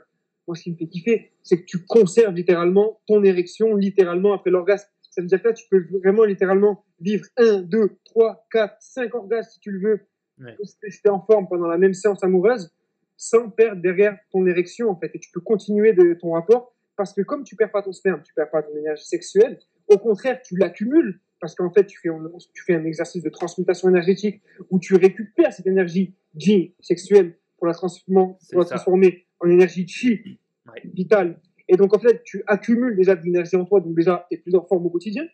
moi, 0.47 0.55
ce 0.55 0.63
qui 0.63 0.71
me 0.71 0.77
fait 0.77 0.87
kiffer, 0.87 1.33
c'est 1.43 1.61
que 1.61 1.67
tu 1.67 1.85
conserves 1.85 2.35
littéralement 2.35 3.01
ton 3.07 3.25
érection, 3.25 3.75
littéralement 3.75 4.33
après 4.33 4.51
l'orgasme. 4.51 4.89
Ça 5.11 5.21
veut 5.21 5.27
dire 5.27 5.43
que 5.43 5.49
là, 5.49 5.55
tu 5.55 5.67
peux 5.69 5.85
vraiment 5.99 6.25
littéralement 6.25 6.85
vivre 7.01 7.25
un, 7.37 7.63
deux, 7.63 7.91
trois, 8.05 8.47
quatre, 8.51 8.77
cinq 8.81 9.15
orgasmes 9.15 9.51
si 9.51 9.61
tu 9.61 9.73
le 9.73 9.81
veux, 9.81 10.01
ouais. 10.41 10.57
si 10.63 10.79
tu 10.79 11.07
es 11.07 11.09
en 11.09 11.21
forme 11.21 11.49
pendant 11.49 11.67
la 11.67 11.79
même 11.79 11.95
séance 11.95 12.23
amoureuse, 12.23 12.71
sans 13.17 13.51
perdre 13.51 13.83
derrière 13.83 14.17
ton 14.31 14.47
érection, 14.47 14.91
en 14.91 14.97
fait. 14.97 15.11
Et 15.15 15.19
tu 15.19 15.31
peux 15.33 15.41
continuer 15.41 15.95
de 15.95 16.15
ton 16.15 16.33
rapport 16.33 16.76
parce 16.97 17.13
que 17.13 17.23
comme 17.23 17.45
tu 17.45 17.57
perds 17.57 17.71
pas 17.71 17.83
ton 17.83 17.93
sperme, 17.93 18.23
tu 18.23 18.33
perds 18.35 18.51
pas 18.51 18.63
ton 18.63 18.77
énergie 18.77 19.07
sexuelle, 19.07 19.59
au 19.89 19.99
contraire, 19.99 20.41
tu 20.43 20.57
l'accumules 20.57 21.21
parce 21.41 21.55
qu'en 21.55 21.71
fait, 21.71 21.87
tu 21.87 21.99
fais, 22.01 22.09
un, 22.09 22.23
tu 22.55 22.65
fais 22.65 22.75
un 22.75 22.85
exercice 22.85 23.23
de 23.23 23.29
transmutation 23.29 23.89
énergétique 23.89 24.43
où 24.71 24.79
tu 24.79 24.95
récupères 24.95 25.53
cette 25.53 25.67
énergie 25.67 26.15
G 26.35 26.75
sexuelle 26.81 27.37
pour 27.59 27.67
la, 27.67 27.75
transformer 27.75 29.27
en 29.41 29.49
énergie 29.49 29.87
chi 29.87 30.39
vitale. 30.85 31.41
Et 31.69 31.77
donc, 31.77 31.95
en 31.95 31.99
fait, 31.99 32.23
tu 32.25 32.43
accumules 32.47 32.97
déjà 32.97 33.17
de 33.17 33.23
l'énergie 33.23 33.57
en 33.57 33.65
toi, 33.65 33.81
donc 33.81 33.95
déjà, 33.95 34.27
tu 34.31 34.37
es 34.37 34.41
plus 34.41 34.55
en 34.55 34.65
forme 34.65 34.87
au 34.87 34.91
quotidien. 34.91 35.27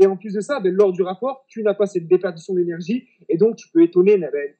Et 0.00 0.06
en 0.06 0.16
plus 0.16 0.32
de 0.32 0.40
ça, 0.40 0.60
ben, 0.60 0.72
lors 0.72 0.92
du 0.92 1.02
rapport, 1.02 1.44
tu 1.48 1.62
n'as 1.62 1.74
pas 1.74 1.86
cette 1.86 2.06
déperdition 2.06 2.54
d'énergie, 2.54 3.08
et 3.28 3.36
donc 3.36 3.56
tu 3.56 3.68
peux 3.68 3.82
étonner, 3.82 4.16
ben, 4.16 4.52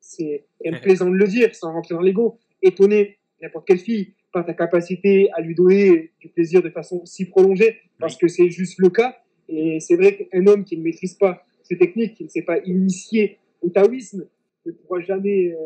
c'est 0.00 0.46
plaisant 0.82 1.08
de 1.08 1.14
le 1.14 1.26
dire, 1.26 1.54
sans 1.54 1.72
rentrer 1.72 1.94
dans 1.94 2.00
l'ego, 2.00 2.38
étonner 2.62 3.18
n'importe 3.40 3.66
quelle 3.66 3.78
fille 3.78 4.14
par 4.32 4.46
ta 4.46 4.54
capacité 4.54 5.30
à 5.32 5.40
lui 5.40 5.54
donner 5.54 6.12
du 6.20 6.28
plaisir 6.28 6.62
de 6.62 6.70
façon 6.70 7.04
si 7.04 7.26
prolongée, 7.26 7.78
parce 7.98 8.16
que 8.16 8.28
c'est 8.28 8.50
juste 8.50 8.78
le 8.78 8.90
cas. 8.90 9.16
Et 9.48 9.80
c'est 9.80 9.96
vrai 9.96 10.16
qu'un 10.16 10.46
homme 10.46 10.64
qui 10.64 10.76
ne 10.76 10.82
maîtrise 10.82 11.14
pas 11.14 11.44
ces 11.62 11.76
techniques, 11.76 12.14
qui 12.14 12.24
ne 12.24 12.28
s'est 12.28 12.42
pas 12.42 12.58
initié 12.64 13.38
au 13.62 13.68
taoïsme, 13.68 14.26
ne 14.66 14.72
pourra 14.72 15.00
jamais 15.00 15.52
euh, 15.52 15.56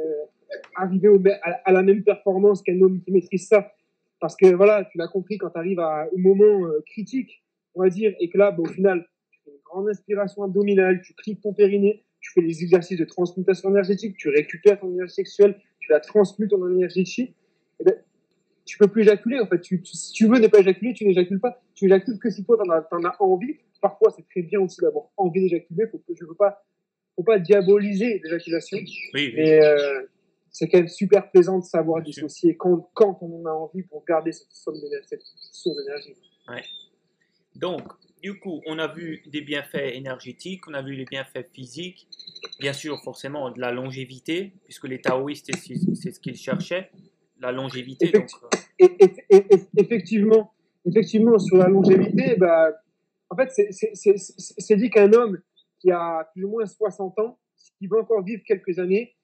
arriver 0.77 1.09
au, 1.09 1.23
à, 1.43 1.73
la 1.73 1.83
même 1.83 2.03
performance 2.03 2.63
qu'un 2.63 2.81
homme 2.81 3.01
qui 3.01 3.11
maîtrise 3.11 3.49
ça. 3.49 3.73
Parce 4.21 4.37
que 4.37 4.47
voilà, 4.55 4.85
tu 4.91 4.99
l'as 4.99 5.09
compris 5.09 5.39
quand 5.39 5.51
tu 5.51 5.59
arrives 5.59 5.81
à, 5.81 6.09
au 6.13 6.19
moment 6.19 6.67
euh, 6.67 6.83
critique, 6.87 7.43
on 7.75 7.83
va 7.83 7.91
dire, 7.91 8.15
et 8.21 8.31
que 8.31 8.39
là, 8.39 8.51
bah, 8.51 8.63
au 8.63 8.67
final, 8.67 9.07
tu 9.31 9.41
fais 9.45 9.51
une 9.51 9.63
grande 9.65 9.89
inspiration 9.89 10.43
abdominale, 10.43 11.03
tu 11.03 11.13
cliques 11.15 11.41
ton 11.43 11.53
périnée, 11.53 12.05
tu 12.21 12.33
fais 12.33 12.41
les 12.41 12.63
exercices 12.63 12.99
de 12.99 13.05
transmutation 13.05 13.69
énergétique, 13.71 14.17
tu 14.17 14.31
récupères 14.31 14.81
ton 14.81 14.91
énergie 14.93 15.15
sexuelle, 15.15 15.61
tu 15.81 15.91
la 15.91 16.01
transmutes 16.01 16.55
en 16.55 16.69
énergie 16.71 17.05
chi, 17.05 17.35
et 17.81 17.85
tu 18.65 18.79
peux 18.79 18.89
plus 18.89 19.03
éjaculer. 19.03 19.41
En 19.41 19.47
fait, 19.47 19.61
tu, 19.61 19.81
si 19.85 20.13
tu 20.13 20.27
veux 20.27 20.39
ne 20.39 20.49
pas 20.49 20.61
éjaculer, 20.61 20.95
tu 20.95 21.07
n'éjacules 21.07 21.41
pas. 21.41 21.63
Tu 21.75 21.87
éjacules 21.87 22.19
que 22.19 22.31
si 22.31 22.45
toi, 22.45 22.59
tu 22.63 22.71
en, 22.71 23.05
as 23.05 23.17
envie. 23.21 23.57
Parfois, 23.81 24.13
c'est 24.17 24.27
très 24.29 24.43
bien 24.43 24.61
aussi 24.61 24.81
d'avoir 24.81 25.07
envie 25.17 25.43
d'éjaculer. 25.43 25.85
Je 25.93 26.25
ne 26.25 26.29
veux 26.29 26.35
pas, 26.35 26.65
faut 27.15 27.23
pas 27.23 27.39
diaboliser 27.39 28.21
l'éjaculation. 28.25 28.79
Oui, 29.13 29.33
Mais 29.37 29.63
euh, 29.63 30.07
c'est 30.51 30.69
quand 30.69 30.79
même 30.79 30.89
super 30.89 31.31
plaisant 31.31 31.59
de 31.59 31.65
savoir 31.65 32.03
dissocier 32.03 32.57
quand, 32.57 32.89
quand 32.95 33.19
on 33.21 33.43
en 33.43 33.47
a 33.47 33.53
envie 33.53 33.83
pour 33.83 34.05
garder 34.05 34.33
cette, 34.33 34.53
source 34.53 34.81
d'énergie. 34.81 36.15
Ouais. 36.49 36.63
Donc, 37.57 37.83
du 38.23 38.39
coup, 38.39 38.63
on 38.67 38.79
a 38.79 38.93
vu 38.93 39.23
des 39.27 39.43
bienfaits 39.43 39.93
énergétiques, 39.93 40.67
on 40.67 40.75
a 40.75 40.83
vu 40.83 40.95
les 40.95 41.05
bienfaits 41.05 41.47
physiques, 41.53 42.09
bien 42.59 42.73
sûr, 42.73 43.01
forcément, 43.03 43.51
de 43.51 43.61
la 43.61 43.71
longévité, 43.71 44.53
puisque 44.65 44.89
les 44.89 45.01
taoïstes, 45.01 45.51
c'est 45.55 46.11
ce 46.11 46.21
qu'ils 46.21 46.37
cherchaient, 46.37 46.91
la 47.41 47.53
longévité. 47.53 48.11
donc... 48.11 48.29
Euh. 48.81 48.89
effectivement, 49.77 50.53
effectivement, 50.85 51.39
sur 51.39 51.57
la 51.57 51.69
longévité, 51.69 52.37
bah, 52.37 52.73
en 53.31 53.37
fait, 53.37 53.51
c'est 53.73 54.77
dit 54.77 54.91
qu'un 54.91 55.13
homme 55.13 55.39
qui 55.79 55.91
a 55.91 56.29
plus 56.33 56.45
ou 56.45 56.51
moins 56.51 56.67
60 56.67 57.19
ans, 57.19 57.39
qui 57.79 57.87
veut 57.87 57.99
encore 57.99 58.23
vivre 58.23 58.43
quelques 58.47 58.79
années, 58.79 59.15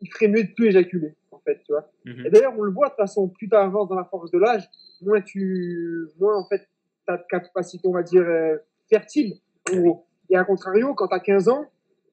il 0.00 0.10
ferait 0.12 0.28
mieux 0.28 0.44
de 0.44 0.52
plus 0.52 0.66
éjaculer, 0.66 1.14
en 1.30 1.38
fait, 1.38 1.62
tu 1.64 1.72
vois. 1.72 1.90
Mhm. 2.04 2.26
Et 2.26 2.30
d'ailleurs, 2.30 2.54
on 2.58 2.62
le 2.62 2.72
voit 2.72 2.86
de 2.86 2.90
toute 2.92 3.00
façon, 3.00 3.28
plus 3.28 3.48
tu 3.48 3.56
avances 3.56 3.88
dans 3.88 3.94
la 3.94 4.04
force 4.04 4.30
de 4.30 4.38
l'âge, 4.38 4.68
moins 5.02 5.20
tu, 5.20 6.08
moins 6.18 6.36
en 6.38 6.46
fait, 6.46 6.68
ta 7.06 7.18
capacité, 7.18 7.86
on 7.86 7.92
va 7.92 8.02
dire, 8.02 8.22
euh, 8.22 8.56
fertile, 8.88 9.34
en 9.72 9.76
gros. 9.76 10.06
Et 10.30 10.36
à 10.36 10.44
contrario, 10.44 10.94
quand 10.94 11.08
tu 11.08 11.14
as 11.14 11.20
15 11.20 11.48
ans, 11.48 11.66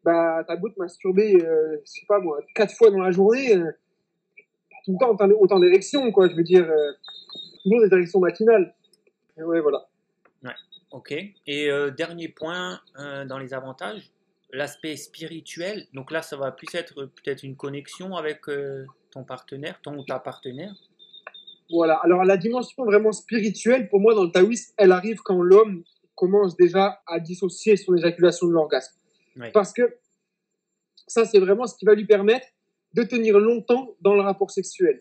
bah, 0.03 0.43
t'as 0.47 0.55
beau 0.55 0.69
te 0.69 0.79
masturber, 0.79 1.43
euh, 1.43 1.77
je 1.85 1.91
sais 1.91 2.05
pas 2.07 2.19
moi, 2.19 2.39
quatre 2.55 2.75
fois 2.75 2.91
dans 2.91 2.99
la 2.99 3.11
journée, 3.11 3.55
euh, 3.55 3.71
tout 4.85 4.93
le 4.93 4.97
temps 4.97 5.11
autant, 5.11 5.29
autant 5.39 5.59
d'érections, 5.59 6.11
quoi. 6.11 6.27
Je 6.29 6.35
veux 6.35 6.43
dire, 6.43 6.69
euh, 6.69 6.91
toujours 7.63 7.81
des 7.81 7.93
érections 7.93 8.19
matinales. 8.19 8.73
Et 9.37 9.43
ouais, 9.43 9.59
voilà. 9.59 9.87
Ouais, 10.43 10.53
ok. 10.91 11.11
Et 11.47 11.69
euh, 11.69 11.91
dernier 11.91 12.27
point 12.27 12.79
euh, 12.99 13.25
dans 13.25 13.37
les 13.37 13.53
avantages, 13.53 14.11
l'aspect 14.51 14.95
spirituel. 14.97 15.87
Donc 15.93 16.11
là, 16.11 16.21
ça 16.21 16.37
va 16.37 16.51
plus 16.51 16.73
être 16.73 17.05
peut-être 17.05 17.43
une 17.43 17.55
connexion 17.55 18.15
avec 18.15 18.41
ton 19.11 19.23
partenaire, 19.23 19.79
ton 19.81 19.97
ou 19.97 20.03
ta 20.03 20.19
partenaire. 20.19 20.73
Voilà. 21.69 21.95
Alors 22.03 22.25
la 22.25 22.35
dimension 22.35 22.83
vraiment 22.83 23.13
spirituelle, 23.13 23.87
pour 23.87 24.01
moi, 24.01 24.13
dans 24.13 24.25
le 24.25 24.31
taoïsme, 24.31 24.73
elle 24.77 24.91
arrive 24.91 25.21
quand 25.21 25.41
l'homme 25.41 25.83
commence 26.15 26.57
déjà 26.57 27.01
à 27.07 27.19
dissocier 27.19 27.77
son 27.77 27.95
éjaculation 27.95 28.47
de 28.47 28.51
l'orgasme. 28.51 28.93
Parce 29.53 29.71
que 29.71 29.97
ça, 31.07 31.25
c'est 31.25 31.39
vraiment 31.39 31.65
ce 31.65 31.75
qui 31.77 31.85
va 31.85 31.95
lui 31.95 32.05
permettre 32.05 32.47
de 32.93 33.03
tenir 33.03 33.39
longtemps 33.39 33.95
dans 34.01 34.15
le 34.15 34.21
rapport 34.21 34.51
sexuel. 34.51 34.99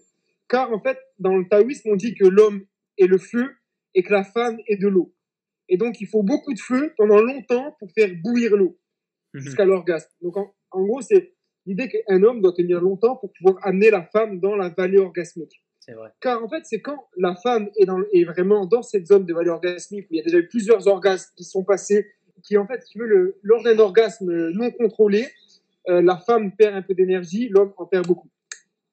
Car 0.49 0.73
en 0.73 0.81
fait, 0.81 0.99
dans 1.19 1.37
le 1.37 1.49
taoïsme, 1.49 1.91
on 1.93 1.97
dit 1.97 2.15
que 2.15 2.25
l'homme 2.25 2.65
est 2.99 3.07
le 3.07 3.19
feu 3.19 3.51
et 3.95 4.03
que 4.03 4.13
la 4.13 4.25
femme 4.25 4.59
est 4.67 4.77
de 4.77 4.89
l'eau. 4.89 5.15
Et 5.69 5.77
donc, 5.77 6.01
il 6.01 6.07
faut 6.07 6.23
beaucoup 6.23 6.53
de 6.53 6.59
feu 6.59 6.93
pendant 6.97 7.21
longtemps 7.21 7.77
pour 7.79 7.91
faire 7.93 8.11
bouillir 8.23 8.57
l'eau 8.57 8.79
mhm. 9.35 9.41
jusqu'à 9.41 9.65
l'orgasme. 9.65 10.11
Donc, 10.21 10.37
en, 10.37 10.85
gros, 10.85 11.01
c'est 11.01 11.33
l'idée 11.67 11.89
qu'un 11.89 12.23
homme 12.23 12.41
doit 12.41 12.53
tenir 12.53 12.81
longtemps 12.81 13.17
pour 13.17 13.33
pouvoir 13.33 13.65
amener 13.65 13.91
la 13.91 14.03
femme 14.03 14.41
dans 14.41 14.57
la 14.57 14.69
vallée 14.69 14.99
orgasmique. 14.99 15.63
Vrai. 15.89 16.11
Car 16.21 16.45
en 16.45 16.49
fait, 16.49 16.65
c'est 16.65 16.81
quand 16.81 17.09
la 17.17 17.35
femme 17.35 17.69
est, 17.77 17.85
dans, 17.85 17.99
est 18.13 18.23
vraiment 18.23 18.65
dans 18.65 18.83
cette 18.83 19.07
zone 19.07 19.25
de 19.25 19.35
vallée 19.35 19.51
orgasmique 19.51 20.07
où 20.09 20.15
il 20.15 20.19
y 20.19 20.21
a 20.21 20.23
déjà 20.23 20.39
eu 20.39 20.47
plusieurs 20.47 20.87
orgasmes 20.87 21.33
qui 21.37 21.43
sont 21.43 21.65
passés, 21.65 22.07
qui 22.45 22.57
en 22.57 22.67
fait, 22.67 22.83
si 22.83 22.93
tu 22.93 22.99
veux, 23.01 23.07
le, 23.07 23.39
lors 23.43 23.63
d'un 23.65 23.77
orgasme 23.79 24.51
non 24.51 24.71
contrôlé, 24.71 25.27
euh, 25.89 26.03
la 26.03 26.19
femme 26.19 26.53
perd 26.57 26.75
un 26.75 26.83
peu 26.83 26.95
d'énergie, 26.95 27.49
l'homme 27.49 27.73
en 27.77 27.87
perd 27.87 28.07
beaucoup. 28.07 28.29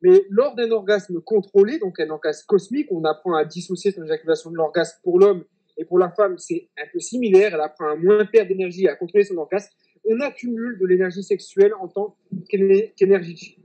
Mais 0.01 0.23
lors 0.29 0.55
d'un 0.55 0.71
orgasme 0.71 1.21
contrôlé, 1.21 1.79
donc 1.79 1.99
un 1.99 2.09
orgasme 2.09 2.45
cosmique, 2.47 2.87
on 2.91 3.03
apprend 3.03 3.35
à 3.35 3.45
dissocier 3.45 3.91
son 3.91 4.03
éjaculation 4.03 4.51
de 4.51 4.55
l'orgasme 4.55 4.99
pour 5.03 5.19
l'homme 5.19 5.43
et 5.77 5.85
pour 5.85 5.99
la 5.99 6.09
femme, 6.09 6.37
c'est 6.37 6.69
un 6.77 6.85
peu 6.91 6.99
similaire. 6.99 7.53
Elle 7.53 7.61
apprend 7.61 7.89
à 7.89 7.95
moins 7.95 8.25
perdre 8.25 8.49
d'énergie, 8.49 8.87
à 8.87 8.95
contrôler 8.95 9.23
son 9.23 9.37
orgasme. 9.37 9.69
On 10.05 10.19
accumule 10.21 10.77
de 10.79 10.85
l'énergie 10.85 11.23
sexuelle 11.23 11.73
en 11.79 11.87
tant 11.87 12.15
qu'énergie. 12.49 13.57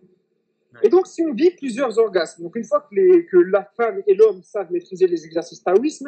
Et 0.83 0.89
donc, 0.89 1.07
si 1.07 1.23
on 1.23 1.33
vit 1.33 1.51
plusieurs 1.51 1.99
orgasmes, 1.99 2.43
donc 2.43 2.57
une 2.57 2.65
fois 2.65 2.87
que, 2.91 3.37
la 3.51 3.65
femme 3.77 4.03
et 4.07 4.15
l'homme 4.15 4.43
savent 4.43 4.71
maîtriser 4.73 5.07
les 5.07 5.25
exercices 5.25 5.63
taoïstes 5.63 6.05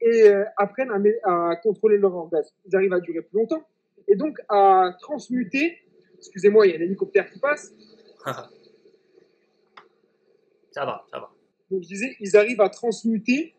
et 0.00 0.28
euh, 0.28 0.44
apprennent 0.56 0.90
à, 1.24 1.56
contrôler 1.56 1.98
leur 1.98 2.14
orgasme, 2.14 2.54
ils 2.66 2.76
arrivent 2.76 2.92
à 2.92 3.00
durer 3.00 3.22
plus 3.22 3.38
longtemps, 3.38 3.62
et 4.06 4.16
donc 4.16 4.38
à 4.48 4.96
transmuter. 5.00 5.78
Excusez-moi, 6.18 6.66
il 6.66 6.70
y 6.70 6.76
a 6.76 6.78
un 6.78 6.82
hélicoptère 6.82 7.30
qui 7.30 7.38
passe. 7.38 7.72
ça 10.70 10.84
va, 10.84 11.04
ça 11.10 11.18
va. 11.18 11.30
Donc 11.70 11.82
je 11.82 11.88
disais, 11.88 12.16
ils 12.20 12.36
arrivent 12.36 12.60
à 12.60 12.68
transmuter 12.68 13.54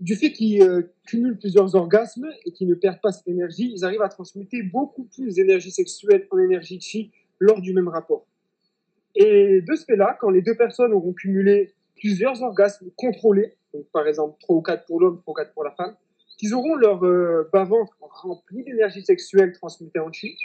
du 0.00 0.14
fait 0.14 0.32
qu'ils 0.32 0.62
euh, 0.62 0.82
cumulent 1.06 1.38
plusieurs 1.38 1.74
orgasmes 1.74 2.28
et 2.44 2.52
qu'ils 2.52 2.68
ne 2.68 2.74
perdent 2.74 3.00
pas 3.00 3.12
cette 3.12 3.28
énergie, 3.28 3.72
ils 3.74 3.84
arrivent 3.84 4.02
à 4.02 4.08
transmuter 4.08 4.62
beaucoup 4.62 5.04
plus 5.04 5.34
d'énergie 5.34 5.70
sexuelle 5.70 6.26
en 6.30 6.38
énergie 6.38 6.80
chi 6.80 7.12
lors 7.38 7.60
du 7.60 7.72
même 7.72 7.88
rapport. 7.88 8.26
Et 9.14 9.62
de 9.62 9.74
ce 9.74 9.84
fait-là, 9.84 10.16
quand 10.20 10.28
les 10.28 10.42
deux 10.42 10.54
personnes 10.54 10.92
auront 10.92 11.14
cumulé 11.14 11.72
plusieurs 11.96 12.42
orgasmes 12.42 12.90
contrôlés, 12.96 13.54
donc 13.72 13.86
par 13.92 14.06
exemple 14.06 14.36
3 14.40 14.56
ou 14.56 14.60
4 14.60 14.84
pour 14.86 15.00
l'homme, 15.00 15.20
3 15.22 15.32
ou 15.32 15.34
4 15.34 15.54
pour 15.54 15.64
la 15.64 15.70
femme, 15.70 15.96
qu'ils 16.36 16.54
auront 16.54 16.74
leur 16.74 17.04
euh, 17.04 17.48
bas-ventre 17.52 17.96
rempli 18.00 18.64
d'énergie 18.64 19.02
sexuelle 19.02 19.52
transmutée 19.52 19.98
en 19.98 20.12
chi, 20.12 20.36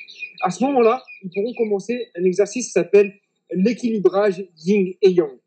à 0.42 0.50
ce 0.50 0.64
moment-là, 0.64 1.04
ils 1.24 1.30
pourront 1.30 1.54
commencer 1.54 2.08
un 2.16 2.24
exercice 2.24 2.68
qui 2.68 2.72
s'appelle 2.72 3.14
l'équilibrage 3.52 4.46
yin 4.64 4.94
et 5.02 5.10
yang. 5.10 5.38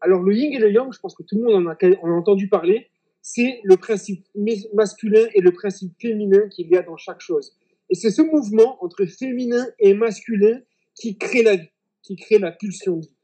Alors 0.00 0.22
le 0.22 0.34
yin 0.34 0.52
et 0.52 0.58
le 0.58 0.70
yang, 0.70 0.92
je 0.92 0.98
pense 1.00 1.14
que 1.14 1.22
tout 1.22 1.36
le 1.36 1.42
monde 1.42 1.66
en 1.66 1.70
a, 1.70 1.76
en 2.02 2.10
a 2.10 2.14
entendu 2.14 2.48
parler, 2.48 2.88
c'est 3.22 3.60
le 3.64 3.76
principe 3.76 4.26
masculin 4.74 5.26
et 5.34 5.40
le 5.40 5.52
principe 5.52 5.92
féminin 6.00 6.48
qu'il 6.48 6.68
y 6.68 6.76
a 6.76 6.82
dans 6.82 6.96
chaque 6.96 7.20
chose. 7.20 7.54
Et 7.90 7.94
c'est 7.94 8.10
ce 8.10 8.22
mouvement 8.22 8.82
entre 8.82 9.04
féminin 9.04 9.66
et 9.78 9.94
masculin 9.94 10.60
qui 10.94 11.18
crée 11.18 11.42
la 11.42 11.56
vie, 11.56 11.68
qui 12.02 12.16
crée 12.16 12.38
la 12.38 12.52
pulsion 12.52 12.96
de 12.96 13.06
vie. 13.06 13.14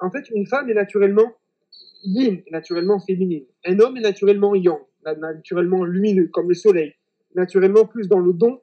En 0.00 0.10
fait, 0.10 0.28
une 0.34 0.46
femme 0.46 0.68
est 0.70 0.74
naturellement 0.74 1.32
yin, 2.02 2.42
naturellement 2.50 2.98
féminine. 2.98 3.44
Un 3.64 3.78
homme 3.78 3.96
est 3.96 4.00
naturellement 4.00 4.54
yang, 4.54 4.80
naturellement 5.04 5.84
lumineux, 5.84 6.28
comme 6.28 6.48
le 6.48 6.54
soleil, 6.54 6.94
naturellement 7.34 7.86
plus 7.86 8.08
dans 8.08 8.18
le 8.18 8.32
don 8.32 8.60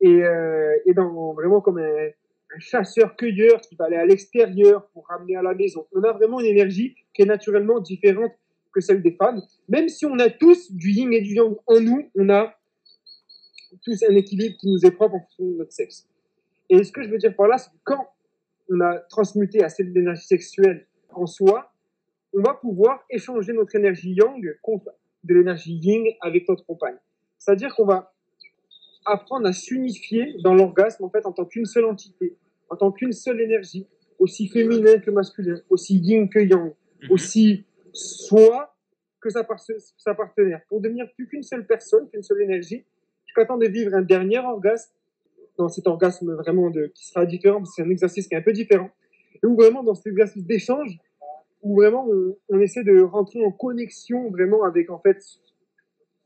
et, 0.00 0.24
euh, 0.24 0.76
et 0.84 0.94
dans 0.94 1.32
vraiment 1.34 1.60
comme 1.60 1.78
un, 1.78 2.08
un 2.54 2.58
chasseur-cueilleur 2.58 3.60
qui 3.60 3.74
va 3.76 3.86
aller 3.86 3.96
à 3.96 4.06
l'extérieur 4.06 4.86
pour 4.88 5.06
ramener 5.08 5.36
à 5.36 5.42
la 5.42 5.54
maison. 5.54 5.86
On 5.92 6.02
a 6.02 6.12
vraiment 6.12 6.40
une 6.40 6.46
énergie 6.46 6.94
qui 7.12 7.22
est 7.22 7.26
naturellement 7.26 7.80
différente 7.80 8.32
que 8.72 8.80
celle 8.80 9.02
des 9.02 9.12
femmes. 9.12 9.40
Même 9.68 9.88
si 9.88 10.04
on 10.06 10.18
a 10.18 10.28
tous 10.28 10.72
du 10.72 10.90
yin 10.90 11.12
et 11.12 11.22
du 11.22 11.34
yang 11.34 11.56
en 11.66 11.80
nous, 11.80 12.10
on 12.14 12.28
a 12.28 12.54
tous 13.82 14.02
un 14.08 14.14
équilibre 14.14 14.56
qui 14.58 14.70
nous 14.70 14.84
est 14.84 14.90
propre 14.90 15.14
en 15.14 15.20
fonction 15.20 15.44
de 15.44 15.56
notre 15.58 15.72
sexe. 15.72 16.06
Et 16.68 16.82
ce 16.82 16.92
que 16.92 17.02
je 17.02 17.08
veux 17.08 17.18
dire 17.18 17.34
par 17.34 17.48
là, 17.48 17.58
c'est 17.58 17.70
que 17.70 17.76
quand 17.84 18.06
on 18.70 18.80
a 18.80 18.98
transmuté 19.08 19.62
assez 19.62 19.84
d'énergie 19.84 20.26
sexuelle 20.26 20.86
en 21.10 21.26
soi, 21.26 21.72
on 22.34 22.42
va 22.42 22.54
pouvoir 22.54 23.04
échanger 23.10 23.52
notre 23.52 23.74
énergie 23.76 24.12
yang 24.12 24.58
contre 24.62 24.90
de 25.26 25.34
l'énergie 25.34 25.74
yin 25.74 26.04
avec 26.20 26.48
notre 26.48 26.64
compagne. 26.64 26.96
C'est-à-dire 27.38 27.74
qu'on 27.74 27.84
va 27.84 28.12
apprendre 29.04 29.46
à 29.46 29.52
s'unifier 29.52 30.34
dans 30.42 30.54
l'orgasme 30.54 31.04
en 31.04 31.10
fait 31.10 31.26
en 31.26 31.32
tant 31.32 31.44
qu'une 31.44 31.66
seule 31.66 31.84
entité, 31.84 32.36
en 32.70 32.76
tant 32.76 32.90
qu'une 32.90 33.12
seule 33.12 33.40
énergie, 33.40 33.86
aussi 34.18 34.48
féminin 34.48 34.98
que 34.98 35.10
masculin, 35.10 35.60
aussi 35.70 35.98
yin 35.98 36.28
que 36.28 36.38
yang, 36.38 36.72
mhm. 37.02 37.10
aussi 37.10 37.64
soit 37.92 38.74
que 39.20 39.30
sa, 39.30 39.46
sa 39.98 40.14
partenaire, 40.14 40.60
pour 40.68 40.80
devenir 40.80 41.06
plus 41.14 41.28
qu'une 41.28 41.42
seule 41.42 41.66
personne, 41.66 42.08
qu'une 42.08 42.22
seule 42.22 42.42
énergie, 42.42 42.84
jusqu'à 43.26 43.44
temps 43.44 43.58
de 43.58 43.66
vivre 43.66 43.94
un 43.94 44.02
dernier 44.02 44.38
orgasme, 44.38 44.92
dans 45.58 45.68
cet 45.68 45.86
orgasme 45.86 46.34
vraiment 46.34 46.70
de, 46.70 46.92
qui 46.94 47.06
sera 47.06 47.24
différent, 47.24 47.64
c'est 47.64 47.82
un 47.82 47.90
exercice 47.90 48.28
qui 48.28 48.34
est 48.34 48.38
un 48.38 48.42
peu 48.42 48.52
différent, 48.52 48.90
et 49.34 49.46
où 49.46 49.56
vraiment 49.56 49.82
dans 49.82 49.94
cet 49.94 50.08
exercice 50.08 50.44
d'échange, 50.44 50.98
où 51.62 51.76
vraiment 51.76 52.06
on, 52.48 52.60
essaie 52.60 52.84
de 52.84 53.00
rentrer 53.00 53.44
en 53.44 53.50
connexion 53.50 54.30
vraiment 54.30 54.64
avec 54.64 54.90
en 54.90 54.98
fait 54.98 55.22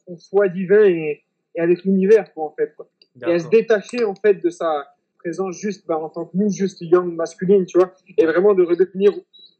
son 0.06 0.16
soi 0.16 0.48
divin 0.48 0.84
et, 0.84 1.22
et 1.54 1.60
avec 1.60 1.84
l'univers 1.84 2.32
quoi 2.34 2.46
en 2.46 2.54
fait 2.54 2.74
quoi. 2.76 2.90
et 3.26 3.32
à 3.32 3.38
se 3.38 3.48
détacher 3.48 4.04
en 4.04 4.14
fait 4.14 4.34
de 4.34 4.50
sa 4.50 4.88
présence 5.18 5.58
juste 5.58 5.86
bah, 5.86 5.98
en 5.98 6.08
tant 6.08 6.24
que 6.26 6.36
nous 6.36 6.50
juste 6.50 6.80
young 6.80 7.14
masculine 7.14 7.64
tu 7.66 7.78
vois 7.78 7.94
et 8.16 8.26
vraiment 8.26 8.54
de 8.54 8.62
redevenir 8.62 9.12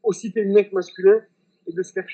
aussi 0.03 0.31
féminin 0.31 0.63
que 0.63 0.73
masculin 0.73 1.21
et 1.67 1.73
de 1.73 1.83
se 1.83 1.91
faire 1.91 2.05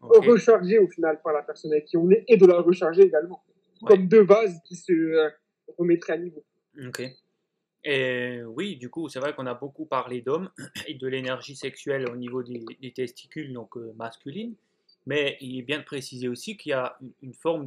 recharger 0.00 0.78
au 0.78 0.88
final 0.88 1.20
par 1.22 1.32
la 1.32 1.42
personne 1.42 1.72
avec 1.72 1.86
qui 1.86 1.96
on 1.96 2.10
est 2.10 2.24
et 2.28 2.36
de 2.36 2.46
la 2.46 2.60
recharger 2.60 3.02
également. 3.02 3.42
Comme 3.86 4.08
deux 4.08 4.24
vases 4.24 4.60
qui 4.64 4.76
se 4.76 4.92
euh, 4.92 5.28
remettraient 5.76 6.14
à 6.14 6.18
niveau. 6.18 6.44
Ok. 6.86 7.02
Et 7.84 8.42
oui, 8.42 8.76
du 8.76 8.90
coup, 8.90 9.08
c'est 9.08 9.20
vrai 9.20 9.34
qu'on 9.34 9.46
a 9.46 9.54
beaucoup 9.54 9.86
parlé 9.86 10.20
d'hommes 10.20 10.50
et 10.86 10.94
de 10.94 11.06
l'énergie 11.06 11.56
sexuelle 11.56 12.08
au 12.10 12.16
niveau 12.16 12.42
des, 12.42 12.92
testicules, 12.92 13.52
donc 13.52 13.76
euh, 13.76 13.92
masculine. 13.96 14.54
Mais 15.06 15.38
il 15.40 15.58
est 15.58 15.62
bien 15.62 15.78
de 15.78 15.84
préciser 15.84 16.28
aussi 16.28 16.56
qu'il 16.56 16.70
y 16.70 16.74
a 16.74 16.98
une 17.22 17.32
forme 17.32 17.66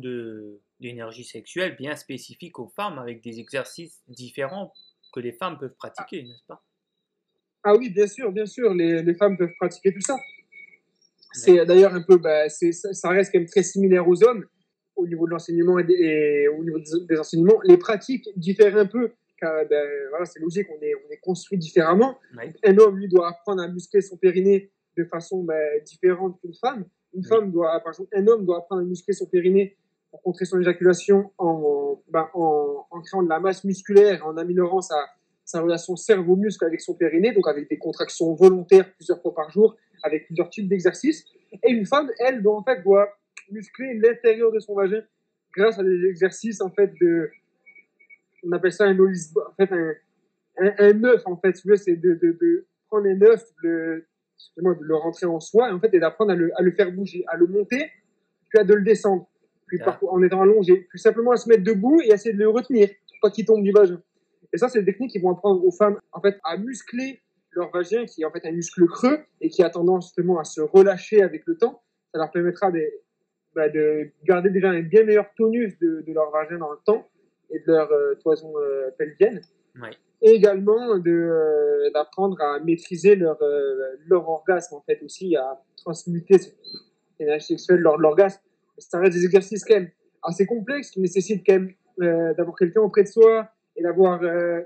d'énergie 0.79 1.23
sexuelle 1.23 1.75
bien 1.75 1.95
spécifique 1.95 2.59
aux 2.59 2.67
femmes 2.67 2.99
avec 2.99 3.23
des 3.23 3.39
exercices 3.39 4.01
différents 4.07 4.73
que 5.11 5.19
les 5.19 5.31
femmes 5.31 5.57
peuvent 5.57 5.75
pratiquer, 5.75 6.23
n'est-ce 6.23 6.45
pas? 6.45 6.63
Ah 7.63 7.75
oui, 7.75 7.89
bien 7.89 8.07
sûr, 8.07 8.31
bien 8.31 8.45
sûr, 8.45 8.73
les, 8.73 9.01
les 9.01 9.15
femmes 9.15 9.37
peuvent 9.37 9.53
pratiquer 9.59 9.93
tout 9.93 10.01
ça. 10.01 10.17
C'est 11.33 11.65
d'ailleurs 11.65 11.93
un 11.93 12.01
peu, 12.01 12.17
bah, 12.17 12.49
ça 12.49 13.09
reste 13.09 13.31
quand 13.31 13.39
même 13.39 13.47
très 13.47 13.63
similaire 13.63 14.07
aux 14.07 14.23
hommes 14.23 14.45
au 14.95 15.07
niveau 15.07 15.25
de 15.25 15.31
l'enseignement 15.31 15.79
et, 15.79 16.47
au 16.47 16.63
niveau 16.63 16.79
des, 16.79 17.17
enseignements. 17.17 17.59
Les 17.63 17.77
pratiques 17.77 18.29
diffèrent 18.35 18.77
un 18.77 18.85
peu. 18.85 19.11
Car, 19.41 19.65
ben, 19.67 19.89
voilà, 20.09 20.25
c'est 20.25 20.39
logique, 20.39 20.67
on 20.69 20.81
est, 20.81 20.93
on 20.95 21.11
est 21.11 21.17
construit 21.17 21.57
différemment. 21.57 22.19
Un 22.63 22.77
homme, 22.77 22.97
lui, 22.97 23.07
doit 23.07 23.29
apprendre 23.29 23.63
à 23.63 23.67
muscler 23.67 24.01
son 24.01 24.15
périnée 24.15 24.71
de 24.95 25.03
façon 25.05 25.43
ben, 25.43 25.81
différente 25.83 26.39
qu'une 26.39 26.53
femme. 26.53 26.85
Une 27.13 27.23
femme 27.23 27.51
doit, 27.51 27.79
par 27.79 27.93
exemple, 27.93 28.09
un 28.13 28.27
homme 28.27 28.45
doit 28.45 28.59
apprendre 28.59 28.83
à 28.83 28.85
muscler 28.85 29.13
son 29.13 29.25
périnée 29.25 29.75
pour 30.11 30.21
contrer 30.21 30.45
son 30.45 30.59
éjaculation 30.59 31.31
en, 31.37 32.01
ben, 32.09 32.29
en, 32.33 32.85
en 32.89 33.01
créant 33.01 33.23
de 33.23 33.29
la 33.29 33.39
masse 33.39 33.63
musculaire, 33.63 34.25
en 34.25 34.37
améliorant 34.37 34.81
sa, 34.81 35.07
sa 35.43 35.61
relation 35.61 35.95
cerveau-muscle 35.95 36.63
avec 36.65 36.79
son 36.81 36.93
périnée, 36.93 37.33
donc 37.33 37.47
avec 37.47 37.69
des 37.69 37.77
contractions 37.77 38.33
volontaires 38.35 38.93
plusieurs 38.93 39.21
fois 39.21 39.33
par 39.33 39.49
jour, 39.49 39.75
avec 40.03 40.27
plusieurs 40.27 40.49
types 40.49 40.67
d'exercices. 40.67 41.25
Et 41.63 41.71
une 41.71 41.85
femme, 41.85 42.09
elle, 42.19 42.43
doit, 42.43 42.57
en 42.57 42.63
fait, 42.63 42.83
doit 42.83 43.09
muscler 43.49 43.95
l'intérieur 43.95 44.51
de 44.51 44.59
son 44.59 44.75
vagin 44.75 45.01
grâce 45.55 45.79
à 45.79 45.83
des 45.83 46.05
exercices, 46.05 46.61
en 46.61 46.69
fait, 46.69 46.93
de, 47.01 47.29
on 48.43 48.51
appelle 48.51 48.73
ça 48.73 48.85
un 48.85 48.97
en 48.99 49.55
fait, 49.57 49.71
un, 49.71 49.93
un, 50.57 51.03
œuf, 51.03 51.21
en 51.25 51.37
fait, 51.37 51.55
c'est 51.55 51.95
de, 51.95 52.13
de, 52.15 52.37
de, 52.39 52.65
prendre 52.87 53.07
un 53.07 53.21
œuf, 53.21 53.43
le, 53.61 54.05
de 54.57 54.63
le 54.81 54.95
rentrer 54.95 55.25
en 55.25 55.39
soi, 55.39 55.69
et 55.69 55.71
en 55.71 55.79
fait, 55.79 55.93
et 55.93 55.99
d'apprendre 55.99 56.31
à 56.31 56.35
le, 56.35 56.51
à 56.57 56.61
le 56.61 56.71
faire 56.71 56.91
bouger, 56.91 57.23
à 57.27 57.37
le 57.37 57.47
monter, 57.47 57.89
puis 58.49 58.59
à 58.59 58.63
de 58.63 58.73
le 58.73 58.83
descendre, 58.83 59.27
puis 59.67 59.79
parfois 59.79 60.11
en 60.13 60.21
étant 60.21 60.41
allongé, 60.41 60.87
puis 60.89 60.99
simplement 60.99 61.31
à 61.31 61.37
se 61.37 61.47
mettre 61.47 61.63
debout 61.63 62.01
et 62.01 62.11
essayer 62.11 62.33
de 62.33 62.39
le 62.39 62.49
retenir, 62.49 62.87
pour 62.87 63.29
pas 63.29 63.31
qu'il 63.31 63.45
tombe 63.45 63.63
du 63.63 63.71
vagin. 63.71 64.01
Et 64.53 64.57
ça, 64.57 64.67
c'est 64.67 64.79
des 64.79 64.91
techniques 64.91 65.11
qui 65.11 65.19
vont 65.19 65.31
apprendre 65.31 65.63
aux 65.65 65.71
femmes, 65.71 65.97
en 66.11 66.19
fait, 66.19 66.39
à 66.43 66.57
muscler 66.57 67.21
leur 67.51 67.71
vagin, 67.71 68.05
qui 68.05 68.21
est 68.21 68.25
en 68.25 68.31
fait 68.31 68.45
un 68.45 68.51
muscle 68.51 68.85
creux 68.87 69.19
et 69.39 69.49
qui 69.49 69.63
a 69.63 69.69
tendance 69.69 70.07
justement 70.07 70.39
à 70.39 70.43
se 70.43 70.61
relâcher 70.61 71.21
avec 71.21 71.43
le 71.45 71.57
temps. 71.57 71.81
Ça 72.13 72.19
leur 72.19 72.31
permettra 72.31 72.71
de, 72.71 72.81
bah, 73.55 73.69
de 73.69 74.11
garder 74.23 74.49
déjà 74.49 74.69
un 74.69 74.81
bien 74.81 75.03
meilleur 75.03 75.27
tonus 75.35 75.77
de, 75.79 76.03
de, 76.05 76.13
leur 76.13 76.31
vagin 76.31 76.57
dans 76.57 76.71
le 76.71 76.77
temps 76.85 77.07
et 77.51 77.59
de 77.59 77.63
leur 77.67 77.91
euh, 77.91 78.15
toison 78.15 78.53
euh, 78.57 78.89
pelvienne. 78.97 79.41
Et 80.21 80.31
également 80.31 80.97
de, 80.97 81.11
euh, 81.11 81.89
d'apprendre 81.93 82.39
à 82.41 82.59
maîtriser 82.59 83.15
leur, 83.15 83.39
leur 84.05 84.27
orgasme, 84.29 84.75
en 84.75 84.81
fait, 84.81 85.01
aussi, 85.01 85.35
à 85.35 85.59
transmuter 85.77 86.37
cette 86.37 86.57
énergie 87.19 87.47
sexuelle 87.47 87.79
lors 87.79 87.97
de 87.97 88.03
l'orgasme. 88.03 88.39
Ça 88.77 88.99
reste 88.99 89.13
des 89.13 89.25
exercices 89.25 89.63
quand 89.65 89.75
même 89.75 89.89
assez 90.23 90.45
complexes 90.45 90.91
qui 90.91 90.99
nécessitent 90.99 91.43
quand 91.45 91.53
même 91.53 91.73
d'avoir 92.35 92.55
quelqu'un 92.55 92.81
auprès 92.81 93.03
de 93.03 93.07
soi 93.07 93.49
et 93.75 93.81
d'avoir 93.81 94.19
bah, 94.19 94.65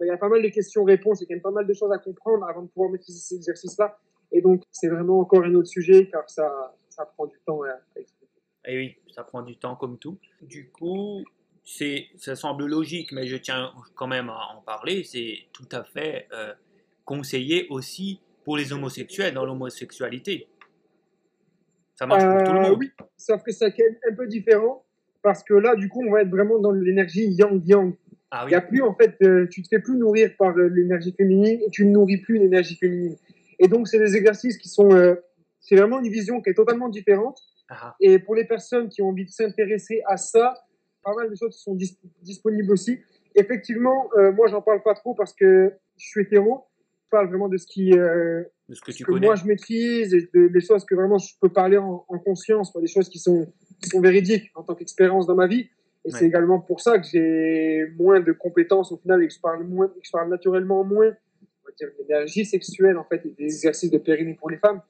il 0.00 0.08
y 0.08 0.10
a 0.10 0.16
pas 0.16 0.28
mal 0.28 0.42
de 0.42 0.48
questions-réponses, 0.48 1.20
il 1.20 1.24
y 1.24 1.24
a 1.24 1.28
quand 1.28 1.34
même 1.34 1.42
pas 1.42 1.50
mal 1.50 1.66
de 1.66 1.74
choses 1.74 1.92
à 1.92 1.98
comprendre 1.98 2.44
avant 2.46 2.62
de 2.62 2.68
pouvoir 2.68 2.90
maîtriser 2.90 3.18
ces 3.18 3.36
exercices-là. 3.36 3.98
Et 4.32 4.40
donc, 4.40 4.62
c'est 4.70 4.88
vraiment 4.88 5.20
encore 5.20 5.44
un 5.44 5.54
autre 5.54 5.68
sujet 5.68 6.08
car 6.10 6.28
ça, 6.30 6.74
ça 6.88 7.04
prend 7.04 7.26
du 7.26 7.38
temps 7.44 7.62
à, 7.62 7.78
expliquer. 7.96 8.40
Et 8.66 8.78
oui, 8.78 8.96
ça 9.14 9.24
prend 9.24 9.42
du 9.42 9.56
temps 9.58 9.76
comme 9.76 9.98
tout. 9.98 10.18
Du 10.40 10.70
coup, 10.70 11.24
ça 11.64 12.36
semble 12.36 12.66
logique, 12.66 13.12
mais 13.12 13.26
je 13.26 13.36
tiens 13.36 13.72
quand 13.94 14.06
même 14.06 14.28
à 14.28 14.56
en 14.56 14.62
parler. 14.62 15.04
C'est 15.04 15.38
tout 15.52 15.68
à 15.72 15.84
fait 15.84 16.26
euh, 16.32 16.52
conseillé 17.04 17.66
aussi 17.70 18.20
pour 18.44 18.56
les 18.56 18.72
homosexuels 18.72 19.34
dans 19.34 19.44
l'homosexualité. 19.44 20.48
Ça 21.94 22.06
marche 22.06 22.24
pour 22.24 22.44
tout 22.44 22.52
le 22.52 22.58
euh, 22.58 22.62
monde. 22.62 22.78
Oui, 22.78 22.90
sauf 23.16 23.42
que 23.42 23.52
c'est 23.52 23.66
un 23.66 24.14
peu 24.14 24.26
différent 24.26 24.84
parce 25.22 25.44
que 25.44 25.54
là, 25.54 25.76
du 25.76 25.88
coup, 25.88 26.02
on 26.04 26.10
va 26.10 26.22
être 26.22 26.30
vraiment 26.30 26.58
dans 26.58 26.72
l'énergie 26.72 27.28
yang-yang. 27.28 27.94
Ah 28.32 28.44
Il 28.48 28.52
y 28.52 28.54
a 28.54 28.60
plus, 28.60 28.82
en 28.82 28.94
fait, 28.94 29.14
euh, 29.22 29.46
tu 29.48 29.62
te 29.62 29.68
fais 29.68 29.78
plus 29.78 29.96
nourrir 29.96 30.30
par 30.38 30.56
l'énergie 30.56 31.14
féminine 31.16 31.60
et 31.64 31.70
tu 31.70 31.84
ne 31.84 31.92
nourris 31.92 32.16
plus 32.16 32.38
l'énergie 32.38 32.76
féminine. 32.76 33.16
Et 33.58 33.68
donc, 33.68 33.86
c'est 33.86 33.98
des 33.98 34.16
exercices 34.16 34.56
qui 34.56 34.68
sont, 34.68 34.88
c'est 35.60 35.76
vraiment 35.76 36.00
une 36.00 36.10
vision 36.10 36.40
qui 36.40 36.50
est 36.50 36.54
totalement 36.54 36.88
différente. 36.88 37.38
Ah. 37.68 37.94
Et 38.00 38.18
pour 38.18 38.34
les 38.34 38.44
personnes 38.44 38.88
qui 38.88 39.02
ont 39.02 39.08
envie 39.08 39.26
de 39.26 39.30
s'intéresser 39.30 40.02
à 40.06 40.16
ça, 40.16 40.54
pas 41.02 41.14
mal 41.14 41.30
de 41.30 41.34
choses 41.34 41.56
sont 41.56 41.76
disponibles 42.22 42.72
aussi. 42.72 42.98
Effectivement, 43.34 44.10
moi, 44.34 44.48
j'en 44.48 44.62
parle 44.62 44.82
pas 44.82 44.94
trop 44.94 45.14
parce 45.14 45.32
que 45.32 45.72
je 45.96 46.06
suis 46.06 46.22
hétéro. 46.22 46.64
Je 47.04 47.10
parle 47.10 47.28
vraiment 47.28 47.48
de 47.48 47.58
ce 47.58 47.66
qui, 47.66 47.90
de 47.90 48.46
ce 48.70 48.80
que, 48.80 48.90
tu 48.90 49.04
moi 49.20 49.34
je 49.34 49.44
maîtrise 49.44 50.14
et 50.14 50.30
des 50.34 50.60
choses 50.60 50.84
que 50.86 50.94
vraiment 50.94 51.18
je 51.18 51.34
peux 51.40 51.50
parler 51.50 51.76
en, 51.76 52.06
en 52.08 52.18
conscience, 52.18 52.72
des 52.74 52.86
choses 52.86 53.08
qui 53.10 53.18
sont, 53.18 53.52
qui 53.82 53.90
sont 53.90 54.00
véridiques 54.00 54.50
en 54.54 54.62
tant 54.62 54.74
qu'expérience 54.74 55.26
dans 55.26 55.34
ma 55.34 55.46
vie. 55.46 55.68
Et 56.04 56.10
c'est 56.10 56.26
également 56.26 56.60
pour 56.60 56.80
ça 56.80 56.98
que 56.98 57.06
j'ai 57.06 57.86
moins 57.96 58.20
de 58.20 58.32
compétences 58.32 58.90
au 58.90 58.96
final 58.96 59.22
et 59.22 59.28
que 59.28 59.34
je 59.34 59.40
parle, 59.40 59.64
moins, 59.64 59.88
que 59.88 60.00
je 60.02 60.10
parle 60.10 60.30
naturellement 60.30 60.82
moins 60.82 61.06
on 61.06 61.66
va 61.66 61.72
dire, 61.78 61.88
l'énergie 61.98 62.44
sexuelle 62.44 62.98
en 62.98 63.04
fait 63.04 63.24
et 63.24 63.30
des 63.30 63.44
exercices 63.44 63.90
de 63.90 63.98
périnée 63.98 64.34
pour 64.34 64.50
les 64.50 64.56
femmes. 64.56 64.80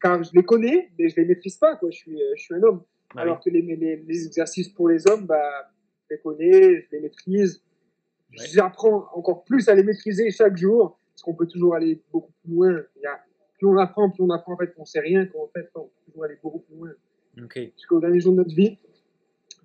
Car 0.00 0.22
je 0.22 0.30
les 0.34 0.42
connais, 0.42 0.90
mais 0.98 1.08
je 1.08 1.16
les 1.16 1.26
maîtrise 1.26 1.56
pas. 1.56 1.76
Quoi. 1.76 1.90
Je, 1.90 1.98
suis, 1.98 2.18
je 2.36 2.42
suis 2.42 2.54
un 2.54 2.62
homme. 2.62 2.82
Alors 3.16 3.40
que 3.40 3.50
les, 3.50 3.62
les, 3.62 3.96
les, 3.96 4.26
exercices 4.26 4.68
pour 4.68 4.88
les 4.88 5.06
hommes, 5.06 5.26
bah, 5.26 5.70
je 6.08 6.14
les 6.14 6.20
connais, 6.20 6.82
je 6.82 6.86
les 6.92 7.00
maîtrise. 7.00 7.62
Ouais. 8.30 8.46
J'apprends 8.52 9.08
encore 9.14 9.44
plus 9.44 9.68
à 9.68 9.74
les 9.74 9.82
maîtriser 9.82 10.30
chaque 10.30 10.56
jour, 10.56 10.98
parce 11.12 11.22
qu'on 11.22 11.34
peut 11.34 11.46
toujours 11.46 11.74
aller 11.74 12.00
beaucoup 12.12 12.32
plus 12.42 12.54
loin. 12.54 12.80
Il 12.96 13.02
y 13.02 13.06
a, 13.06 13.20
plus 13.58 13.66
on 13.66 13.76
apprend, 13.76 14.10
plus 14.10 14.22
on 14.22 14.30
apprend 14.30 14.54
en 14.54 14.56
fait 14.56 14.74
qu'on 14.74 14.84
sait 14.84 15.00
rien, 15.00 15.26
qu'en 15.26 15.48
fait 15.54 15.68
on 15.74 15.84
peut 15.84 15.90
toujours 16.06 16.24
aller 16.24 16.38
beaucoup 16.42 16.60
plus 16.60 16.76
loin 16.76 16.90
Ok. 17.44 17.58
jusqu'au 17.76 18.00
dernier 18.00 18.20
jour 18.20 18.32
de 18.32 18.38
notre 18.38 18.54
vie. 18.54 18.78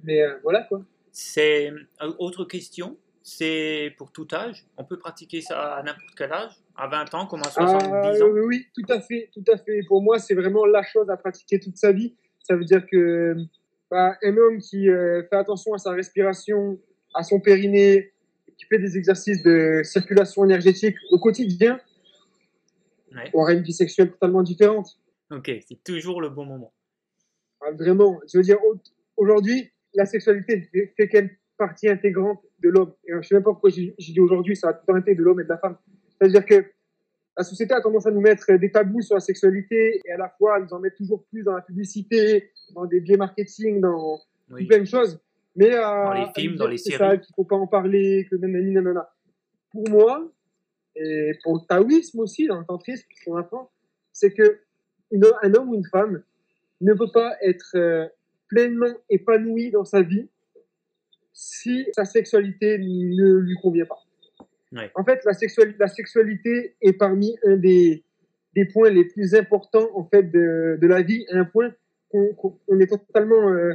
Mais 0.03 0.21
euh, 0.21 0.37
voilà 0.43 0.63
quoi. 0.63 0.83
C'est 1.11 1.71
euh, 1.71 2.13
autre 2.19 2.45
question. 2.45 2.97
C'est 3.23 3.93
pour 3.97 4.11
tout 4.13 4.27
âge. 4.31 4.65
On 4.77 4.85
peut 4.85 4.97
pratiquer 4.99 5.41
ça 5.41 5.75
à 5.75 5.83
n'importe 5.83 6.15
quel 6.15 6.31
âge, 6.31 6.51
à 6.77 6.87
20 6.87 7.13
ans 7.13 7.25
comme 7.25 7.41
à 7.41 7.49
70 7.49 7.89
Ah, 7.91 8.23
ans? 8.23 8.29
oui, 8.31 8.41
oui, 8.45 8.65
tout 8.73 8.89
à 8.89 9.01
fait, 9.01 9.29
tout 9.33 9.43
à 9.51 9.57
fait. 9.57 9.81
Pour 9.85 10.01
moi, 10.01 10.17
c'est 10.19 10.33
vraiment 10.35 10.65
la 10.65 10.81
chose 10.83 11.09
à 11.09 11.17
pratiquer 11.17 11.59
toute 11.59 11.75
sa 11.75 11.91
vie. 11.91 12.15
Ça 12.47 12.55
veut 12.55 12.63
dire 12.65 12.85
que 12.89 13.35
bah, 13.91 14.17
un 14.23 14.37
homme 14.37 14.59
qui 14.59 14.89
euh, 14.89 15.23
fait 15.29 15.35
attention 15.35 15.73
à 15.73 15.77
sa 15.77 15.91
respiration, 15.91 16.79
à 17.13 17.23
son 17.23 17.39
périnée, 17.39 18.11
qui 18.57 18.65
fait 18.65 18.79
des 18.79 18.97
exercices 18.97 19.43
de 19.43 19.81
circulation 19.83 20.45
énergétique 20.45 20.95
au 21.11 21.19
quotidien, 21.19 21.79
Ouais. 23.15 23.29
aura 23.33 23.53
une 23.53 23.61
vie 23.63 23.73
sexuelle 23.73 24.11
totalement 24.11 24.43
différente. 24.43 24.99
Ok, 25.31 25.49
c'est 25.67 25.81
toujours 25.83 26.21
le 26.21 26.29
bon 26.29 26.45
moment. 26.45 26.73
Ah, 27.61 27.71
Vraiment, 27.71 28.19
je 28.31 28.37
veux 28.37 28.43
dire, 28.43 28.57
au- 28.65 28.75
aujourd'hui, 29.15 29.71
la 29.93 30.05
sexualité 30.05 30.69
fait, 30.97 31.07
qu'elle 31.07 31.37
partie 31.57 31.87
intégrante 31.89 32.39
de 32.59 32.69
l'homme. 32.69 32.93
Et 33.07 33.13
je 33.21 33.27
sais 33.27 33.35
même 33.35 33.43
pas 33.43 33.51
pourquoi 33.51 33.69
j'ai 33.69 33.95
j'ai 33.97 34.13
dit 34.13 34.19
aujourd'hui, 34.19 34.55
ça 34.55 34.69
a 34.69 34.73
tout 34.73 34.95
été 34.97 35.15
de 35.15 35.23
l'homme 35.23 35.39
et 35.39 35.43
de 35.45 35.49
la 35.49 35.57
femme. 35.57 35.77
C'est-à-dire 36.19 36.45
que 36.45 36.65
la 37.37 37.43
société 37.43 37.73
a 37.73 37.81
tendance 37.81 38.05
à 38.07 38.11
nous 38.11 38.21
mettre 38.21 38.51
des 38.53 38.71
tabous 38.71 39.01
sur 39.01 39.15
la 39.15 39.19
sexualité 39.21 40.01
et 40.05 40.11
à 40.11 40.17
la 40.17 40.29
fois 40.29 40.55
à 40.55 40.59
nous 40.59 40.73
en 40.73 40.79
mettre 40.79 40.97
toujours 40.97 41.23
plus 41.25 41.43
dans 41.43 41.53
la 41.53 41.61
publicité, 41.61 42.51
dans 42.73 42.85
des 42.85 42.99
biais 42.99 43.17
marketing, 43.17 43.79
dans 43.79 44.19
Oui. 44.49 44.65
plein 44.65 44.79
de 44.79 44.85
choses. 44.85 45.19
Mais 45.55 45.73
euh, 45.73 45.81
Dans 45.81 46.13
les 46.13 46.25
films, 46.35 46.55
dans 46.55 46.67
les 46.67 46.77
séries. 46.77 46.97
ça, 46.97 47.17
qu'il 47.17 47.33
faut 47.35 47.43
pas 47.43 47.55
en 47.55 47.67
parler, 47.67 48.27
que 48.29 48.35
nanani, 48.35 48.71
nanana. 48.71 49.09
Pour 49.71 49.87
moi, 49.89 50.31
et 50.95 51.33
pour 51.43 51.55
le 51.55 51.61
taoïsme 51.67 52.19
aussi, 52.21 52.47
dans 52.47 52.59
le 52.59 52.65
tantrisme, 52.65 53.05
qu'on 53.25 53.35
apprend, 53.37 53.69
c'est 54.11 54.31
que 54.33 54.59
une- 55.11 55.25
un 55.43 55.53
homme 55.53 55.69
ou 55.69 55.75
une 55.75 55.85
femme 55.85 56.23
ne 56.81 56.93
peut 56.93 57.11
pas 57.11 57.35
être 57.41 57.71
euh, 57.75 58.07
pleinement 58.47 58.93
épanoui 59.09 59.69
dans 59.71 59.85
sa 59.85 60.01
vie 60.01 60.27
si 61.33 61.85
sa 61.93 62.03
sexualité 62.05 62.77
ne 62.79 63.33
lui 63.37 63.55
convient 63.61 63.85
pas. 63.85 63.99
En 64.95 65.03
fait, 65.03 65.23
la, 65.25 65.33
sexuali- 65.33 65.75
la 65.79 65.87
sexualité 65.87 66.75
est 66.81 66.93
parmi 66.93 67.37
un 67.45 67.55
des, 67.55 68.03
points 68.73 68.89
les 68.89 69.05
plus 69.05 69.35
importants 69.35 69.89
en 69.93 70.03
fait 70.05 70.23
de, 70.31 70.77
la 70.81 71.01
vie, 71.01 71.25
un 71.31 71.45
point 71.45 71.73
qu'on 72.09 72.33
qu'on- 72.33 72.59
on 72.67 72.79
est 72.79 72.87
totalement 72.87 73.49
euh, 73.51 73.73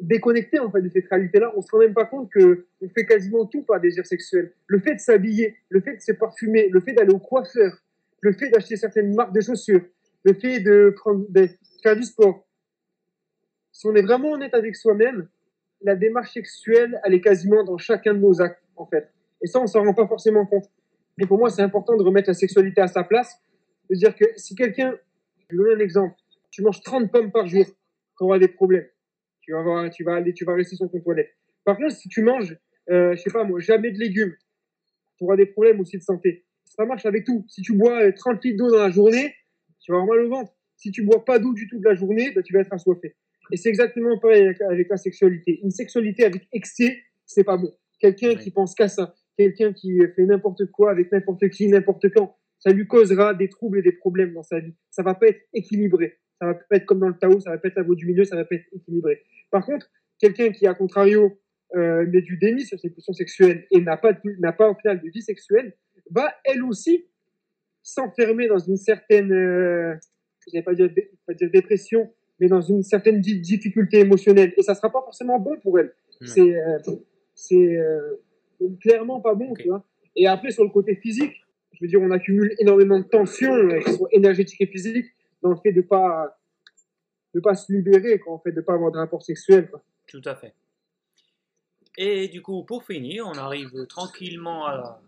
déconnecté 0.00 0.58
en 0.58 0.70
fait 0.70 0.80
de 0.82 0.88
cette 0.88 1.06
réalité-là. 1.08 1.52
On 1.56 1.60
se 1.62 1.70
rend 1.70 1.78
même 1.78 1.94
pas 1.94 2.06
compte 2.06 2.30
que 2.32 2.66
on 2.80 2.88
fait 2.88 3.04
quasiment 3.06 3.46
tout 3.46 3.62
par 3.62 3.80
désir 3.80 4.04
sexuel. 4.06 4.52
Le 4.66 4.80
fait 4.80 4.94
de 4.94 5.00
s'habiller, 5.00 5.56
le 5.68 5.80
fait 5.80 5.96
de 5.96 6.00
se 6.00 6.12
parfumer, 6.12 6.68
le 6.68 6.80
fait 6.80 6.92
d'aller 6.94 7.12
au 7.12 7.18
coiffeur, 7.18 7.72
le 8.20 8.32
fait 8.32 8.48
d'acheter 8.48 8.76
certaines 8.76 9.14
marques 9.14 9.34
de 9.34 9.40
chaussures, 9.40 9.82
le 10.24 10.32
fait 10.32 10.60
de, 10.60 10.92
prendre, 10.96 11.26
de 11.28 11.48
faire 11.82 11.94
du 11.96 12.02
sport. 12.02 12.46
Si 13.72 13.86
on 13.86 13.94
est 13.94 14.02
vraiment 14.02 14.32
honnête 14.32 14.54
avec 14.54 14.74
soi-même, 14.76 15.28
la 15.82 15.96
démarche 15.96 16.32
sexuelle, 16.32 16.98
elle 17.04 17.14
est 17.14 17.20
quasiment 17.20 17.62
dans 17.64 17.76
chacun 17.76 18.14
de 18.14 18.20
nos 18.20 18.40
actes, 18.40 18.62
en 18.76 18.86
fait. 18.86 19.12
Et 19.44 19.46
ça, 19.46 19.60
on 19.60 19.66
s'en 19.66 19.84
rend 19.84 19.92
pas 19.92 20.06
forcément 20.08 20.46
compte. 20.46 20.64
Et 21.20 21.26
pour 21.26 21.36
moi, 21.36 21.50
c'est 21.50 21.60
important 21.60 21.94
de 21.98 22.02
remettre 22.02 22.30
la 22.30 22.34
sexualité 22.34 22.80
à 22.80 22.86
sa 22.86 23.04
place. 23.04 23.38
De 23.90 23.94
dire 23.94 24.16
que 24.16 24.24
si 24.36 24.54
quelqu'un, 24.54 24.96
je 25.50 25.54
vais 25.54 25.62
donner 25.62 25.74
un 25.74 25.84
exemple, 25.84 26.14
tu 26.50 26.62
manges 26.62 26.80
30 26.80 27.12
pommes 27.12 27.30
par 27.30 27.46
jour, 27.46 27.66
tu 27.66 28.24
auras 28.24 28.38
des 28.38 28.48
problèmes. 28.48 28.86
Tu 29.42 29.52
vas, 29.52 29.58
avoir, 29.58 29.90
tu 29.90 30.02
vas 30.02 30.14
aller, 30.14 30.32
tu 30.32 30.46
vas 30.46 30.54
rester 30.54 30.76
sur 30.76 30.90
ton 30.90 30.98
toilette. 31.00 31.28
Par 31.62 31.76
contre, 31.76 31.94
si 31.94 32.08
tu 32.08 32.22
manges, 32.22 32.56
euh, 32.90 33.14
je 33.14 33.20
sais 33.20 33.30
pas 33.30 33.44
moi, 33.44 33.60
jamais 33.60 33.90
de 33.90 33.98
légumes, 33.98 34.34
tu 35.18 35.24
auras 35.24 35.36
des 35.36 35.44
problèmes 35.44 35.78
aussi 35.80 35.98
de 35.98 36.02
santé. 36.02 36.46
Ça 36.64 36.86
marche 36.86 37.04
avec 37.04 37.24
tout. 37.26 37.44
Si 37.48 37.60
tu 37.60 37.74
bois 37.74 38.00
euh, 38.02 38.12
30 38.16 38.42
litres 38.42 38.56
d'eau 38.56 38.70
dans 38.70 38.82
la 38.82 38.90
journée, 38.90 39.34
tu 39.80 39.92
vas 39.92 39.98
avoir 39.98 40.16
mal 40.16 40.24
au 40.24 40.30
ventre. 40.30 40.52
Si 40.76 40.90
tu 40.90 41.02
bois 41.02 41.22
pas 41.22 41.38
d'eau 41.38 41.52
du 41.52 41.68
tout 41.68 41.78
de 41.78 41.84
la 41.84 41.94
journée, 41.94 42.32
bah, 42.32 42.42
tu 42.42 42.54
vas 42.54 42.60
être 42.60 42.72
assoiffé. 42.72 43.14
Et 43.52 43.58
c'est 43.58 43.68
exactement 43.68 44.18
pareil 44.18 44.44
avec, 44.44 44.60
avec 44.62 44.88
la 44.88 44.96
sexualité. 44.96 45.60
Une 45.62 45.70
sexualité 45.70 46.24
avec 46.24 46.48
excès, 46.50 47.02
c'est 47.26 47.44
pas 47.44 47.58
bon. 47.58 47.70
Quelqu'un 48.00 48.30
Oui. 48.30 48.38
qui 48.38 48.50
pense 48.50 48.74
qu'à 48.74 48.88
ça, 48.88 49.14
quelqu'un 49.36 49.72
qui 49.72 49.98
fait 50.14 50.24
n'importe 50.24 50.66
quoi 50.66 50.90
avec 50.90 51.10
n'importe 51.12 51.48
qui, 51.48 51.68
n'importe 51.68 52.08
quand, 52.10 52.36
ça 52.58 52.70
lui 52.72 52.86
causera 52.86 53.34
des 53.34 53.48
troubles 53.48 53.78
et 53.78 53.82
des 53.82 53.92
problèmes 53.92 54.32
dans 54.32 54.42
sa 54.42 54.60
vie. 54.60 54.74
Ça 54.90 55.02
va 55.02 55.14
pas 55.14 55.28
être 55.28 55.42
équilibré. 55.52 56.18
Ça 56.40 56.46
va 56.46 56.54
pas 56.54 56.76
être 56.76 56.86
comme 56.86 57.00
dans 57.00 57.08
le 57.08 57.18
Tao, 57.18 57.40
ça 57.40 57.50
va 57.50 57.58
pas 57.58 57.68
être 57.68 57.76
la 57.76 57.82
voie 57.82 57.94
du 57.94 58.06
milieu, 58.06 58.24
ça 58.24 58.36
va 58.36 58.44
pas 58.44 58.54
être 58.56 58.66
équilibré. 58.72 59.22
Par 59.50 59.64
contre, 59.64 59.90
quelqu'un 60.18 60.50
qui, 60.50 60.66
à 60.66 60.74
contrario, 60.74 61.38
euh, 61.76 62.06
met 62.06 62.22
du 62.22 62.36
déni 62.38 62.62
sur 62.62 62.78
ses 62.78 62.90
pulsions 62.90 63.12
sexuelles 63.12 63.66
et 63.70 63.80
n'a 63.80 63.96
pas, 63.96 64.12
n'a 64.38 64.52
pas 64.52 64.70
au 64.70 64.74
final 64.74 65.00
de 65.00 65.08
vie 65.08 65.22
sexuelle, 65.22 65.74
va 66.10 66.32
elle 66.44 66.62
aussi 66.62 67.06
s'enfermer 67.82 68.48
dans 68.48 68.58
une 68.58 68.76
certaine, 68.76 69.32
euh, 69.32 69.94
je 70.46 70.56
vais 70.56 70.62
pas 70.62 70.74
dire, 70.74 70.90
pas 71.26 71.34
dire 71.34 71.50
dépression, 71.50 72.12
mais 72.40 72.48
dans 72.48 72.60
une 72.60 72.82
certaine 72.82 73.20
di- 73.20 73.40
difficulté 73.40 74.00
émotionnelle. 74.00 74.52
Et 74.56 74.62
ça 74.62 74.74
sera 74.74 74.90
pas 74.90 75.02
forcément 75.02 75.38
bon 75.38 75.56
pour 75.60 75.78
elle. 75.78 75.94
C'est, 76.26 76.40
euh, 76.40 76.78
c'est 77.34 77.76
euh, 77.76 78.16
clairement 78.80 79.20
pas 79.20 79.34
bon, 79.34 79.54
tu 79.54 79.68
vois. 79.68 79.84
Et 80.16 80.26
après, 80.26 80.50
sur 80.50 80.64
le 80.64 80.70
côté 80.70 80.96
physique, 80.96 81.34
je 81.72 81.78
veux 81.80 81.88
dire, 81.88 82.00
on 82.00 82.10
accumule 82.10 82.54
énormément 82.58 82.98
de 82.98 83.04
tensions, 83.04 83.54
euh, 83.54 83.80
énergétiques 84.12 84.60
et 84.60 84.66
physiques, 84.66 85.06
dans 85.42 85.50
le 85.50 85.56
fait 85.56 85.72
de 85.72 85.80
pas, 85.80 86.38
de 87.34 87.40
pas 87.40 87.54
se 87.54 87.72
libérer, 87.72 88.18
quoi, 88.18 88.34
en 88.34 88.38
fait, 88.38 88.52
de 88.52 88.60
pas 88.60 88.74
avoir 88.74 88.92
de 88.92 88.98
rapport 88.98 89.22
sexuel, 89.22 89.68
quoi. 89.68 89.82
Tout 90.06 90.22
à 90.24 90.34
fait. 90.34 90.54
Et 91.96 92.28
du 92.28 92.42
coup, 92.42 92.64
pour 92.64 92.84
finir, 92.84 93.26
on 93.26 93.34
arrive 93.34 93.86
tranquillement 93.86 94.66
à 94.66 94.76
la, 94.76 95.00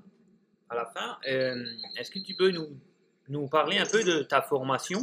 à 0.71 0.75
la 0.77 0.87
fin. 0.87 1.19
Euh, 1.29 1.65
Est-ce 1.99 2.11
que 2.11 2.19
tu 2.19 2.35
peux 2.35 2.51
nous, 2.51 2.69
nous 3.29 3.49
parler 3.49 3.79
un 3.79 3.87
peu 3.87 4.03
de 4.05 4.23
ta 4.23 4.41
formation? 4.41 5.01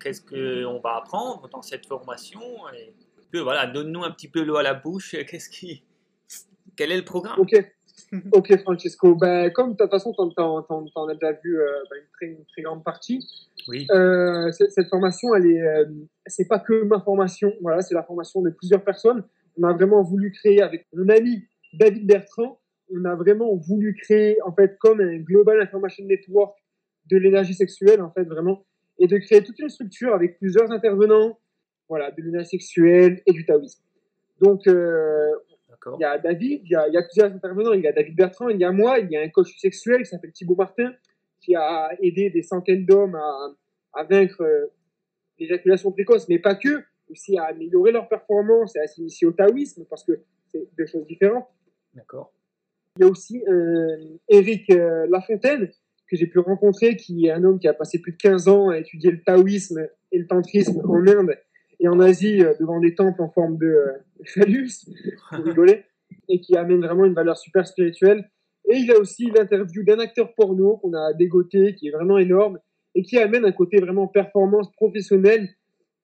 Qu'est-ce 0.00 0.20
qu'on 0.20 0.78
va 0.80 0.96
apprendre 0.96 1.48
dans 1.48 1.62
cette 1.62 1.86
formation? 1.86 2.40
Et 2.72 2.92
voilà, 3.40 3.66
donne-nous 3.66 4.04
un 4.04 4.10
petit 4.10 4.28
peu 4.28 4.42
l'eau 4.42 4.56
à 4.56 4.62
la 4.62 4.74
bouche. 4.74 5.16
Qu'est-ce 5.28 5.48
qui, 5.48 5.82
quel 6.76 6.92
est 6.92 6.96
le 6.96 7.04
programme 7.04 7.38
Ok, 7.38 7.52
ok 8.32 8.58
Francesco. 8.62 9.14
Ben, 9.16 9.50
comme 9.50 9.72
de 9.72 9.76
toute 9.76 9.90
façon, 9.90 10.12
t'en, 10.12 10.30
t'en, 10.30 10.62
t'en, 10.62 10.84
t'en 10.86 11.08
as 11.08 11.14
déjà 11.14 11.32
vu 11.32 11.58
euh, 11.60 11.66
ben, 11.90 11.96
une, 11.98 12.06
très, 12.12 12.26
une 12.26 12.44
très 12.46 12.62
grande 12.62 12.84
partie, 12.84 13.26
Oui. 13.68 13.86
euh, 13.90 14.50
cette, 14.52 14.70
cette 14.72 14.88
formation, 14.88 15.34
elle 15.34 15.46
est, 15.46 15.60
euh, 15.62 15.84
c'est 16.26 16.46
pas 16.48 16.58
que 16.58 16.84
ma 16.84 17.00
formation. 17.00 17.52
Voilà, 17.60 17.82
c'est 17.82 17.94
la 17.94 18.02
formation 18.02 18.42
de 18.42 18.50
plusieurs 18.50 18.84
personnes. 18.84 19.24
On 19.58 19.64
a 19.64 19.72
vraiment 19.72 20.02
voulu 20.02 20.30
créer 20.32 20.60
avec 20.62 20.86
mon 20.92 21.08
ami 21.08 21.44
David 21.72 22.06
Bertrand. 22.06 22.60
On 22.94 23.04
a 23.04 23.14
vraiment 23.16 23.54
voulu 23.56 23.94
créer 23.94 24.40
en 24.42 24.52
fait 24.52 24.76
comme 24.78 25.00
un 25.00 25.16
global 25.16 25.60
information 25.60 26.04
network 26.04 26.56
de 27.10 27.16
l'énergie 27.16 27.54
sexuelle 27.54 28.00
en 28.02 28.10
fait 28.12 28.24
vraiment 28.24 28.64
et 28.98 29.06
de 29.06 29.18
créer 29.18 29.42
toute 29.42 29.58
une 29.58 29.68
structure 29.68 30.14
avec 30.14 30.38
plusieurs 30.38 30.70
intervenants. 30.70 31.38
Voilà, 31.88 32.10
de 32.10 32.20
l'énergie 32.22 32.48
sexuelle 32.50 33.22
et 33.26 33.32
du 33.32 33.44
taoïsme. 33.46 33.80
Donc 34.40 34.66
euh, 34.66 35.30
D'accord. 35.86 35.98
il 35.98 36.02
y 36.02 36.04
a 36.04 36.18
David, 36.18 36.62
il 36.64 36.70
y 36.70 36.74
a, 36.74 36.88
il 36.88 36.94
y 36.94 36.96
a 36.96 37.02
plusieurs 37.02 37.32
intervenants. 37.32 37.72
Il 37.72 37.82
y 37.82 37.86
a 37.86 37.92
David 37.92 38.16
Bertrand, 38.16 38.48
il 38.48 38.58
y 38.58 38.64
a 38.64 38.72
moi, 38.72 38.98
il 38.98 39.10
y 39.10 39.16
a 39.16 39.22
un 39.22 39.28
coach 39.28 39.56
sexuel 39.58 40.02
qui 40.02 40.06
s'appelle 40.06 40.32
Thibaut 40.32 40.56
Martin, 40.56 40.92
qui 41.40 41.54
a 41.54 41.90
aidé 42.02 42.30
des 42.30 42.42
centaines 42.42 42.84
d'hommes 42.84 43.14
à, 43.14 43.54
à 43.94 44.04
vaincre 44.04 44.42
euh, 44.42 44.66
l'éjaculation 45.38 45.92
précoce, 45.92 46.28
mais 46.28 46.38
pas 46.38 46.54
que, 46.54 46.82
aussi 47.10 47.38
à 47.38 47.44
améliorer 47.44 47.92
leur 47.92 48.08
performance 48.08 48.74
et 48.76 48.80
à 48.80 48.86
s'initier 48.86 49.26
au 49.28 49.32
taoïsme, 49.32 49.84
parce 49.88 50.02
que 50.02 50.20
c'est 50.50 50.68
deux 50.76 50.86
choses 50.86 51.06
différentes. 51.06 51.46
D'accord. 51.94 52.32
Il 52.96 53.02
y 53.02 53.04
a 53.04 53.08
aussi 53.08 53.44
euh, 53.46 53.96
Eric 54.28 54.70
euh, 54.70 55.06
Lafontaine, 55.08 55.70
que 56.08 56.16
j'ai 56.16 56.26
pu 56.26 56.38
rencontrer, 56.38 56.96
qui 56.96 57.26
est 57.26 57.30
un 57.30 57.44
homme 57.44 57.58
qui 57.58 57.68
a 57.68 57.74
passé 57.74 58.00
plus 58.00 58.12
de 58.12 58.16
15 58.16 58.48
ans 58.48 58.70
à 58.70 58.78
étudier 58.78 59.10
le 59.10 59.22
taoïsme 59.22 59.86
et 60.12 60.18
le 60.18 60.26
tantrisme 60.26 60.80
en 60.84 61.06
Inde 61.06 61.36
et 61.78 61.88
en 61.88 62.00
Asie, 62.00 62.42
euh, 62.42 62.54
devant 62.58 62.80
des 62.80 62.94
temples 62.94 63.22
en 63.22 63.28
forme 63.28 63.58
de 63.58 63.78
phallus, 64.26 64.86
pour 65.30 65.44
rigoler, 65.44 65.84
et 66.28 66.40
qui 66.40 66.56
amène 66.56 66.80
vraiment 66.80 67.04
une 67.04 67.14
valeur 67.14 67.36
super 67.36 67.66
spirituelle. 67.66 68.30
Et 68.68 68.78
il 68.78 68.86
y 68.86 68.92
a 68.92 68.98
aussi 68.98 69.30
l'interview 69.30 69.84
d'un 69.84 69.98
acteur 69.98 70.34
porno 70.34 70.78
qu'on 70.78 70.92
a 70.94 71.12
dégoté, 71.12 71.74
qui 71.74 71.88
est 71.88 71.92
vraiment 71.92 72.18
énorme, 72.18 72.58
et 72.94 73.02
qui 73.02 73.18
amène 73.18 73.44
un 73.44 73.52
côté 73.52 73.78
vraiment 73.78 74.08
performance 74.08 74.72
professionnelle, 74.72 75.48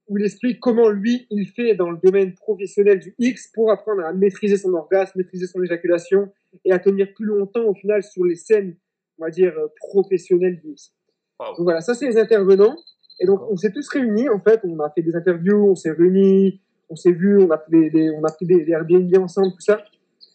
où 0.09 0.19
il 0.19 0.25
explique 0.25 0.61
comment 0.61 0.89
lui, 0.91 1.27
il 1.31 1.47
fait 1.47 1.75
dans 1.75 1.91
le 1.91 1.99
domaine 2.03 2.35
professionnel 2.35 3.01
du 3.01 3.15
X 3.19 3.51
pour 3.55 3.71
apprendre 3.71 4.05
à 4.05 4.13
maîtriser 4.13 4.57
son 4.57 4.73
orgasme, 4.75 5.13
maîtriser 5.17 5.47
son 5.47 5.63
éjaculation, 5.63 6.31
et 6.65 6.73
à 6.73 6.79
tenir 6.79 7.13
plus 7.15 7.25
longtemps 7.25 7.65
au 7.65 7.75
final 7.75 8.03
sur 8.03 8.25
les 8.25 8.37
scènes, 8.37 8.77
on 9.19 9.25
va 9.25 9.31
dire, 9.31 9.57
euh, 9.59 9.69
professionnelles 9.79 10.61
du 10.61 10.73
X. 10.73 10.93
Wow. 11.41 11.57
Donc 11.57 11.65
voilà, 11.65 11.81
ça 11.81 11.95
c'est 11.95 12.07
les 12.07 12.19
intervenants. 12.19 12.77
Et 13.21 13.27
donc 13.27 13.41
on 13.51 13.57
s'est 13.57 13.73
tous 13.73 13.89
réunis, 13.89 14.29
en 14.29 14.41
fait, 14.41 14.61
on 14.65 14.79
a 14.81 14.91
fait 14.91 15.03
des 15.03 15.17
interviews, 15.17 15.71
on 15.71 15.75
s'est 15.75 15.93
réunis, 15.93 16.61
on 16.93 16.97
s'est 16.97 17.13
vu, 17.13 17.39
on 17.43 17.51
a 17.51 17.57
pris 17.57 17.91
des, 17.91 18.11
on 18.11 18.23
a 18.23 18.31
pris 18.31 18.45
des, 18.45 18.69
Airbnb 18.69 19.17
ensemble, 19.19 19.53
tout 19.53 19.61
ça. 19.61 19.83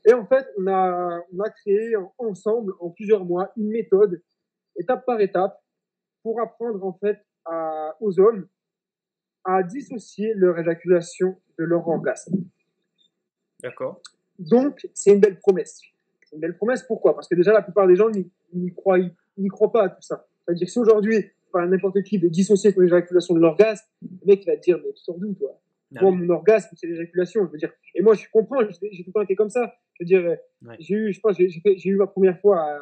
Et 0.06 0.14
en 0.14 0.26
fait, 0.26 0.48
on 0.58 0.66
a, 0.66 1.22
on 1.32 1.40
a 1.40 1.50
créé 1.52 1.94
ensemble, 2.18 2.74
en 2.80 2.90
plusieurs 2.90 3.24
mois, 3.26 3.52
une 3.58 3.70
méthode, 3.70 4.22
étape 4.76 5.06
par 5.06 5.22
étape, 5.22 5.62
pour 6.24 6.42
apprendre 6.42 6.84
en 6.84 6.94
fait 6.94 7.20
à, 7.46 7.96
aux 8.02 8.20
hommes 8.20 8.48
à 9.44 9.62
dissocier 9.62 10.34
leur 10.34 10.58
éjaculation 10.58 11.38
de 11.60 11.64
leur 11.64 11.88
orgasme. 11.88 12.36
D'accord. 13.62 14.02
Donc, 14.40 14.88
c'est 14.94 15.14
une 15.14 15.20
belle 15.20 15.40
promesse. 15.40 15.80
C'est 16.24 16.36
une 16.36 16.42
belle 16.42 16.58
promesse, 16.58 16.84
pourquoi? 16.84 17.14
Parce 17.14 17.28
que 17.28 17.36
déjà, 17.36 17.54
la 17.54 17.62
plupart 17.62 17.88
des 17.88 17.96
gens 17.96 18.10
n'y 18.54 18.74
croient, 18.74 18.98
croient 19.50 19.72
pas 19.72 19.84
à 19.86 19.90
tout 19.90 20.02
ça. 20.02 20.28
C'est-à-dire 20.44 20.66
que 20.66 20.72
si 20.72 20.80
aujourd'hui, 20.80 21.32
par 21.52 21.66
n'importe 21.68 22.02
qui 22.02 22.20
de 22.20 22.28
dissocier 22.28 22.74
ton 22.74 22.82
éjaculation 22.82 23.36
de 23.36 23.40
l'orgasme, 23.40 23.86
le 24.02 24.26
mec 24.26 24.46
va 24.46 24.58
te 24.58 24.62
dire, 24.62 24.80
mais 24.84 24.92
tu 24.94 25.04
sors 25.04 25.18
d'où, 25.18 25.34
toi 25.34 25.60
ah 25.96 26.02
Moi, 26.02 26.12
mon 26.12 26.30
orgasme, 26.30 26.76
c'est 26.76 26.88
l'éjaculation. 26.88 27.46
Je 27.46 27.52
veux 27.52 27.58
dire, 27.58 27.72
et 27.96 28.02
moi, 28.02 28.14
je 28.14 28.26
comprends, 28.32 28.60
j'ai 28.62 29.04
tout 29.04 29.04
le 29.08 29.14
temps 29.14 29.22
été 29.22 29.36
comme 29.36 29.50
ça. 29.50 29.74
Je 29.94 30.04
veux 30.04 30.08
dire, 30.08 30.38
j'ai 30.80 30.96
eu, 30.96 31.14
je 31.14 31.20
pense, 31.20 31.38
j'ai 31.38 31.90
eu 31.90 31.96
ma 31.96 32.08
première 32.08 32.40
fois 32.40 32.60
à 32.62 32.80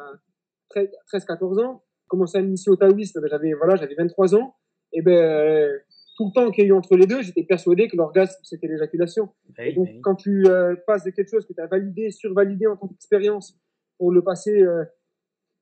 13-14 0.74 1.64
ans, 1.64 1.82
commencé 2.08 2.38
à 2.38 2.42
m'initier 2.42 2.70
au 2.70 2.76
taoïsme, 2.76 3.20
ben, 3.20 3.28
j'avais, 3.28 3.52
voilà, 3.52 3.76
j'avais 3.76 3.94
23 3.94 4.34
ans, 4.34 4.54
et 4.92 5.02
ben, 5.02 5.70
tout 6.16 6.26
le 6.26 6.32
temps 6.32 6.50
qu'il 6.50 6.64
y 6.64 6.66
a 6.66 6.70
eu 6.70 6.72
entre 6.72 6.96
les 6.96 7.06
deux, 7.06 7.22
j'étais 7.22 7.42
persuadé 7.42 7.88
que 7.88 7.96
l'orgasme, 7.96 8.40
c'était 8.42 8.66
l'éjaculation. 8.66 9.28
et 9.58 9.72
donc, 9.72 9.88
quand 10.02 10.14
tu 10.14 10.46
euh, 10.46 10.74
passes 10.86 11.04
de 11.04 11.10
quelque 11.10 11.28
chose 11.28 11.46
que 11.46 11.52
tu 11.52 11.60
as 11.60 11.66
validé, 11.66 12.10
survalidé 12.10 12.66
en 12.66 12.76
tant 12.76 12.88
qu'expérience, 12.88 13.58
pour 13.98 14.12
le 14.12 14.22
passer, 14.22 14.62
euh, 14.62 14.84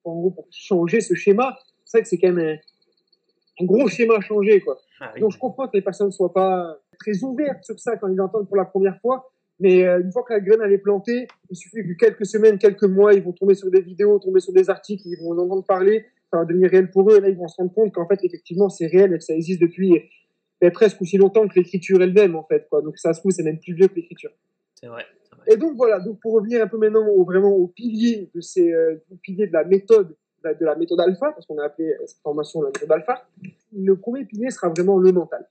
en 0.05 0.15
gros, 0.15 0.31
pour 0.31 0.47
changer 0.51 1.01
ce 1.01 1.15
schéma, 1.15 1.59
c'est 1.85 1.99
vrai 1.99 2.03
que 2.03 2.09
c'est 2.09 2.19
quand 2.19 2.33
même 2.33 2.59
un, 3.61 3.65
gros 3.65 3.89
schéma 3.89 4.17
à 4.17 4.21
changer, 4.21 4.61
quoi. 4.61 4.79
Ah 5.01 5.13
donc, 5.19 5.33
je 5.33 5.39
comprends 5.39 5.69
que 5.69 5.77
les 5.77 5.83
personnes 5.83 6.09
ne 6.09 6.13
soient 6.13 6.33
pas 6.33 6.79
très 6.99 7.23
ouvertes 7.23 7.65
sur 7.65 7.79
ça 7.79 7.97
quand 7.97 8.09
ils 8.09 8.17
l'entendent 8.17 8.49
pour 8.49 8.57
la 8.57 8.65
première 8.65 8.99
fois, 9.01 9.31
mais 9.61 9.87
euh, 9.87 10.01
une 10.01 10.13
fois 10.13 10.25
que 10.25 10.33
la 10.33 10.41
graine 10.41 10.61
elle 10.65 10.73
est 10.73 10.79
plantée, 10.79 11.29
il 11.51 11.57
suffit 11.57 11.83
que 11.83 11.93
quelques 11.93 12.27
semaines, 12.27 12.59
quelques 12.59 12.85
mois, 12.85 13.15
ils 13.15 13.23
vont 13.23 13.33
tomber 13.33 13.55
sur 13.55 13.71
des 13.71 13.81
vidéos, 13.81 14.19
tomber 14.19 14.41
sur 14.41 14.53
des 14.53 14.69
articles, 14.71 15.03
ils 15.07 15.17
vont 15.17 15.33
en 15.33 15.39
entendre 15.39 15.65
parler, 15.65 16.07
ça 16.31 16.39
va 16.39 16.45
devenir 16.45 16.71
réel 16.71 16.91
pour 16.91 17.11
eux, 17.11 17.19
et 17.19 17.21
là, 17.21 17.29
ils 17.29 17.37
vont 17.37 17.49
se 17.49 17.57
rendre 17.57 17.73
compte 17.73 17.93
qu'en 17.93 18.07
fait, 18.07 18.19
effectivement, 18.23 18.69
c'est 18.69 18.87
réel 18.87 19.13
et 19.15 19.19
que 19.19 19.25
ça 19.25 19.35
existe 19.35 19.61
depuis 19.61 20.03
presque 20.71 21.01
aussi 21.03 21.17
longtemps 21.17 21.47
que 21.49 21.55
l'écriture 21.55 22.03
elle-même, 22.03 22.37
en 22.37 22.45
fait. 22.45 22.67
Quoi. 22.69 22.83
Donc 22.83 22.99
ça 22.99 23.13
se 23.13 23.21
trouve, 23.21 23.33
c'est 23.33 23.43
même 23.43 23.59
plus 23.59 23.75
vieux 23.75 23.89
que 23.89 23.95
l'écriture. 23.95 24.31
C'est 24.75 24.87
vrai, 24.87 25.05
Et 25.47 25.57
donc 25.57 25.77
voilà, 25.77 26.01
donc 26.01 26.21
pour 26.21 26.33
revenir 26.33 26.63
un 26.63 26.67
peu 26.67 26.79
maintenant 26.79 27.07
au, 27.07 27.25
vraiment 27.25 27.53
au 27.53 27.69
pilier 27.69 28.31
de 28.35 28.41
ces 28.41 28.73
euh, 28.73 28.97
piliers 29.23 29.47
de 29.47 29.53
la 29.53 29.65
méthode 29.65 30.17
de 30.45 30.67
la 30.67 30.77
méthode 30.77 31.01
alpha, 31.01 31.33
parce 31.33 31.47
qu'on 31.47 31.57
a 31.57 31.65
appelé 31.65 31.95
cette 32.05 32.21
formation 32.21 32.61
la 32.61 32.69
méthode 32.69 32.93
alpha, 32.93 33.27
le 33.73 33.97
premier 33.97 34.27
pilier 34.27 34.51
sera 34.51 34.69
vraiment 34.69 34.99
le 34.99 35.11
mental. 35.11 35.49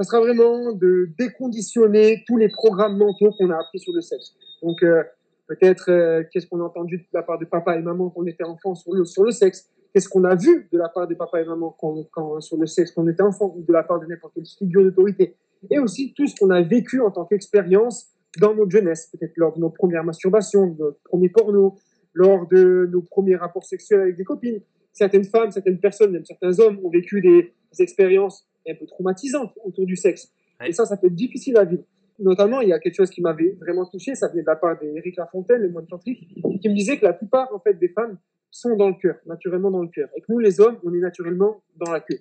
Ça 0.00 0.04
sera 0.04 0.20
vraiment 0.20 0.72
de 0.72 1.10
déconditionner 1.18 2.24
tous 2.26 2.38
les 2.38 2.48
programmes 2.48 2.96
mentaux 2.96 3.32
qu'on 3.32 3.50
a 3.50 3.56
appris 3.56 3.80
sur 3.80 3.92
le 3.92 4.00
sexe. 4.00 4.34
Donc 4.62 4.82
euh, 4.82 5.02
peut-être 5.46 5.90
euh, 5.90 6.24
qu'est-ce 6.32 6.46
qu'on 6.46 6.60
a 6.60 6.64
entendu 6.64 6.96
de 6.96 7.04
la 7.12 7.22
part 7.22 7.38
de 7.38 7.44
papa 7.44 7.76
et 7.76 7.82
maman 7.82 8.08
quand 8.08 8.22
on 8.22 8.26
était 8.26 8.44
enfant 8.44 8.74
sur 8.74 8.94
le, 8.94 9.30
sexe, 9.30 9.68
qu'est-ce 9.92 10.08
qu'on 10.08 10.24
a 10.24 10.34
vu 10.34 10.70
de 10.72 10.78
la 10.78 10.88
part 10.88 11.06
des 11.06 11.16
papas 11.16 11.42
et 11.42 11.44
mamans 11.44 11.76
quand, 11.78 12.02
quand, 12.12 12.40
sur 12.40 12.56
le 12.56 12.64
sexe 12.66 12.92
quand 12.92 13.02
on 13.02 13.08
était 13.08 13.22
enfant, 13.22 13.54
ou 13.54 13.62
de 13.62 13.72
la 13.74 13.82
part 13.82 14.00
de 14.00 14.06
n'importe 14.06 14.32
quelle 14.32 14.46
figure 14.46 14.82
d'autorité, 14.84 15.36
et 15.70 15.78
aussi 15.78 16.14
tout 16.14 16.26
ce 16.26 16.34
qu'on 16.34 16.48
a 16.48 16.62
vécu 16.62 17.02
en 17.02 17.10
tant 17.10 17.26
qu'expérience 17.26 18.08
dans 18.40 18.54
notre 18.54 18.70
jeunesse, 18.70 19.10
peut-être 19.12 19.36
lors 19.36 19.54
de 19.54 19.60
nos 19.60 19.68
premières 19.68 20.04
masturbations, 20.04 20.68
de 20.68 20.78
nos 20.78 20.96
premiers 21.04 21.28
pornos, 21.28 21.74
lors 22.14 22.48
de 22.48 22.88
nos 22.90 23.02
premiers 23.02 23.36
rapports 23.36 23.64
sexuels 23.64 24.00
avec 24.00 24.16
des 24.16 24.24
copines. 24.24 24.62
Certaines 24.94 25.24
femmes, 25.24 25.50
certaines 25.50 25.78
personnes, 25.78 26.12
même 26.12 26.24
certains 26.24 26.58
hommes 26.58 26.78
ont 26.82 26.90
vécu 26.90 27.20
des, 27.20 27.52
expériences 27.78 28.49
un 28.68 28.74
peu 28.74 28.86
traumatisantes 28.86 29.52
autour 29.64 29.86
du 29.86 29.96
sexe. 29.96 30.32
Et 30.66 30.72
ça, 30.72 30.84
ça 30.84 30.96
peut 30.96 31.06
être 31.06 31.14
difficile 31.14 31.56
à 31.56 31.64
vivre. 31.64 31.84
Notamment, 32.18 32.60
il 32.60 32.68
y 32.68 32.72
a 32.72 32.78
quelque 32.78 32.96
chose 32.96 33.10
qui 33.10 33.22
m'avait 33.22 33.56
vraiment 33.60 33.86
touché, 33.86 34.14
ça 34.14 34.28
venait 34.28 34.42
de 34.42 34.46
la 34.46 34.56
part 34.56 34.78
d'Éric 34.78 35.16
Lafontaine, 35.16 35.62
le 35.62 35.70
moine 35.70 35.86
tantrique, 35.86 36.28
qui 36.60 36.68
me 36.68 36.74
disait 36.74 36.98
que 36.98 37.06
la 37.06 37.14
plupart 37.14 37.52
en 37.54 37.58
fait 37.60 37.74
des 37.74 37.88
femmes 37.88 38.18
sont 38.50 38.76
dans 38.76 38.88
le 38.88 38.94
cœur, 38.94 39.16
naturellement 39.26 39.70
dans 39.70 39.82
le 39.82 39.88
cœur. 39.88 40.08
Et 40.16 40.20
que 40.20 40.26
nous, 40.28 40.38
les 40.38 40.60
hommes, 40.60 40.78
on 40.84 40.92
est 40.92 40.98
naturellement 40.98 41.62
dans 41.76 41.92
la 41.92 42.00
queue. 42.00 42.18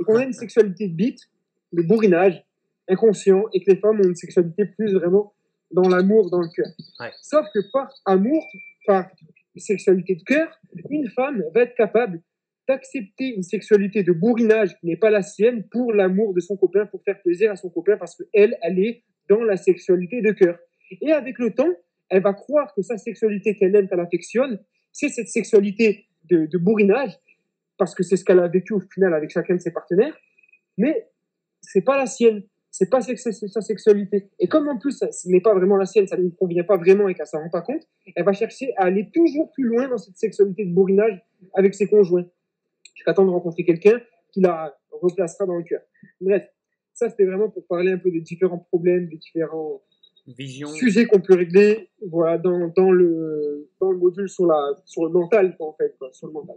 Et 0.00 0.04
qu'on 0.04 0.16
a 0.16 0.24
une 0.24 0.32
sexualité 0.32 0.88
de 0.88 0.94
bite, 0.94 1.20
de 1.72 1.82
bourrinage, 1.82 2.44
inconscient, 2.88 3.44
et 3.52 3.62
que 3.62 3.70
les 3.70 3.76
femmes 3.76 4.00
ont 4.00 4.08
une 4.08 4.16
sexualité 4.16 4.64
plus 4.64 4.94
vraiment 4.94 5.34
dans 5.70 5.88
l'amour, 5.88 6.30
dans 6.30 6.40
le 6.40 6.48
cœur. 6.48 6.66
Sauf 7.22 7.46
que 7.54 7.60
par 7.72 7.92
amour, 8.06 8.44
par 8.86 9.08
sexualité 9.56 10.16
de 10.16 10.22
cœur, 10.22 10.48
une 10.90 11.08
femme 11.10 11.44
va 11.54 11.62
être 11.62 11.74
capable 11.74 12.20
d'accepter 12.68 13.34
une 13.34 13.42
sexualité 13.42 14.02
de 14.02 14.12
bourrinage 14.12 14.78
qui 14.78 14.86
n'est 14.86 14.96
pas 14.96 15.10
la 15.10 15.22
sienne 15.22 15.64
pour 15.70 15.92
l'amour 15.92 16.34
de 16.34 16.40
son 16.40 16.56
copain, 16.56 16.86
pour 16.86 17.02
faire 17.02 17.20
plaisir 17.22 17.50
à 17.50 17.56
son 17.56 17.70
copain, 17.70 17.96
parce 17.96 18.14
qu'elle, 18.14 18.58
elle 18.62 18.78
est 18.78 19.02
dans 19.28 19.42
la 19.42 19.56
sexualité 19.56 20.20
de 20.20 20.32
cœur. 20.32 20.58
Et 21.00 21.12
avec 21.12 21.38
le 21.38 21.54
temps, 21.54 21.72
elle 22.10 22.22
va 22.22 22.34
croire 22.34 22.72
que 22.74 22.82
sa 22.82 22.98
sexualité 22.98 23.56
qu'elle 23.56 23.74
aime, 23.74 23.88
qu'elle 23.88 24.00
affectionne, 24.00 24.60
c'est 24.92 25.08
cette 25.08 25.28
sexualité 25.28 26.06
de, 26.24 26.58
bourrinage, 26.58 27.12
parce 27.78 27.94
que 27.94 28.02
c'est 28.02 28.16
ce 28.16 28.24
qu'elle 28.24 28.40
a 28.40 28.48
vécu 28.48 28.74
au 28.74 28.80
final 28.80 29.14
avec 29.14 29.30
chacun 29.30 29.54
de 29.54 29.60
ses 29.60 29.72
partenaires, 29.72 30.16
mais 30.76 31.08
c'est 31.62 31.82
pas 31.82 31.96
la 31.96 32.06
sienne, 32.06 32.42
c'est 32.70 32.90
pas 32.90 33.00
sa 33.00 33.60
sexualité. 33.62 34.28
Et 34.38 34.46
comme 34.46 34.68
en 34.68 34.78
plus, 34.78 35.02
ce 35.10 35.28
n'est 35.28 35.40
pas 35.40 35.54
vraiment 35.54 35.76
la 35.76 35.86
sienne, 35.86 36.06
ça 36.06 36.16
ne 36.16 36.22
lui 36.22 36.34
convient 36.34 36.64
pas 36.64 36.76
vraiment 36.76 37.08
et 37.08 37.14
qu'elle 37.14 37.26
s'en 37.26 37.40
rend 37.40 37.50
pas 37.50 37.62
compte, 37.62 37.82
elle 38.14 38.24
va 38.24 38.32
chercher 38.32 38.74
à 38.76 38.84
aller 38.84 39.10
toujours 39.12 39.50
plus 39.52 39.64
loin 39.64 39.88
dans 39.88 39.98
cette 39.98 40.18
sexualité 40.18 40.66
de 40.66 40.72
bourrinage 40.72 41.18
avec 41.54 41.74
ses 41.74 41.86
conjoints, 41.86 42.26
jusqu'à 42.98 43.14
temps 43.14 43.24
de 43.24 43.30
rencontrer 43.30 43.64
quelqu'un 43.64 44.00
qui 44.32 44.40
la 44.40 44.76
replacera 44.90 45.46
dans 45.46 45.56
le 45.56 45.62
cœur. 45.62 45.80
Bref, 46.20 46.48
ça 46.92 47.08
c'était 47.08 47.24
vraiment 47.24 47.48
pour 47.48 47.64
parler 47.66 47.92
un 47.92 47.98
peu 47.98 48.10
des 48.10 48.20
différents 48.20 48.58
problèmes, 48.58 49.08
des 49.08 49.16
différents 49.16 49.82
Vision. 50.36 50.68
Sujet 50.68 51.06
qu'on 51.06 51.20
peut 51.20 51.34
régler 51.34 51.88
voilà, 52.06 52.36
dans, 52.36 52.68
dans, 52.68 52.90
le, 52.90 53.70
dans 53.80 53.90
le 53.90 53.96
module 53.96 54.28
sur, 54.28 54.46
la, 54.46 54.74
sur 54.84 55.06
le 55.06 55.10
mental, 55.10 55.56
en 55.58 55.72
fait, 55.72 55.96
sur 56.12 56.26
le 56.26 56.34
mental. 56.34 56.56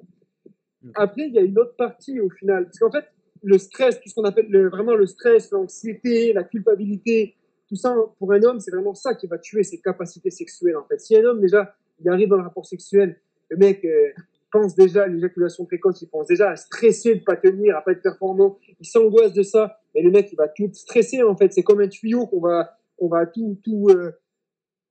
Après, 0.95 1.27
il 1.27 1.33
y 1.33 1.39
a 1.39 1.41
une 1.41 1.57
autre 1.57 1.75
partie 1.77 2.19
au 2.19 2.29
final. 2.29 2.65
Parce 2.65 2.79
qu'en 2.79 2.91
fait, 2.91 3.05
le 3.43 3.57
stress, 3.57 4.01
tout 4.01 4.09
ce 4.09 4.15
qu'on 4.15 4.25
appelle 4.25 4.47
le, 4.49 4.67
vraiment 4.67 4.93
le 4.93 5.05
stress, 5.05 5.51
l'anxiété, 5.51 6.33
la 6.33 6.43
culpabilité, 6.43 7.35
tout 7.69 7.77
ça, 7.77 7.95
pour 8.19 8.33
un 8.33 8.43
homme, 8.43 8.59
c'est 8.59 8.71
vraiment 8.71 8.93
ça 8.93 9.15
qui 9.15 9.27
va 9.27 9.37
tuer 9.37 9.63
ses 9.63 9.79
capacités 9.79 10.31
sexuelles, 10.31 10.75
en 10.75 10.83
fait. 10.83 10.99
Si 10.99 11.15
un 11.15 11.23
homme, 11.23 11.39
déjà, 11.39 11.73
il 12.01 12.09
arrive 12.09 12.27
dans 12.27 12.37
le 12.37 12.43
rapport 12.43 12.65
sexuel, 12.65 13.21
le 13.49 13.57
mec 13.57 13.85
euh, 13.85 14.09
pense 14.51 14.75
déjà 14.75 15.03
à 15.03 15.07
l'éjaculation 15.07 15.65
précoce, 15.65 16.01
il 16.01 16.09
pense 16.09 16.27
déjà 16.27 16.51
à 16.51 16.55
stresser 16.55 17.15
de 17.15 17.23
pas 17.23 17.35
tenir, 17.35 17.75
à 17.77 17.81
pas 17.81 17.91
être 17.91 18.01
performant, 18.01 18.57
il 18.79 18.85
s'angoisse 18.85 19.33
de 19.33 19.43
ça, 19.43 19.79
et 19.95 20.03
le 20.03 20.11
mec, 20.11 20.29
il 20.31 20.35
va 20.35 20.47
tout 20.47 20.69
stresser, 20.73 21.23
en 21.23 21.35
fait. 21.35 21.51
C'est 21.53 21.63
comme 21.63 21.81
un 21.81 21.87
tuyau 21.87 22.27
qu'on 22.27 22.41
va, 22.41 22.77
on 22.97 23.07
va 23.07 23.25
tout, 23.25 23.59
tout, 23.63 23.87
euh, 23.89 24.11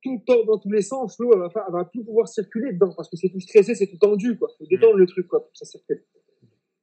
tout 0.03 0.23
dans 0.27 0.59
tous 0.59 0.71
les 0.71 0.83
sens, 0.83 1.19
l'eau, 1.19 1.33
elle 1.33 1.41
va, 1.41 1.67
va 1.71 1.85
plus 1.85 2.05
pouvoir 2.05 2.29
circuler 2.29 2.73
dedans 2.73 2.93
parce 2.97 3.09
que 3.09 3.17
c'est 3.17 3.29
tout 3.29 3.41
stressé, 3.41 3.75
c'est 3.75 3.87
tout 3.87 3.99
tendu, 3.99 4.37
quoi. 4.37 4.49
Faut 4.59 4.67
détendre 4.67 4.97
le 4.97 5.07
truc, 5.07 5.29
quoi, 5.29 5.41
pour 5.41 5.53
que 5.53 5.59
ça 5.59 5.65
circule. 5.65 6.03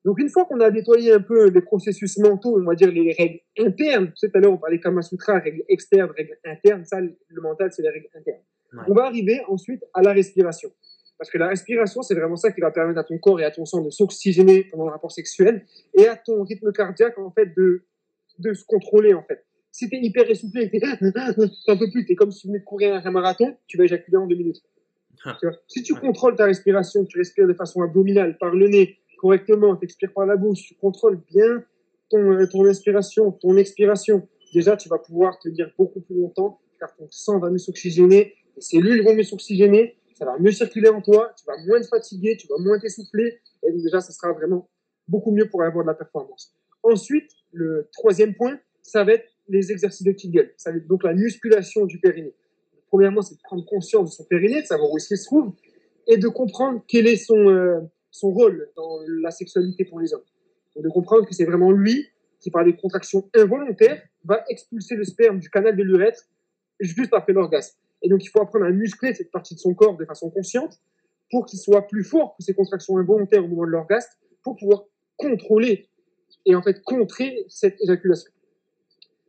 Donc, 0.06 0.20
une 0.20 0.30
fois 0.30 0.46
qu'on 0.46 0.62
a 0.62 0.72
nettoyé 0.72 1.12
un 1.12 1.20
peu 1.20 1.50
les 1.50 1.62
processus 1.62 2.18
mentaux, 2.20 2.58
on 2.58 2.64
va 2.64 2.76
dire 2.76 2.90
les 2.90 3.12
règles 3.12 3.42
internes, 3.60 4.08
tu 4.08 4.16
sais, 4.16 4.30
tout 4.30 4.38
à 4.38 4.42
l'heure, 4.42 4.54
on 4.54 4.58
parlait 4.58 4.80
Kama 4.80 5.02
Sutra, 5.02 5.40
règles 5.40 5.64
externes, 5.68 6.12
règles 6.16 6.38
internes, 6.46 6.86
ça, 6.86 7.02
le 7.02 7.42
mental, 7.42 7.72
c'est 7.74 7.82
les 7.82 7.90
règles 7.90 8.08
internes. 8.16 8.42
On 8.88 8.94
va 8.94 9.06
arriver 9.06 9.42
ensuite 9.48 9.84
à 9.94 10.02
la 10.02 10.14
respiration. 10.14 10.70
Parce 11.18 11.32
que 11.32 11.38
la 11.38 11.48
respiration, 11.48 12.02
c'est 12.02 12.16
vraiment 12.16 12.36
ça 12.36 12.52
qui 12.52 12.62
va 12.62 12.72
permettre 12.72 13.00
à 13.00 13.04
ton 13.04 13.18
corps 13.18 13.40
et 13.40 13.44
à 13.44 13.52
ton 13.52 13.66
sang 13.66 13.82
de 13.82 13.90
s'oxygéner 13.90 14.66
pendant 14.66 14.86
le 14.86 14.92
rapport 14.92 15.12
sexuel 15.12 15.66
et 15.96 16.08
à 16.08 16.16
ton 16.16 16.44
rythme 16.44 16.72
cardiaque, 16.72 17.18
en 17.18 17.32
fait, 17.32 17.56
de, 17.56 17.84
de 18.40 18.54
se 18.54 18.64
contrôler, 18.66 19.14
en 19.14 19.24
fait. 19.24 19.44
Si 19.72 19.90
t'es 19.90 20.00
hyper 20.02 20.30
essoufflé, 20.30 20.72
t'en 21.66 21.78
peux 21.78 21.90
plus, 21.92 22.06
t'es 22.06 22.16
comme 22.16 22.32
si 22.32 22.42
tu 22.42 22.48
venais 22.48 22.60
de 22.60 22.64
courir 22.64 23.02
un 23.04 23.12
marathon, 23.12 23.56
tu 23.68 23.78
vas 23.78 23.84
éjaculer 23.84 24.18
en 24.18 24.28
deux 24.28 24.36
minutes. 24.36 24.62
Ah. 25.26 25.38
si 25.68 25.82
tu 25.82 25.96
contrôles 25.96 26.36
ta 26.36 26.46
respiration, 26.46 27.04
tu 27.06 27.18
respires 27.18 27.48
de 27.48 27.54
façon 27.54 27.82
abdominale, 27.82 28.38
par 28.38 28.54
le 28.54 28.68
nez, 28.68 29.00
correctement, 29.18 29.76
tu 29.76 29.86
expires 29.86 30.14
par 30.14 30.26
la 30.26 30.36
bouche, 30.36 30.62
tu 30.62 30.76
contrôles 30.76 31.20
bien 31.32 31.64
ton, 32.10 32.34
euh, 32.34 32.46
ton 32.48 32.66
inspiration, 32.66 33.32
ton 33.32 33.58
expiration, 33.58 34.28
déjà 34.54 34.78
tu 34.78 34.90
vas 34.90 35.00
pouvoir 35.00 35.40
te 35.40 35.50
dire 35.50 35.72
beaucoup 35.78 36.02
plus 36.02 36.16
longtemps, 36.16 36.60
car 36.80 36.96
ton 36.96 37.08
sang 37.10 37.40
va 37.40 37.50
mieux 37.50 37.58
s'oxygéner, 37.58 38.36
tes 38.56 38.62
cellules 38.62 39.04
vont 39.04 39.16
mieux 39.16 39.24
s'oxygéner, 39.24 39.98
ça 40.18 40.26
va 40.26 40.38
mieux 40.40 40.52
circuler 40.52 40.90
en 40.90 41.02
toi, 41.02 41.32
tu 41.38 41.46
vas 41.46 41.58
moins 41.66 41.80
te 41.80 41.88
fatiguer, 41.88 42.38
tu 42.38 42.48
vas 42.48 42.58
moins 42.58 42.80
t'essouffler, 42.80 43.40
et 43.64 43.72
donc 43.72 43.84
déjà 43.84 44.02
ça 44.02 44.12
sera 44.12 44.34
vraiment 44.34 44.68
beaucoup 45.08 45.32
mieux 45.32 45.48
pour 45.48 45.62
avoir 45.62 45.86
de 45.86 45.90
la 45.90 45.94
performance. 45.94 46.54
Ensuite, 46.82 47.32
le 47.52 47.88
troisième 47.94 48.34
point, 48.34 48.60
ça 48.82 49.04
va 49.04 49.14
être 49.14 49.30
les 49.48 49.72
exercices 49.72 50.04
de 50.04 50.12
Kegel. 50.12 50.54
Ça 50.58 50.72
va 50.72 50.78
être 50.78 50.88
donc 50.88 51.04
la 51.04 51.14
musculation 51.14 51.86
du 51.86 52.00
périnée. 52.00 52.34
Premièrement, 52.88 53.22
c'est 53.22 53.36
de 53.36 53.42
prendre 53.44 53.66
conscience 53.66 54.10
de 54.10 54.16
son 54.16 54.24
périnée, 54.24 54.62
de 54.62 54.66
savoir 54.66 54.92
où 54.92 54.98
est-ce 54.98 55.10
qu'il 55.10 55.18
se 55.18 55.26
trouve, 55.26 55.54
et 56.08 56.18
de 56.18 56.28
comprendre 56.28 56.84
quel 56.88 57.06
est 57.08 57.18
son, 57.18 57.50
euh, 57.50 57.80
son 58.12 58.32
rôle 58.32 58.70
dans 58.76 59.00
la 59.22 59.32
sexualité 59.32 59.86
pour 59.86 60.00
les 60.00 60.14
hommes. 60.14 60.24
Donc 60.76 60.84
de 60.84 60.90
comprendre 60.90 61.28
que 61.28 61.34
c'est 61.34 61.46
vraiment 61.46 61.72
lui 61.72 62.08
qui, 62.40 62.50
par 62.50 62.64
des 62.64 62.76
contractions 62.76 63.30
involontaires, 63.36 64.02
va 64.24 64.44
expulser 64.50 64.96
le 64.96 65.04
sperme 65.04 65.40
du 65.40 65.50
canal 65.50 65.76
de 65.76 65.84
l'urètre 65.84 66.24
juste 66.80 67.14
après 67.14 67.34
l'orgasme. 67.34 67.78
Et 68.02 68.10
donc 68.10 68.24
il 68.24 68.28
faut 68.28 68.42
apprendre 68.42 68.66
à 68.66 68.72
muscler 68.72 69.14
cette 69.14 69.32
partie 69.32 69.56
de 69.56 69.60
son 69.60 69.74
corps 69.74 69.98
de 69.98 70.06
façon 70.06 70.30
consciente 70.30 70.80
pour 71.32 71.46
qu'il 71.46 71.60
soit 71.60 71.88
plus 71.88 72.04
fort 72.04 72.36
que 72.38 72.44
ces 72.44 72.54
contractions 72.54 72.98
involontaires 72.98 73.44
au 73.44 73.48
moment 73.48 73.66
de 73.66 73.72
l'orgasme, 73.72 74.12
pour 74.44 74.56
pouvoir 74.56 74.86
contrôler 75.18 75.90
et 76.46 76.56
en 76.56 76.62
fait 76.62 76.82
contrer 76.84 77.46
cette 77.50 77.82
éjaculation. 77.82 78.32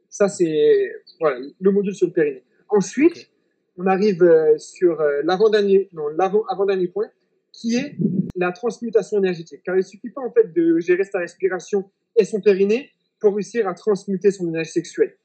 Ça, 0.09 0.29
c'est 0.29 0.93
Voilà, 1.21 1.41
le 1.61 1.71
module 1.71 1.95
sur 1.95 2.07
le 2.07 2.13
périnée. 2.13 2.45
Ensuite, 2.69 3.31
on 3.77 3.87
arrive 3.87 4.23
euh, 4.23 4.59
sur 4.59 5.01
euh, 5.01 5.23
l'avant-dernier, 5.25 5.89
non, 5.93 6.07
avant-dernier 6.49 6.89
point, 6.89 7.09
qui 7.53 7.77
est 7.77 7.97
la 8.37 8.53
transmutation 8.53 9.19
énergétique. 9.19 9.63
Car 9.65 9.75
il 9.75 9.79
ne 9.79 9.83
suffit 9.83 10.11
pas 10.11 10.21
en 10.21 10.31
fait 10.31 10.53
de 10.53 10.79
gérer 10.79 11.05
sa 11.05 11.19
respiration 11.19 11.91
et 12.17 12.25
son 12.25 12.41
périnée 12.41 12.91
pour 13.21 13.35
réussir 13.35 13.67
à 13.67 13.75
transmuter 13.75 14.31
son 14.31 14.49
énergie 14.49 14.71
sexuelle. 14.71 15.17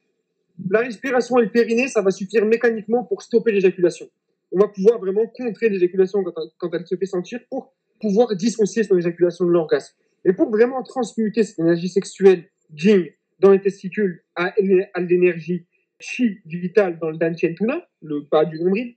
La 0.70 0.80
respiration 0.80 1.38
et 1.38 1.42
le 1.42 1.50
périnée, 1.50 1.88
ça 1.88 2.00
va 2.00 2.10
suffire 2.10 2.44
mécaniquement 2.46 3.04
pour 3.04 3.22
stopper 3.22 3.52
l'éjaculation. 3.52 4.08
On 4.52 4.58
va 4.58 4.68
pouvoir 4.68 4.98
vraiment 4.98 5.26
contrer 5.26 5.68
l'éjaculation 5.68 6.22
quand, 6.58 6.70
elle 6.72 6.86
se 6.86 6.96
fait 6.96 7.06
sentir 7.06 7.40
pour 7.50 7.74
pouvoir 8.00 8.34
dissocier 8.36 8.84
son 8.84 8.96
éjaculation 8.96 9.44
de 9.46 9.50
l'orgasme. 9.50 9.94
Et 10.24 10.32
pour 10.32 10.50
vraiment 10.50 10.82
transmuter 10.82 11.42
cette 11.42 11.58
énergie 11.58 11.88
sexuelle 11.88 12.44
Jing 12.72 13.12
dans 13.40 13.50
les 13.50 13.60
testicules 13.60 14.22
à, 14.36 14.54
l'énergie 14.96 15.66
chi 15.98 16.38
vitale 16.46 16.98
dans 16.98 17.10
le 17.10 17.16
Danchen 17.16 17.54
Tuna, 17.54 17.86
le 18.02 18.20
bas 18.30 18.44
du 18.44 18.60
nombril, 18.60 18.96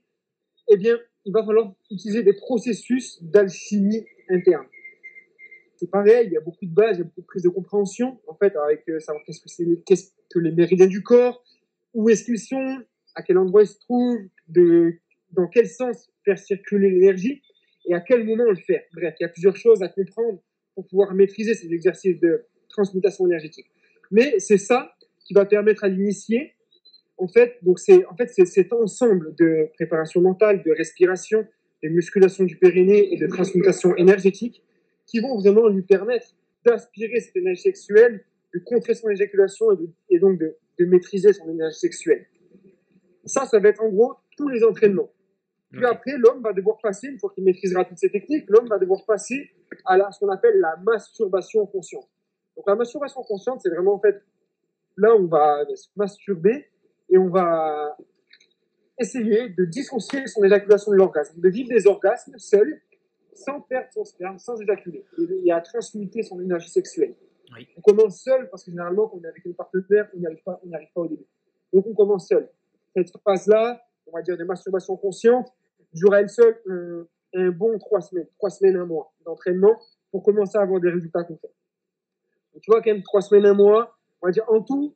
eh 0.68 0.76
bien, 0.76 0.96
il 1.24 1.32
va 1.32 1.44
falloir 1.44 1.74
utiliser 1.90 2.22
des 2.22 2.34
processus 2.34 3.22
d'alchimie 3.22 4.04
interne. 4.28 4.66
C'est 5.78 5.90
pareil, 5.90 6.26
il 6.26 6.32
y 6.32 6.36
a 6.36 6.40
beaucoup 6.40 6.66
de 6.66 6.74
bases, 6.74 6.96
il 6.96 7.00
y 7.00 7.02
a 7.02 7.04
beaucoup 7.04 7.20
de 7.20 7.26
prise 7.26 7.42
de 7.42 7.48
compréhension, 7.48 8.20
en 8.26 8.34
fait, 8.34 8.54
avec 8.56 8.88
euh, 8.88 8.98
savoir 8.98 9.24
qu'est-ce 9.24 9.40
que 9.40 9.48
c'est, 9.48 9.64
qu'est-ce 9.86 10.10
que 10.28 10.40
les 10.40 10.50
méridiens 10.50 10.88
du 10.88 11.02
corps, 11.02 11.44
où 11.94 12.08
est-ce 12.10 12.24
qu'ils 12.24 12.40
sont, 12.40 12.78
à 13.14 13.22
quel 13.22 13.38
endroit 13.38 13.62
ils 13.62 13.68
se 13.68 13.78
trouvent, 13.78 14.18
de, 14.48 14.94
dans 15.32 15.46
quel 15.46 15.68
sens 15.68 16.10
faire 16.24 16.38
circuler 16.38 16.90
l'énergie 16.90 17.42
et 17.86 17.94
à 17.94 18.00
quel 18.00 18.24
moment 18.24 18.44
le 18.44 18.56
faire. 18.56 18.82
Bref, 18.92 19.14
il 19.20 19.22
y 19.22 19.26
a 19.26 19.28
plusieurs 19.28 19.56
choses 19.56 19.82
à 19.82 19.88
comprendre 19.88 20.42
pour 20.74 20.86
pouvoir 20.86 21.14
maîtriser 21.14 21.54
ces 21.54 21.72
exercices 21.72 22.18
de 22.18 22.44
transmutation 22.68 23.26
énergétique. 23.26 23.70
Mais 24.10 24.38
c'est 24.38 24.58
ça 24.58 24.94
qui 25.24 25.32
va 25.32 25.46
permettre 25.46 25.84
à 25.84 25.88
l'initié 25.88 26.54
en 27.18 27.26
fait, 27.26 27.58
donc 27.62 27.80
c'est 27.80 28.06
en 28.06 28.16
fait 28.16 28.28
c'est 28.28 28.46
cet 28.46 28.72
ensemble 28.72 29.34
de 29.34 29.68
préparation 29.74 30.20
mentale, 30.20 30.62
de 30.62 30.70
respiration, 30.70 31.44
de 31.82 31.88
musculation 31.88 32.44
du 32.44 32.56
périnée 32.56 33.12
et 33.12 33.18
de 33.18 33.26
transmutation 33.26 33.96
énergétique 33.96 34.62
qui 35.08 35.20
vont 35.20 35.36
vraiment 35.38 35.68
lui 35.68 35.82
permettre 35.82 36.28
d'aspirer 36.64 37.20
cette 37.20 37.36
énergie 37.36 37.62
sexuelle, 37.62 38.24
de 38.54 38.60
contrer 38.60 38.94
son 38.94 39.08
éjaculation 39.08 39.66
et, 40.08 40.18
donc 40.18 40.38
de, 40.38 40.56
de, 40.78 40.84
maîtriser 40.84 41.32
son 41.32 41.50
énergie 41.50 41.78
sexuelle. 41.78 42.26
Ça, 43.24 43.46
ça 43.46 43.58
va 43.58 43.68
être 43.68 43.82
en 43.82 43.88
gros 43.88 44.14
tous 44.36 44.48
les 44.48 44.62
entraînements. 44.62 45.10
Puis 45.72 45.84
après, 45.84 46.12
l'homme 46.16 46.42
va 46.42 46.52
devoir 46.52 46.78
passer, 46.78 47.08
une 47.08 47.18
fois 47.18 47.30
qu'il 47.34 47.44
maîtrisera 47.44 47.84
toutes 47.84 47.98
ces 47.98 48.10
techniques, 48.10 48.48
l'homme 48.48 48.68
va 48.68 48.78
devoir 48.78 49.04
passer 49.04 49.50
à 49.84 49.98
la, 49.98 50.10
ce 50.12 50.20
qu'on 50.20 50.30
appelle 50.30 50.58
la 50.60 50.76
masturbation 50.76 51.66
consciente. 51.66 52.08
Donc 52.56 52.66
la 52.66 52.74
masturbation 52.74 53.22
consciente, 53.22 53.60
c'est 53.62 53.70
vraiment 53.70 53.94
en 53.94 54.00
fait 54.00 54.22
là 54.96 55.14
où 55.14 55.24
on 55.24 55.26
va 55.26 55.64
se 55.74 55.88
masturber 55.96 56.68
et 57.10 57.18
on 57.18 57.28
va 57.28 57.96
essayer 58.98 59.50
de 59.50 59.64
dissocier 59.64 60.26
son 60.26 60.42
éjaculation 60.42 60.90
de 60.90 60.96
l'orgasme, 60.96 61.40
de 61.40 61.48
vivre 61.48 61.68
des 61.68 61.86
orgasmes 61.86 62.36
seul, 62.38 62.80
sans 63.38 63.60
perdre 63.60 63.88
son 63.92 64.04
sperme, 64.04 64.38
sans 64.38 64.60
éjaculer, 64.60 65.04
et, 65.44 65.52
à 65.52 65.60
transmuter 65.60 66.22
son 66.22 66.40
énergie 66.40 66.70
sexuelle. 66.70 67.14
On 67.76 67.80
commence 67.80 68.22
seul 68.22 68.48
parce 68.50 68.64
que 68.64 68.70
généralement, 68.70 69.08
quand 69.08 69.18
on 69.18 69.24
est 69.24 69.28
avec 69.28 69.44
une 69.44 69.54
partenaire, 69.54 70.08
on 70.14 70.18
n'y 70.18 70.26
arrive 70.26 70.42
pas, 70.42 70.60
on 70.62 70.66
n'y 70.66 70.74
arrive 70.74 70.92
pas 70.94 71.00
au 71.00 71.08
début. 71.08 71.26
Donc 71.72 71.86
on 71.86 71.94
commence 71.94 72.28
seul. 72.28 72.48
Cette 72.94 73.10
phase-là, 73.24 73.80
on 74.06 74.12
va 74.12 74.22
dire 74.22 74.36
de 74.36 74.44
masturbation 74.44 74.96
consciente, 74.96 75.48
dure 75.94 76.14
elle 76.14 76.28
seule 76.28 76.60
un, 76.68 77.06
un, 77.34 77.50
bon 77.50 77.78
trois 77.78 78.00
semaines, 78.00 78.26
trois 78.36 78.50
semaines, 78.50 78.76
un 78.76 78.84
mois 78.84 79.12
d'entraînement 79.24 79.78
pour 80.10 80.22
commencer 80.22 80.58
à 80.58 80.62
avoir 80.62 80.80
des 80.80 80.90
résultats 80.90 81.24
concrets. 81.24 81.52
Donc, 82.52 82.62
tu 82.62 82.70
vois, 82.70 82.82
quand 82.82 82.90
même, 82.90 83.02
trois 83.02 83.22
semaines, 83.22 83.46
un 83.46 83.54
mois, 83.54 83.96
on 84.20 84.26
va 84.26 84.32
dire 84.32 84.44
en 84.48 84.62
tout, 84.62 84.94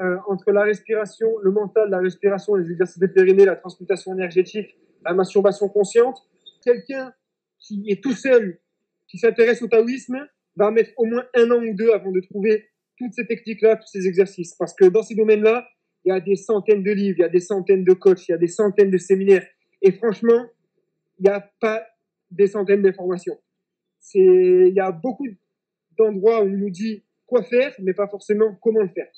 euh, 0.00 0.16
entre 0.26 0.50
la 0.52 0.62
respiration, 0.62 1.38
le 1.42 1.50
mental, 1.50 1.90
la 1.90 1.98
respiration, 1.98 2.54
les 2.54 2.70
exercices 2.70 2.98
de 2.98 3.06
périnée, 3.06 3.44
la 3.44 3.56
transmutation 3.56 4.14
énergétique, 4.14 4.76
la 5.04 5.12
masturbation 5.12 5.68
consciente, 5.68 6.18
quelqu'un 6.62 7.12
qui 7.60 7.84
est 7.88 8.02
tout 8.02 8.12
seul, 8.12 8.60
qui 9.08 9.18
s'intéresse 9.18 9.62
au 9.62 9.68
taoïsme, 9.68 10.18
va 10.56 10.70
mettre 10.70 10.90
au 10.96 11.04
moins 11.04 11.24
un 11.34 11.50
an 11.50 11.62
ou 11.62 11.74
deux 11.74 11.90
avant 11.92 12.10
de 12.10 12.20
trouver 12.20 12.68
toutes 12.98 13.12
ces 13.12 13.26
techniques-là, 13.26 13.76
tous 13.76 13.86
ces 13.86 14.06
exercices. 14.06 14.54
Parce 14.54 14.74
que 14.74 14.86
dans 14.86 15.02
ces 15.02 15.14
domaines-là, 15.14 15.66
il 16.04 16.08
y 16.10 16.12
a 16.12 16.20
des 16.20 16.36
centaines 16.36 16.82
de 16.82 16.90
livres, 16.90 17.18
il 17.18 17.22
y 17.22 17.24
a 17.24 17.28
des 17.28 17.40
centaines 17.40 17.84
de 17.84 17.92
coachs, 17.92 18.28
il 18.28 18.32
y 18.32 18.34
a 18.34 18.38
des 18.38 18.48
centaines 18.48 18.90
de 18.90 18.98
séminaires. 18.98 19.46
Et 19.82 19.92
franchement, 19.92 20.46
il 21.18 21.24
n'y 21.24 21.30
a 21.30 21.40
pas 21.60 21.86
des 22.30 22.46
centaines 22.46 22.82
d'informations. 22.82 23.38
C'est, 24.00 24.18
il 24.18 24.74
y 24.74 24.80
a 24.80 24.92
beaucoup 24.92 25.26
d'endroits 25.96 26.42
où 26.42 26.46
on 26.46 26.56
nous 26.56 26.70
dit 26.70 27.04
quoi 27.26 27.42
faire, 27.42 27.74
mais 27.80 27.94
pas 27.94 28.08
forcément 28.08 28.56
comment 28.60 28.80
le 28.80 28.88
faire. 28.88 29.08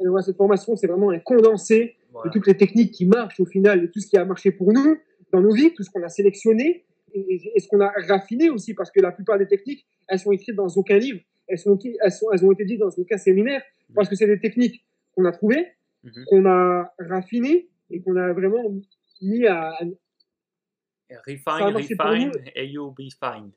Et 0.00 0.04
donc, 0.04 0.22
cette 0.22 0.36
formation, 0.36 0.76
c'est 0.76 0.86
vraiment 0.86 1.10
un 1.10 1.18
condensé 1.18 1.96
de 2.24 2.30
toutes 2.30 2.46
les 2.46 2.56
techniques 2.56 2.92
qui 2.92 3.06
marchent 3.06 3.40
au 3.40 3.46
final, 3.46 3.82
de 3.82 3.86
tout 3.86 4.00
ce 4.00 4.06
qui 4.06 4.16
a 4.16 4.24
marché 4.24 4.50
pour 4.50 4.72
nous 4.72 4.96
dans 5.32 5.40
nos 5.40 5.52
vies, 5.52 5.74
tout 5.74 5.82
ce 5.82 5.90
qu'on 5.90 6.02
a 6.02 6.08
sélectionné 6.08 6.86
et, 7.14 7.60
ce 7.60 7.68
qu'on 7.68 7.80
a 7.80 7.92
raffiné 8.08 8.50
aussi, 8.50 8.74
parce 8.74 8.90
que 8.90 9.00
la 9.00 9.12
plupart 9.12 9.38
des 9.38 9.46
techniques, 9.46 9.86
elles 10.08 10.18
sont 10.18 10.32
écrites 10.32 10.56
dans 10.56 10.68
aucun 10.68 10.98
livre, 10.98 11.20
elles, 11.46 11.58
sont, 11.58 11.78
elles, 12.02 12.12
sont, 12.12 12.30
elles 12.32 12.44
ont 12.44 12.52
été 12.52 12.64
dites 12.64 12.80
dans 12.80 12.90
aucun 12.90 13.18
séminaire, 13.18 13.62
parce 13.94 14.08
que 14.08 14.14
c'est 14.14 14.26
des 14.26 14.40
techniques 14.40 14.84
qu'on 15.14 15.24
a 15.24 15.32
trouvées, 15.32 15.66
mhm. 16.04 16.24
qu'on 16.26 16.46
a 16.46 16.92
raffinées 16.98 17.68
et 17.90 18.00
qu'on 18.00 18.16
a 18.16 18.32
vraiment 18.32 18.62
mis 19.22 19.46
à. 19.46 19.78
refine, 21.26 21.74
refine, 21.74 22.32
et 22.54 22.66
you'll 22.66 22.92
be 22.94 23.10
fine. 23.18 23.50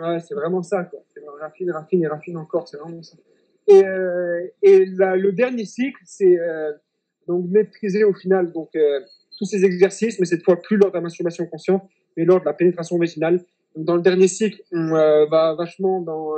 Ouais, 0.00 0.20
c'est 0.20 0.34
vraiment 0.34 0.62
ça, 0.62 0.84
quoi. 0.84 1.04
Raffine, 1.40 1.70
raffine 1.70 2.02
et 2.02 2.06
raffine 2.06 2.36
encore, 2.36 2.68
c'est 2.68 2.78
vraiment 2.78 3.02
ça. 3.02 3.16
Et, 3.68 3.84
euh, 3.84 4.46
et 4.62 4.86
le 4.86 5.30
dernier 5.30 5.64
cycle, 5.64 6.00
c'est 6.04 6.38
euh, 6.38 6.72
donc 7.28 7.48
maîtriser 7.48 8.04
au 8.04 8.12
final 8.12 8.52
donc 8.52 8.74
euh, 8.74 9.00
tous 9.38 9.44
ces 9.44 9.64
exercices, 9.64 10.18
mais 10.18 10.26
cette 10.26 10.42
fois 10.42 10.60
plus 10.60 10.76
lors 10.76 10.90
de 10.90 10.96
la 10.96 11.00
masturbation 11.00 11.46
consciente, 11.46 11.88
mais 12.16 12.24
lors 12.24 12.40
de 12.40 12.44
la 12.44 12.52
pénétration 12.52 12.98
vaginale. 12.98 13.44
Donc, 13.74 13.84
dans 13.86 13.96
le 13.96 14.02
dernier 14.02 14.28
cycle, 14.28 14.62
on 14.72 14.90
va 14.90 15.54
vachement 15.54 16.00
dans 16.00 16.34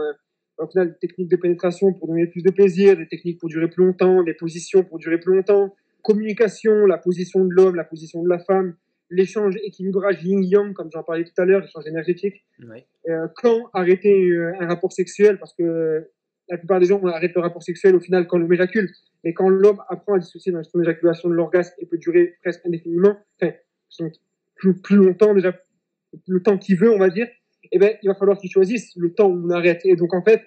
au 0.58 0.66
final 0.68 0.92
des 0.92 1.08
techniques 1.08 1.30
de 1.30 1.36
pénétration 1.36 1.92
pour 1.92 2.08
donner 2.08 2.26
plus 2.26 2.42
de 2.42 2.50
plaisir, 2.50 2.96
des 2.96 3.08
techniques 3.08 3.40
pour 3.40 3.48
durer 3.48 3.68
plus 3.68 3.84
longtemps, 3.84 4.22
des 4.22 4.34
positions 4.34 4.84
pour 4.84 4.98
durer 4.98 5.18
plus 5.18 5.34
longtemps, 5.34 5.74
communication, 6.02 6.86
la 6.86 6.98
position 6.98 7.44
de 7.44 7.50
l'homme, 7.50 7.74
la 7.74 7.84
position 7.84 8.22
de 8.22 8.28
la 8.28 8.38
femme, 8.38 8.74
l'échange, 9.10 9.56
équilibrage 9.64 10.22
yin-yang, 10.22 10.72
comme 10.72 10.90
j'en 10.92 11.02
parlais 11.02 11.24
tout 11.24 11.40
à 11.40 11.44
l'heure, 11.44 11.60
l'échange 11.60 11.86
énergétique. 11.86 12.44
Euh, 13.08 13.26
quand 13.36 13.68
arrêter 13.72 14.30
un 14.60 14.66
rapport 14.66 14.92
sexuel, 14.92 15.38
parce 15.38 15.54
que 15.54 16.08
la 16.48 16.58
plupart 16.58 16.80
des 16.80 16.86
gens 16.86 17.02
arrêtent 17.06 17.34
le 17.34 17.40
rapport 17.40 17.62
sexuel 17.62 17.94
au 17.96 18.00
final 18.00 18.26
quand 18.26 18.38
l'homme 18.38 18.52
éjacule. 18.52 18.90
Mais 19.24 19.32
quand 19.32 19.48
l'homme 19.48 19.80
apprend 19.88 20.14
à 20.14 20.18
dissocier 20.18 20.52
dans 20.52 20.62
son 20.62 20.80
éjaculation 20.80 21.28
de 21.28 21.34
l'orgasme 21.34 21.74
et 21.78 21.86
peut 21.86 21.96
durer 21.98 22.34
presque 22.42 22.64
indéfiniment, 22.66 23.16
enfin, 23.40 23.54
plus, 24.54 24.80
plus 24.80 24.96
longtemps 24.96 25.34
déjà, 25.34 25.56
le 26.26 26.42
temps 26.42 26.58
qu'il 26.58 26.76
veut, 26.76 26.92
on 26.92 26.98
va 26.98 27.10
dire, 27.10 27.28
eh 27.72 27.78
ben, 27.78 27.96
il 28.02 28.06
va 28.06 28.14
falloir 28.14 28.38
qu'il 28.38 28.50
choisisse 28.50 28.94
le 28.96 29.12
temps 29.12 29.28
où 29.28 29.46
on 29.46 29.50
arrête. 29.50 29.80
Et 29.84 29.96
donc, 29.96 30.14
en 30.14 30.22
fait, 30.22 30.42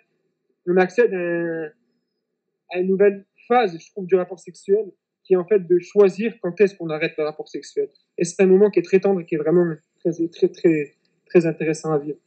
on 0.66 0.78
accède 0.78 1.14
à, 1.14 2.80
une 2.80 2.88
nouvelle 2.88 3.26
phase, 3.48 3.78
je 3.80 3.92
trouve, 3.92 4.06
du 4.06 4.16
rapport 4.16 4.40
sexuel, 4.40 4.86
qui 5.24 5.34
est 5.34 5.38
en 5.38 5.46
fait 5.46 5.68
de 5.68 5.80
choisir 5.80 6.34
quand 6.42 6.60
est-ce 6.62 6.76
qu'on 6.76 6.90
arrête 6.90 7.14
le 7.18 7.24
rapport 7.24 7.50
sexuel. 7.50 7.90
Et 8.18 8.24
c'est 8.24 8.42
un 8.42 8.46
moment 8.46 8.70
qui 8.70 8.80
est 8.80 8.84
très 8.84 9.00
tendre 9.00 9.22
et 9.22 9.26
qui 9.26 9.36
est 9.36 9.38
vraiment 9.38 9.66
très, 10.00 10.12
très, 10.28 10.48
très, 10.50 10.96
très 11.26 11.46
intéressant 11.46 11.92
à 11.92 12.00
vivre. 12.00 12.18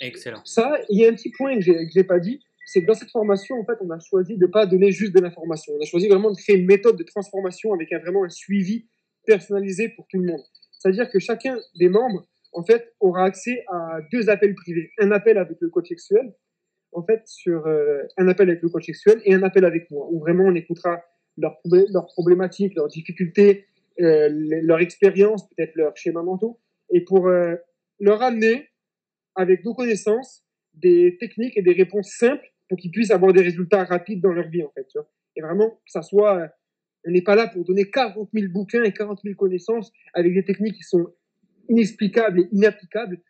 Excellent. 0.00 0.42
Ça, 0.44 0.78
il 0.88 1.00
y 1.00 1.06
a 1.06 1.08
un 1.08 1.14
petit 1.14 1.30
point 1.30 1.56
que 1.56 1.60
j'ai, 1.60 1.74
que 1.74 1.90
j'ai 1.92 2.04
pas 2.04 2.18
dit, 2.18 2.40
c'est 2.64 2.82
que 2.82 2.86
dans 2.86 2.94
cette 2.94 3.10
formation, 3.10 3.56
en 3.60 3.64
fait, 3.64 3.78
on 3.80 3.90
a 3.90 3.98
choisi 3.98 4.36
de 4.36 4.46
ne 4.46 4.50
pas 4.50 4.66
donner 4.66 4.92
juste 4.92 5.14
de 5.14 5.20
l'information. 5.20 5.74
On 5.78 5.82
a 5.82 5.84
choisi 5.84 6.08
vraiment 6.08 6.30
de 6.30 6.36
créer 6.36 6.56
une 6.56 6.66
méthode 6.66 6.96
de 6.96 7.02
transformation 7.02 7.72
avec 7.72 7.92
un, 7.92 7.98
vraiment 7.98 8.24
un 8.24 8.28
suivi 8.28 8.86
personnalisé 9.26 9.88
pour 9.90 10.06
tout 10.08 10.18
le 10.18 10.26
monde. 10.26 10.42
C'est-à-dire 10.82 11.08
que 11.08 11.20
chacun 11.20 11.56
des 11.76 11.88
membres, 11.88 12.26
en 12.52 12.64
fait, 12.64 12.92
aura 12.98 13.24
accès 13.24 13.64
à 13.68 14.00
deux 14.10 14.28
appels 14.28 14.56
privés. 14.56 14.90
Un 14.98 15.12
appel 15.12 15.38
avec 15.38 15.58
le 15.60 15.68
coach 15.68 15.88
sexuel, 15.88 16.34
en 16.90 17.04
fait, 17.04 17.22
sur 17.24 17.68
euh, 17.68 18.02
un 18.18 18.26
appel 18.26 18.50
avec 18.50 18.62
le 18.62 18.68
coach 18.68 18.86
sexuel 18.86 19.22
et 19.24 19.32
un 19.32 19.44
appel 19.44 19.64
avec 19.64 19.88
moi, 19.92 20.08
où 20.10 20.18
vraiment 20.18 20.44
on 20.44 20.54
écoutera 20.56 21.00
leurs, 21.38 21.56
leurs 21.64 22.06
problématiques, 22.06 22.74
leurs 22.74 22.88
difficultés, 22.88 23.66
euh, 24.00 24.28
leur 24.28 24.80
expérience, 24.80 25.48
peut-être 25.50 25.76
leurs 25.76 25.96
schémas 25.96 26.24
mentaux, 26.24 26.58
et 26.90 27.02
pour 27.02 27.28
euh, 27.28 27.54
leur 28.00 28.20
amener, 28.20 28.68
avec 29.36 29.64
nos 29.64 29.74
connaissances, 29.74 30.44
des 30.74 31.16
techniques 31.20 31.56
et 31.56 31.62
des 31.62 31.74
réponses 31.74 32.10
simples 32.10 32.52
pour 32.68 32.76
qu'ils 32.76 32.90
puissent 32.90 33.12
avoir 33.12 33.32
des 33.32 33.42
résultats 33.42 33.84
rapides 33.84 34.20
dans 34.20 34.32
leur 34.32 34.48
vie, 34.48 34.64
en 34.64 34.70
fait. 34.70 34.86
Tu. 34.88 34.98
Et 35.36 35.42
vraiment, 35.42 35.70
que 35.70 35.92
ça 35.92 36.02
soit. 36.02 36.50
On 37.04 37.10
n'est 37.10 37.22
pas 37.22 37.34
là 37.34 37.48
pour 37.48 37.64
donner 37.64 37.90
40 37.90 38.30
000 38.32 38.52
bouquins 38.52 38.82
et 38.82 38.92
40 38.92 39.20
000 39.22 39.34
connaissances 39.34 39.90
avec 40.14 40.34
des 40.34 40.44
techniques 40.44 40.76
qui 40.76 40.82
sont 40.82 41.12
inexplicables 41.68 42.40
et 42.40 42.48
inapplicables. 42.52 43.20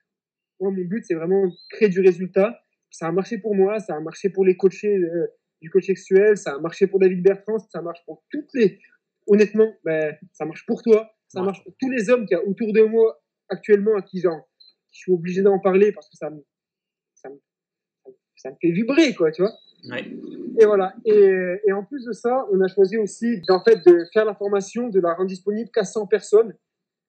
Moi, 0.61 0.71
mon 0.71 0.85
but, 0.85 1.05
c'est 1.05 1.15
vraiment 1.15 1.51
créer 1.71 1.89
du 1.89 2.01
résultat. 2.01 2.61
Ça 2.91 3.07
a 3.07 3.13
marché 3.13 3.39
pour 3.39 3.55
moi, 3.55 3.81
ça 3.81 3.97
a 3.97 4.01
marché 4.01 4.29
pour 4.29 4.45
les 4.45 4.57
coachés 4.57 4.97
euh, 4.97 5.27
du 5.61 5.71
coach 5.71 5.87
sexuel, 5.87 6.37
ça 6.37 6.55
a 6.55 6.59
marché 6.59 6.87
pour 6.87 6.99
David 6.99 7.23
Bertrand, 7.23 7.59
ça 7.59 7.81
marche 7.81 8.05
pour 8.05 8.23
toutes 8.31 8.53
les. 8.55 8.79
Honnêtement, 9.27 9.73
ben, 9.85 10.17
ça 10.33 10.45
marche 10.45 10.67
pour 10.67 10.83
toi, 10.83 11.09
ça 11.29 11.43
marche 11.43 11.63
pour 11.63 11.75
tous 11.79 11.89
les 11.89 12.11
hommes 12.11 12.27
qui 12.27 12.35
y 12.35 12.37
a 12.37 12.45
autour 12.45 12.73
de 12.73 12.83
moi 12.83 13.23
actuellement 13.49 13.97
à 13.97 14.03
qui, 14.03 14.21
genre, 14.21 14.49
je 14.91 14.99
suis 14.99 15.13
obligé 15.13 15.43
d'en 15.43 15.61
parler 15.61 15.93
parce 15.93 16.11
que 16.11 16.17
ça 16.17 16.29
me 16.29 16.43
ça 18.43 18.51
me 18.51 18.57
fait 18.61 18.73
vibrer, 18.73 19.15
quoi, 19.15 19.31
tu 19.31 19.43
vois. 19.43 19.53
Et 20.59 20.65
voilà. 20.65 20.95
Et, 21.05 21.57
et, 21.67 21.73
en 21.73 21.85
plus 21.85 22.05
de 22.05 22.13
ça, 22.13 22.47
on 22.53 22.61
a 22.61 22.69
choisi 22.69 22.99
aussi 22.99 23.41
en 23.49 23.63
fait 23.63 23.85
de 23.87 24.05
faire 24.13 24.25
la 24.25 24.35
formation, 24.35 24.89
de 24.89 25.01
la 25.01 25.15
rendre 25.15 25.29
disponible 25.29 25.71
qu'à 25.71 25.85
100 25.85 26.07
personnes, 26.07 26.55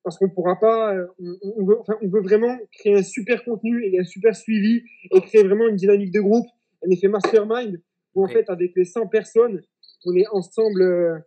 parce 0.04 0.18
qu'on 0.18 0.30
pourra 0.30 0.60
pas. 0.60 0.96
Euh, 0.96 1.08
on, 1.20 1.66
veut, 1.66 1.80
enfin, 1.80 1.98
on 2.02 2.08
veut 2.08 2.22
vraiment 2.22 2.58
créer 2.72 2.96
un 2.96 3.04
super 3.04 3.44
contenu 3.44 3.86
et 3.86 4.00
un 4.00 4.04
super 4.04 4.36
suivi 4.36 4.84
et 5.12 5.22
créer 5.22 5.44
vraiment 5.44 5.68
une 5.68 5.76
dynamique 5.76 6.12
de 6.12 6.20
groupe, 6.20 6.48
un 6.86 6.90
effet 6.90 7.08
mastermind 7.08 7.82
où 8.16 8.24
en 8.24 8.28
fait 8.28 8.48
avec 8.50 8.74
les 8.76 8.86
100 8.86 9.08
personnes, 9.08 9.62
on 10.06 10.16
est 10.16 10.28
ensemble 10.28 10.82
euh, 10.82 11.18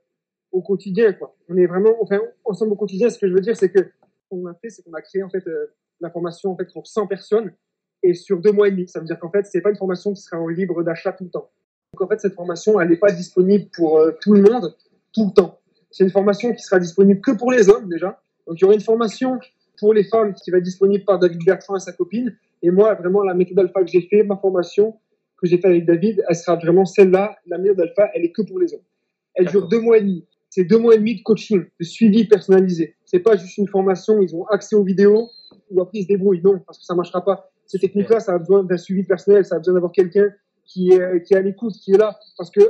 au 0.53 0.63
quotidien 0.63 1.13
quoi. 1.13 1.35
On 1.49 1.57
est 1.57 1.67
vraiment 1.67 1.97
enfin 2.01 2.21
ensemble 2.45 2.73
au 2.73 2.77
quotidien. 2.77 3.11
Ce 3.11 3.19
que 3.19 3.29
je 3.29 3.35
veux 3.35 3.41
dire, 3.41 3.57
c'est 3.57 3.71
que 3.71 3.91
qu'on 4.29 4.47
a 4.47 4.55
fait, 4.55 4.71
c'est 4.71 4.83
qu'on 4.83 4.95
a 4.95 5.03
créé 5.03 5.23
en 5.23 5.31
fait 5.31 5.47
euh, 5.47 5.75
la 6.01 6.11
formation 6.11 6.53
en 6.53 6.57
fait 6.57 6.73
pour 6.73 6.87
100 6.87 7.07
personnes 7.07 7.53
et 8.03 8.15
sur 8.15 8.41
deux 8.41 8.53
mois 8.53 8.69
et 8.69 8.71
demi. 8.71 8.89
Ça 8.89 9.01
veut 9.01 9.07
dire 9.07 9.19
qu'en 9.19 9.31
fait, 9.31 9.47
c'est 9.47 9.61
pas 9.61 9.71
une 9.71 9.77
formation 9.77 10.13
qui 10.13 10.23
sera 10.23 10.41
en 10.41 10.49
libre 10.49 10.83
d'achat 10.83 11.13
tout 11.13 11.25
le 11.25 11.31
temps. 11.31 11.51
Donc 11.93 12.03
en 12.03 12.09
fait, 12.09 12.21
cette 12.21 12.35
formation, 12.35 12.81
elle 12.81 12.89
n'est 12.89 12.97
pas 12.97 13.13
disponible 13.13 13.67
pour 13.75 13.99
euh, 13.99 14.13
tout 14.21 14.35
le 14.35 14.43
monde 14.43 14.75
tout 15.13 15.27
le 15.27 15.33
temps. 15.33 15.59
C'est 15.91 16.05
une 16.05 16.11
formation 16.11 16.53
qui 16.53 16.63
sera 16.63 16.79
disponible 16.79 17.21
que 17.21 17.31
pour 17.31 17.53
les 17.53 17.69
hommes 17.71 17.89
déjà. 17.89 18.21
Donc 18.47 18.59
il 18.59 18.63
y 18.63 18.65
aura 18.65 18.75
une 18.75 18.81
formation 18.81 19.39
pour 19.79 19.95
les 19.95 20.05
femmes 20.05 20.35
qui 20.35 20.51
va 20.51 20.59
être 20.59 20.65
disponible 20.65 21.05
par 21.05 21.19
David 21.19 21.43
Bertrand 21.45 21.77
et 21.77 21.81
sa 21.81 21.93
copine. 21.93 22.37
Et 22.63 22.71
moi, 22.71 22.95
vraiment, 22.95 23.23
la 23.23 23.35
méthode 23.35 23.59
alpha 23.59 23.81
que 23.83 23.91
j'ai 23.91 24.03
fait, 24.03 24.23
ma 24.23 24.37
formation 24.37 24.99
que 25.39 25.47
j'ai 25.47 25.59
fait 25.59 25.69
avec 25.69 25.85
David, 25.85 26.25
elle 26.29 26.37
sera 26.37 26.57
vraiment 26.57 26.85
celle-là. 26.85 27.37
La 27.47 27.59
méthode 27.59 27.81
alpha, 27.81 28.11
elle 28.15 28.25
est 28.25 28.33
que 28.33 28.43
pour 28.43 28.59
les 28.59 28.73
hommes. 28.75 28.85
Elle 29.35 29.47
dure 29.47 29.69
deux 29.69 29.81
mois 29.81 29.99
et 29.99 30.01
demi. 30.01 30.25
C'est 30.49 30.65
deux 30.65 30.79
mois 30.79 30.95
et 30.95 30.99
demi 30.99 31.17
de 31.17 31.23
coaching, 31.23 31.65
de 31.79 31.85
suivi 31.85 32.27
personnalisé. 32.27 32.97
C'est 33.05 33.19
pas 33.19 33.37
juste 33.37 33.59
une 33.59 33.69
formation, 33.69 34.21
ils 34.23 34.35
ont 34.35 34.47
accès 34.47 34.75
aux 34.75 34.85
vidéos 34.85 35.29
ou 35.71 35.81
après 35.83 35.99
ils 35.99 36.03
se 36.05 36.09
débrouillent. 36.09 36.41
Non, 36.43 36.59
parce 36.61 36.79
que 36.79 36.85
ça 36.85 36.95
marchera 36.95 37.25
pas. 37.25 37.51
Ces 37.67 37.79
techniques-là, 37.79 38.21
ça 38.21 38.35
a 38.35 38.39
besoin 38.39 38.63
d'un 38.65 38.77
suivi 38.77 39.03
personnel, 39.03 39.45
ça 39.45 39.57
a 39.57 39.59
besoin 39.59 39.75
d'avoir 39.75 39.93
quelqu'un 39.93 40.29
qui 40.65 40.91
est, 40.91 41.23
qui 41.23 41.35
est 41.35 41.37
à 41.37 41.43
l'écoute, 41.43 41.75
qui 41.75 41.93
est 41.93 41.99
là. 41.99 42.19
Parce 42.37 42.51
que, 42.51 42.61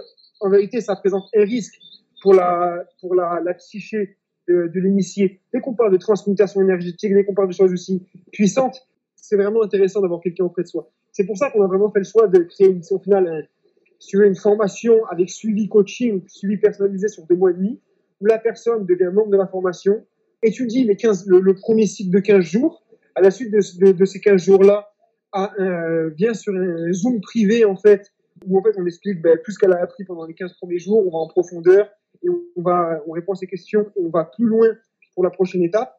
en 0.40 0.50
vérité, 0.50 0.80
ça 0.80 0.96
présente 0.96 1.24
un 1.34 1.42
risque 1.42 1.74
pour 2.22 2.34
la, 2.34 2.84
pour 3.00 3.14
la, 3.14 3.40
la 3.44 3.54
psyché 3.54 4.16
de, 4.48 4.70
de 4.72 4.80
l'initié. 4.80 5.40
Dès 5.52 5.60
qu'on 5.60 5.74
parle 5.74 5.92
de 5.92 5.96
transmutation 5.96 6.60
énergétique, 6.62 7.12
dès 7.12 7.24
qu'on 7.24 7.34
parle 7.34 7.48
de 7.48 7.54
choses 7.54 7.72
aussi 7.72 8.06
puissantes, 8.32 8.86
c'est 9.14 9.36
vraiment 9.36 9.62
intéressant 9.62 10.00
d'avoir 10.00 10.20
quelqu'un 10.20 10.44
auprès 10.44 10.62
de 10.62 10.68
soi. 10.68 10.90
C'est 11.12 11.24
pour 11.24 11.36
ça 11.36 11.50
qu'on 11.50 11.62
a 11.62 11.66
vraiment 11.66 11.90
fait 11.90 12.00
le 12.00 12.04
choix 12.04 12.28
de 12.28 12.40
créer 12.40 12.68
une, 12.68 12.82
au 12.90 12.98
final 12.98 13.26
un, 13.26 13.42
sur 13.98 14.20
une 14.20 14.36
formation 14.36 15.04
avec 15.06 15.30
suivi 15.30 15.68
coaching, 15.68 16.22
suivi 16.28 16.58
personnalisé 16.58 17.08
sur 17.08 17.26
deux 17.26 17.34
mois 17.34 17.50
et 17.50 17.54
demi, 17.54 17.80
où 18.20 18.26
la 18.26 18.38
personne 18.38 18.86
devient 18.86 19.10
membre 19.12 19.30
de 19.30 19.36
la 19.36 19.46
formation, 19.46 20.04
étudie 20.42 20.84
les 20.84 20.96
15, 20.96 21.26
le, 21.26 21.40
le 21.40 21.54
premier 21.54 21.86
cycle 21.86 22.10
de 22.10 22.20
15 22.20 22.44
jours, 22.44 22.85
à 23.16 23.22
la 23.22 23.30
suite 23.30 23.50
de, 23.50 24.04
ces 24.04 24.20
15 24.20 24.44
jours-là, 24.44 24.88
vient 26.16 26.34
sur 26.34 26.54
un 26.54 26.92
Zoom 26.92 27.20
privé, 27.20 27.64
en 27.64 27.76
fait, 27.76 28.12
où 28.46 28.58
en 28.58 28.62
fait 28.62 28.74
on 28.76 28.86
explique 28.86 29.20
ben, 29.22 29.38
plus 29.42 29.56
qu'elle 29.58 29.72
a 29.72 29.82
appris 29.82 30.04
pendant 30.04 30.26
les 30.26 30.34
15 30.34 30.52
premiers 30.54 30.78
jours, 30.78 31.04
on 31.06 31.10
va 31.10 31.18
en 31.18 31.28
profondeur 31.28 31.88
et 32.22 32.28
on, 32.28 32.62
va, 32.62 33.02
on 33.06 33.12
répond 33.12 33.32
à 33.32 33.36
ces 33.36 33.46
questions 33.46 33.86
on 33.96 34.10
va 34.10 34.24
plus 34.24 34.46
loin 34.46 34.68
pour 35.14 35.24
la 35.24 35.30
prochaine 35.30 35.62
étape, 35.62 35.96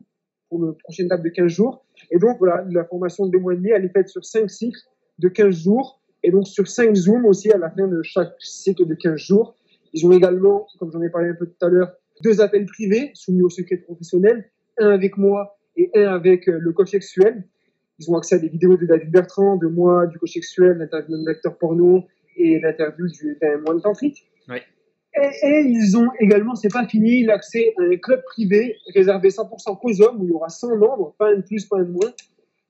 pour 0.50 0.64
la 0.64 0.74
prochaine 0.74 1.08
étape 1.08 1.24
de 1.24 1.30
15 1.30 1.48
jours. 1.48 1.84
Et 2.12 2.20
donc, 2.20 2.38
voilà, 2.38 2.64
la 2.70 2.86
formation 2.86 3.26
de 3.26 3.38
deux 3.38 3.72
elle 3.72 3.86
est 3.86 3.90
faite 3.90 4.10
sur 4.10 4.24
5 4.24 4.50
cycles 4.50 4.80
de 5.18 5.28
15 5.28 5.56
jours 5.56 6.00
et 6.24 6.32
donc 6.32 6.48
sur 6.48 6.68
5 6.68 6.96
Zooms 6.96 7.26
aussi 7.26 7.52
à 7.52 7.58
la 7.58 7.70
fin 7.72 7.88
de 7.88 8.02
chaque 8.04 8.36
cycle 8.40 8.86
de 8.86 8.94
15 8.94 9.18
jours. 9.18 9.56
Ils 9.94 10.06
ont 10.06 10.12
également, 10.12 10.68
comme 10.78 10.92
j'en 10.92 11.02
ai 11.02 11.10
parlé 11.10 11.30
un 11.30 11.34
peu 11.34 11.48
tout 11.48 11.66
à 11.66 11.70
l'heure, 11.70 11.94
deux 12.24 12.42
appels 12.42 12.66
privés 12.66 13.12
soumis 13.14 13.42
au 13.42 13.50
secret 13.50 13.78
professionnel, 13.78 14.50
un 14.78 14.90
avec 14.90 15.18
moi 15.18 15.58
et 15.78 15.92
un 15.96 16.14
avec 16.14 16.48
euh, 16.50 16.58
le 16.60 16.72
coach 16.74 16.92
sexuel. 16.92 17.44
Ils 18.00 18.12
ont 18.12 18.18
accès 18.18 18.36
à 18.36 18.40
des 18.40 18.50
vidéos 18.50 18.78
de 18.78 18.86
David 18.86 19.12
Bertrand, 19.12 19.56
de 19.56 19.68
moi, 19.68 20.08
du 20.08 20.20
coach 20.20 20.34
sexuel, 20.34 20.78
l'interview 20.78 21.18
d'un 21.18 21.32
acteur 21.32 21.58
porno 21.58 22.04
et 22.36 22.60
l'interview 22.60 23.08
d'un 23.42 23.58
moine 23.60 23.82
tantrique. 23.82 24.30
Oui. 24.50 24.58
Et, 25.16 25.48
et, 25.48 25.62
ils 25.62 25.98
ont 25.98 26.10
également, 26.20 26.54
c'est 26.54 26.72
pas 26.72 26.86
fini, 26.88 27.24
l'accès 27.24 27.74
à 27.80 27.84
un 27.84 27.98
club 27.98 28.22
privé 28.24 28.76
réservé 28.94 29.30
100% 29.30 29.80
qu'aux 29.80 30.02
hommes 30.02 30.22
où 30.22 30.26
il 30.26 30.30
y 30.30 30.34
aura 30.34 30.50
100 30.50 30.78
membres, 30.78 31.16
pas 31.18 31.32
un 31.32 31.38
de 31.38 31.42
plus, 31.42 31.66
pas 31.66 31.78
un 31.78 31.86
de 31.86 31.92
moins. 31.92 32.14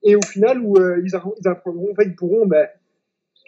Et 0.02 0.16
au 0.16 0.22
final, 0.22 0.60
où 0.62 0.78
euh, 0.78 1.02
ils, 1.04 1.14
apprendront, 1.14 1.92
ils 2.00 2.14
pourront 2.16 2.46
ben, 2.46 2.66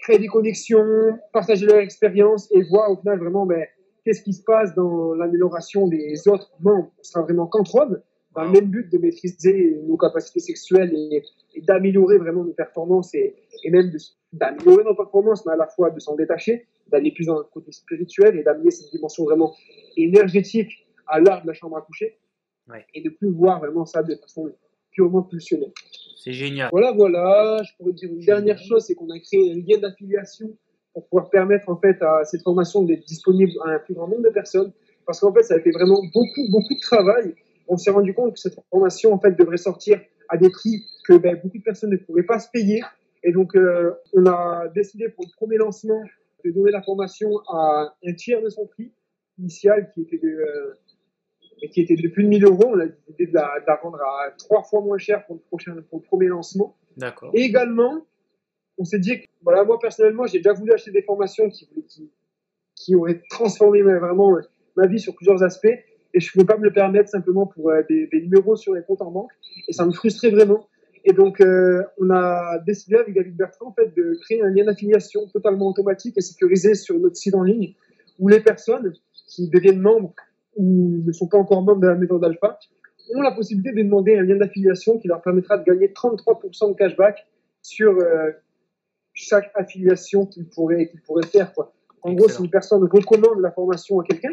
créer 0.03 0.19
des 0.19 0.27
connexions, 0.27 1.19
partager 1.33 1.67
leur 1.67 1.79
expérience 1.79 2.51
et 2.53 2.63
voir 2.63 2.91
au 2.91 2.97
final 2.97 3.19
vraiment 3.19 3.47
ben, 3.47 3.65
qu'est-ce 4.05 4.23
qui 4.23 4.33
se 4.33 4.43
passe 4.43 4.75
dans 4.75 5.15
l'amélioration 5.15 5.89
des 5.89 6.27
autres 6.29 6.51
membres. 6.61 6.91
On 6.99 7.03
sera 7.03 7.23
vraiment 7.23 7.47
qu'entre 7.47 7.77
hommes 7.77 8.03
dans 8.41 8.47
le 8.47 8.53
même 8.53 8.71
but 8.71 8.91
de 8.91 8.99
maîtriser 8.99 9.79
nos 9.87 9.97
capacités 9.97 10.41
sexuelles 10.41 10.93
et, 10.95 11.23
d'améliorer 11.63 12.17
vraiment 12.19 12.45
nos 12.45 12.53
performances 12.53 13.15
et, 13.15 13.35
et 13.65 13.71
même 13.71 13.93
d'améliorer 14.33 14.85
nos 14.85 14.95
performances, 14.95 15.45
mais 15.45 15.53
à 15.53 15.57
la 15.57 15.67
fois 15.67 15.91
de 15.91 15.99
s'en 15.99 16.15
détacher, 16.15 16.67
d'aller 16.87 17.13
plus 17.13 17.27
dans 17.27 17.39
le 17.39 17.45
côté 17.45 17.73
spirituel 17.73 18.39
et 18.39 18.43
d'amener 18.43 18.71
cette 18.71 18.91
dimension 18.91 19.25
vraiment 19.25 19.55
énergétique 19.97 20.87
à 21.07 21.21
l'art 21.21 21.43
de 21.43 21.49
la 21.49 21.53
chambre 21.53 21.77
à 21.77 21.83
coucher 21.83 22.19
ouais. 22.69 22.85
et 22.95 23.03
de 23.03 23.11
plus 23.11 23.31
voir 23.31 23.59
vraiment 23.59 23.85
ça 23.85 24.03
de 24.03 24.15
façon 24.15 24.51
purement 24.93 25.23
pulsionnelle. 25.23 25.73
C'est 26.17 26.33
génial. 26.33 26.69
Voilà, 26.73 26.93
voilà. 26.93 27.63
Je 27.63 27.77
pourrais 27.77 27.93
dire 27.93 28.11
une 28.11 28.25
dernière 28.25 28.59
chose, 28.59 28.85
c'est 28.85 28.95
qu'on 28.95 29.11
a 29.11 29.19
créé 29.19 29.53
un 29.53 29.57
lien 29.57 29.79
d'affiliation 29.79 30.57
pour 30.95 31.07
pouvoir 31.09 31.31
permettre 31.31 31.69
en 31.69 31.77
fait 31.77 32.01
à 32.03 32.25
cette 32.25 32.43
formation 32.43 32.85
d'être 32.85 33.05
disponible 33.07 33.53
à 33.67 33.71
un 33.71 33.79
plus 33.81 33.95
grand 33.95 34.09
nombre 34.09 34.23
de 34.23 34.31
personnes. 34.31 34.73
Parce 35.05 35.21
qu'en 35.21 35.33
fait, 35.33 35.43
ça 35.43 35.55
a 35.55 35.61
fait 35.61 35.73
vraiment 35.73 36.01
beaucoup, 36.15 36.49
beaucoup 36.51 36.75
de 36.75 36.81
travail 36.81 37.35
on 37.71 37.77
s'est 37.77 37.93
rendu 37.93 38.13
compte 38.13 38.35
que 38.35 38.39
cette 38.41 38.59
formation 38.69 39.15
en 39.15 39.21
fait 39.21 39.33
devrait 39.33 39.57
sortir 39.57 40.01
à 40.29 40.37
des 40.37 40.51
prix 40.51 40.85
que 41.07 41.17
ben, 41.17 41.41
beaucoup 41.43 41.57
de 41.57 41.63
personnes 41.63 41.91
ne 41.91 41.97
pourraient 41.97 42.25
pas 42.25 42.41
se 42.41 42.51
payer. 42.51 42.83
Et 43.23 43.33
donc, 43.33 43.55
euh, 43.55 43.93
on 44.13 44.27
a 44.27 44.69
décidé 44.75 45.09
pour 45.09 45.25
le 45.25 45.31
premier 45.37 45.57
lancement 45.57 46.03
de 46.45 46.51
donner 46.51 46.73
la 46.73 46.83
formation 46.83 47.31
à 47.49 47.95
un 48.05 48.15
tiers 48.15 48.43
de 48.43 48.49
son 48.49 48.67
prix 48.67 48.93
initial 49.39 49.91
qui 49.95 50.03
était 50.03 50.19
de, 50.19 50.29
euh, 50.29 50.79
qui 51.71 51.81
était 51.81 51.95
de 51.95 52.09
plus 52.09 52.25
de 52.25 52.29
1000 52.29 52.45
euros. 52.45 52.65
On 52.67 52.81
a 52.81 52.87
décidé 52.87 53.27
de 53.27 53.35
la, 53.35 53.61
de 53.61 53.67
la, 53.67 53.77
vendre 53.83 54.01
à 54.01 54.31
trois 54.33 54.63
fois 54.63 54.81
moins 54.81 54.99
cher 54.99 55.25
pour 55.27 55.37
le, 55.37 55.41
prochain, 55.43 55.77
pour 55.91 56.01
le 56.01 56.05
premier 56.05 56.27
lancement. 56.27 56.77
D'accord. 56.97 57.31
Et 57.35 57.43
également, 57.43 58.05
on 58.79 58.85
s'est 58.85 58.99
dit 58.99 59.21
que, 59.21 59.27
voilà, 59.43 59.65
moi 59.65 59.79
personnellement, 59.79 60.27
j'ai 60.27 60.39
déjà 60.39 60.55
voulu 60.55 60.73
acheter 60.73 60.91
des 60.91 61.03
formations 61.03 61.49
qui, 61.51 61.69
qui, 61.89 62.11
qui 62.75 62.97
auraient 62.97 63.23
transformé 63.31 63.83
vraiment 63.83 64.37
ma 64.77 64.87
vie 64.87 64.99
sur 64.99 65.15
plusieurs 65.15 65.43
aspects 65.43 65.69
et 66.15 66.21
je 66.21 66.29
ne 66.29 66.33
pouvais 66.33 66.45
pas 66.45 66.59
me 66.59 66.65
le 66.65 66.73
permettre 66.73 67.09
simplement 67.09 67.47
pour 67.47 67.71
euh, 67.71 67.83
des, 67.89 68.07
des, 68.07 68.21
numéros 68.21 68.57
sur 68.57 68.75
les 68.75 68.83
comptes 68.83 69.03
en 69.03 69.11
banque 69.11 69.31
et 69.69 69.73
ça 69.73 69.87
me 69.87 69.93
frustrait 69.93 70.31
vraiment. 70.31 70.69
Et 71.05 71.13
donc 71.13 71.41
euh, 71.41 71.83
on 71.99 72.11
a 72.11 72.59
décidé 72.67 72.97
avec 72.97 73.15
David 73.15 73.37
Bertrand 73.37 73.69
en 73.69 73.73
fait 73.73 73.95
de 73.97 74.19
créer 74.23 74.43
un 74.43 74.51
lien 74.51 74.65
d'affiliation 74.65 75.27
totalement 75.29 75.69
automatique 75.69 76.17
et 76.19 76.21
sécurisé 76.21 76.75
sur 76.75 76.99
notre 76.99 77.17
site 77.17 77.35
en 77.35 77.43
ligne 77.43 77.75
où 78.19 78.29
les 78.29 78.41
personnes 78.41 78.93
qui 79.27 79.49
deviennent 79.49 79.81
membres 79.81 80.15
ou 80.57 81.03
ne 81.07 81.13
sont 81.13 81.29
pas 81.29 81.39
encore 81.39 81.63
membres 81.63 81.81
de 81.81 81.87
la 81.87 81.95
méthode 81.95 82.25
alpha 82.25 82.59
ont 83.15 83.23
la 83.23 83.33
possibilité 83.33 83.73
de 83.73 83.83
demander 83.83 84.17
un 84.17 84.23
lien 84.23 84.37
d'affiliation 84.37 84.99
qui 84.99 85.09
leur 85.09 85.23
permettra 85.23 85.59
de 85.59 85.65
gagner 85.65 85.89
33% 85.89 86.71
de 86.71 86.75
cashback 86.75 87.27
sur 87.63 87.93
euh, 87.99 88.31
chaque 89.13 89.51
affiliation 89.55 90.27
qu'ils 90.27 90.49
pourraient, 90.49 90.89
qu'ils 90.89 91.01
pourraient 91.01 91.27
faire. 91.27 91.53
Quoi. 91.53 91.73
En 92.03 92.11
Excellent. 92.11 92.17
gros, 92.17 92.29
si 92.29 92.43
une 92.45 92.51
personne 92.51 92.85
recommande 92.85 93.41
la 93.41 93.51
formation 93.51 94.01
à 94.01 94.05
quelqu'un, 94.05 94.33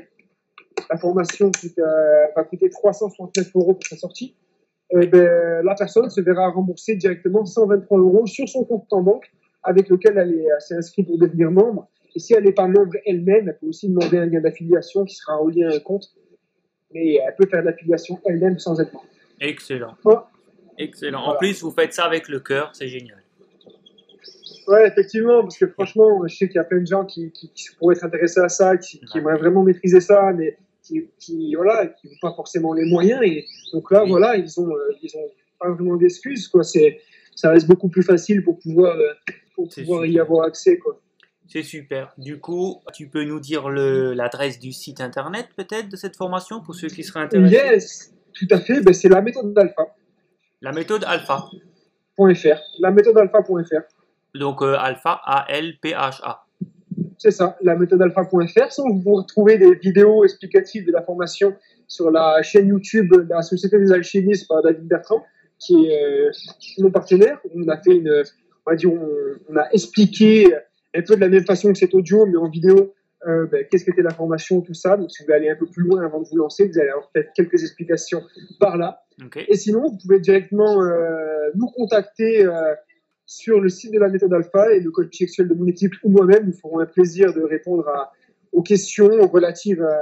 la 0.89 0.97
formation 0.97 1.51
qui 1.51 1.73
va 2.35 2.43
coûter 2.43 2.69
369 2.69 3.51
euros 3.55 3.73
pour 3.73 3.85
sa 3.87 3.97
sortie, 3.97 4.35
eh 4.91 5.07
ben, 5.07 5.61
la 5.63 5.75
personne 5.75 6.09
se 6.09 6.21
verra 6.21 6.49
rembourser 6.49 6.95
directement 6.95 7.45
123 7.45 7.99
euros 7.99 8.25
sur 8.25 8.47
son 8.47 8.63
compte 8.63 8.91
en 8.91 9.01
banque 9.01 9.29
avec 9.63 9.89
lequel 9.89 10.17
elle 10.17 10.47
s'est 10.59 10.75
inscrite 10.75 11.07
pour 11.07 11.17
devenir 11.17 11.51
membre. 11.51 11.87
Et 12.15 12.19
si 12.19 12.33
elle 12.33 12.45
n'est 12.45 12.53
pas 12.53 12.67
membre 12.67 12.93
elle-même, 13.05 13.49
elle 13.49 13.57
peut 13.59 13.67
aussi 13.67 13.89
demander 13.89 14.17
un 14.17 14.25
lien 14.25 14.39
d'affiliation 14.39 15.03
qui 15.05 15.15
sera 15.15 15.35
relié 15.37 15.65
à 15.65 15.75
un 15.75 15.79
compte. 15.79 16.05
Mais 16.93 17.15
elle 17.15 17.35
peut 17.35 17.47
faire 17.47 17.63
l'affiliation 17.63 18.19
elle-même 18.25 18.59
sans 18.59 18.79
être 18.79 18.93
membre. 18.93 19.05
Excellent. 19.41 19.95
Excellent. 20.77 21.19
Voilà. 21.19 21.35
En 21.35 21.37
plus, 21.37 21.61
vous 21.61 21.71
faites 21.71 21.93
ça 21.93 22.05
avec 22.05 22.29
le 22.29 22.39
cœur, 22.39 22.71
c'est 22.73 22.87
génial. 22.87 23.21
Ouais, 24.67 24.87
effectivement, 24.87 25.41
parce 25.41 25.57
que 25.57 25.67
franchement, 25.67 26.25
je 26.27 26.35
sais 26.35 26.47
qu'il 26.47 26.57
y 26.57 26.59
a 26.59 26.63
plein 26.63 26.79
de 26.79 26.87
gens 26.87 27.05
qui, 27.05 27.31
qui, 27.31 27.49
qui 27.53 27.67
pourraient 27.77 27.95
être 27.95 28.03
intéressés 28.03 28.41
à 28.41 28.49
ça, 28.49 28.77
qui, 28.77 28.99
qui 28.99 29.17
aimeraient 29.17 29.37
vraiment 29.37 29.63
maîtriser 29.63 30.01
ça, 30.01 30.33
mais 30.33 30.57
qui, 30.87 31.09
qui 31.19 31.55
voilà, 31.55 31.87
qui 31.87 32.07
n'ont 32.07 32.17
pas 32.21 32.33
forcément 32.33 32.73
les 32.73 32.85
moyens. 32.85 33.21
Et 33.23 33.45
donc 33.73 33.91
là, 33.91 34.03
voilà, 34.05 34.37
ils 34.37 34.59
ont, 34.59 34.69
euh, 34.69 34.93
ils 35.01 35.15
ont 35.17 35.29
pas 35.59 35.69
vraiment 35.71 35.95
d'excuses. 35.95 36.47
Quoi. 36.47 36.63
C'est, 36.63 37.01
ça 37.35 37.51
reste 37.51 37.67
beaucoup 37.67 37.89
plus 37.89 38.03
facile 38.03 38.43
pour 38.43 38.59
pouvoir, 38.59 38.95
euh, 38.97 39.13
pour 39.55 39.69
pouvoir 39.69 40.05
y 40.05 40.19
avoir 40.19 40.45
accès. 40.45 40.77
Quoi. 40.77 40.99
C'est 41.47 41.63
super. 41.63 42.13
Du 42.17 42.39
coup, 42.39 42.81
tu 42.93 43.07
peux 43.09 43.23
nous 43.23 43.39
dire 43.39 43.69
le, 43.69 44.13
l'adresse 44.13 44.59
du 44.59 44.71
site 44.71 45.01
internet 45.01 45.47
peut-être 45.55 45.89
de 45.89 45.95
cette 45.95 46.15
formation 46.15 46.61
pour 46.61 46.75
ceux 46.75 46.87
qui 46.87 47.03
seraient 47.03 47.21
intéressés? 47.21 47.53
Yes, 47.53 48.13
tout 48.33 48.47
à 48.51 48.59
fait. 48.59 48.81
Ben, 48.81 48.93
c'est 48.93 49.09
la 49.09 49.21
méthode 49.21 49.53
d'alpha. 49.53 49.95
La 50.61 50.71
méthode 50.71 51.03
alpha. 51.05 51.45
.fr. 52.17 52.59
La 52.79 52.91
méthode 52.91 53.17
alpha.fr. 53.17 53.81
Donc 54.33 54.61
euh, 54.61 54.75
alpha, 54.77 55.21
A-L-P-H-A 55.23 56.46
c'est 57.17 57.31
ça, 57.31 57.57
la 57.61 57.75
méthode 57.75 58.01
alpha.fr. 58.01 58.71
Sinon, 58.71 58.89
vous 58.89 59.01
pouvez 59.01 59.15
retrouver 59.15 59.57
des 59.57 59.75
vidéos 59.75 60.23
explicatives 60.23 60.85
de 60.85 60.91
la 60.91 61.01
formation 61.01 61.55
sur 61.87 62.11
la 62.11 62.41
chaîne 62.41 62.67
YouTube 62.67 63.09
de 63.11 63.27
la 63.29 63.41
Société 63.41 63.79
des 63.79 63.91
alchimistes 63.91 64.47
par 64.47 64.61
David 64.61 64.87
Bertrand, 64.87 65.23
qui 65.59 65.87
est 65.87 66.27
euh, 66.27 66.31
mon 66.79 66.91
partenaire. 66.91 67.39
On 67.55 67.67
a 67.67 67.77
fait 67.77 67.95
une, 67.95 68.23
on 68.65 68.71
va 68.71 68.75
dire, 68.75 68.91
on, 68.91 69.55
a 69.55 69.67
expliqué 69.71 70.53
un 70.95 71.01
peu 71.01 71.15
de 71.15 71.21
la 71.21 71.29
même 71.29 71.45
façon 71.45 71.71
que 71.71 71.77
cet 71.77 71.93
audio, 71.93 72.25
mais 72.25 72.37
en 72.37 72.49
vidéo, 72.49 72.93
euh, 73.27 73.47
ben, 73.47 73.65
qu'est-ce 73.69 73.83
qu'était 73.83 74.01
la 74.01 74.13
formation, 74.13 74.61
tout 74.61 74.73
ça. 74.73 74.95
Donc, 74.95 75.11
si 75.11 75.23
vous 75.23 75.25
voulez 75.25 75.37
aller 75.37 75.49
un 75.49 75.55
peu 75.55 75.65
plus 75.65 75.83
loin 75.83 76.05
avant 76.05 76.21
de 76.21 76.27
vous 76.27 76.37
lancer, 76.37 76.67
vous 76.67 76.79
allez 76.79 76.89
avoir 76.89 77.09
peut-être 77.11 77.31
quelques 77.33 77.61
explications 77.63 78.21
par 78.59 78.77
là. 78.77 79.03
Et 79.47 79.55
sinon, 79.55 79.89
vous 79.89 79.97
pouvez 79.97 80.19
directement 80.19 80.83
euh, 80.83 81.49
nous 81.55 81.67
contacter 81.67 82.45
euh, 82.45 82.75
sur 83.27 83.61
le 83.61 83.69
site 83.69 83.93
de 83.93 83.99
la 83.99 84.07
méthode 84.09 84.33
alpha 84.33 84.73
et 84.73 84.79
le 84.79 84.89
coach 84.89 85.15
sexuel 85.15 85.47
de 85.49 85.53
mon 85.53 85.67
équipe 85.67 85.93
ou 86.03 86.09
moi-même 86.09 86.45
nous 86.47 86.53
ferons 86.53 86.79
un 86.79 86.85
plaisir 86.87 87.31
de 87.33 87.41
répondre 87.41 87.87
à, 87.89 88.11
aux 88.53 88.63
questions 88.63 89.09
relatives 89.27 89.83
à, 89.83 90.01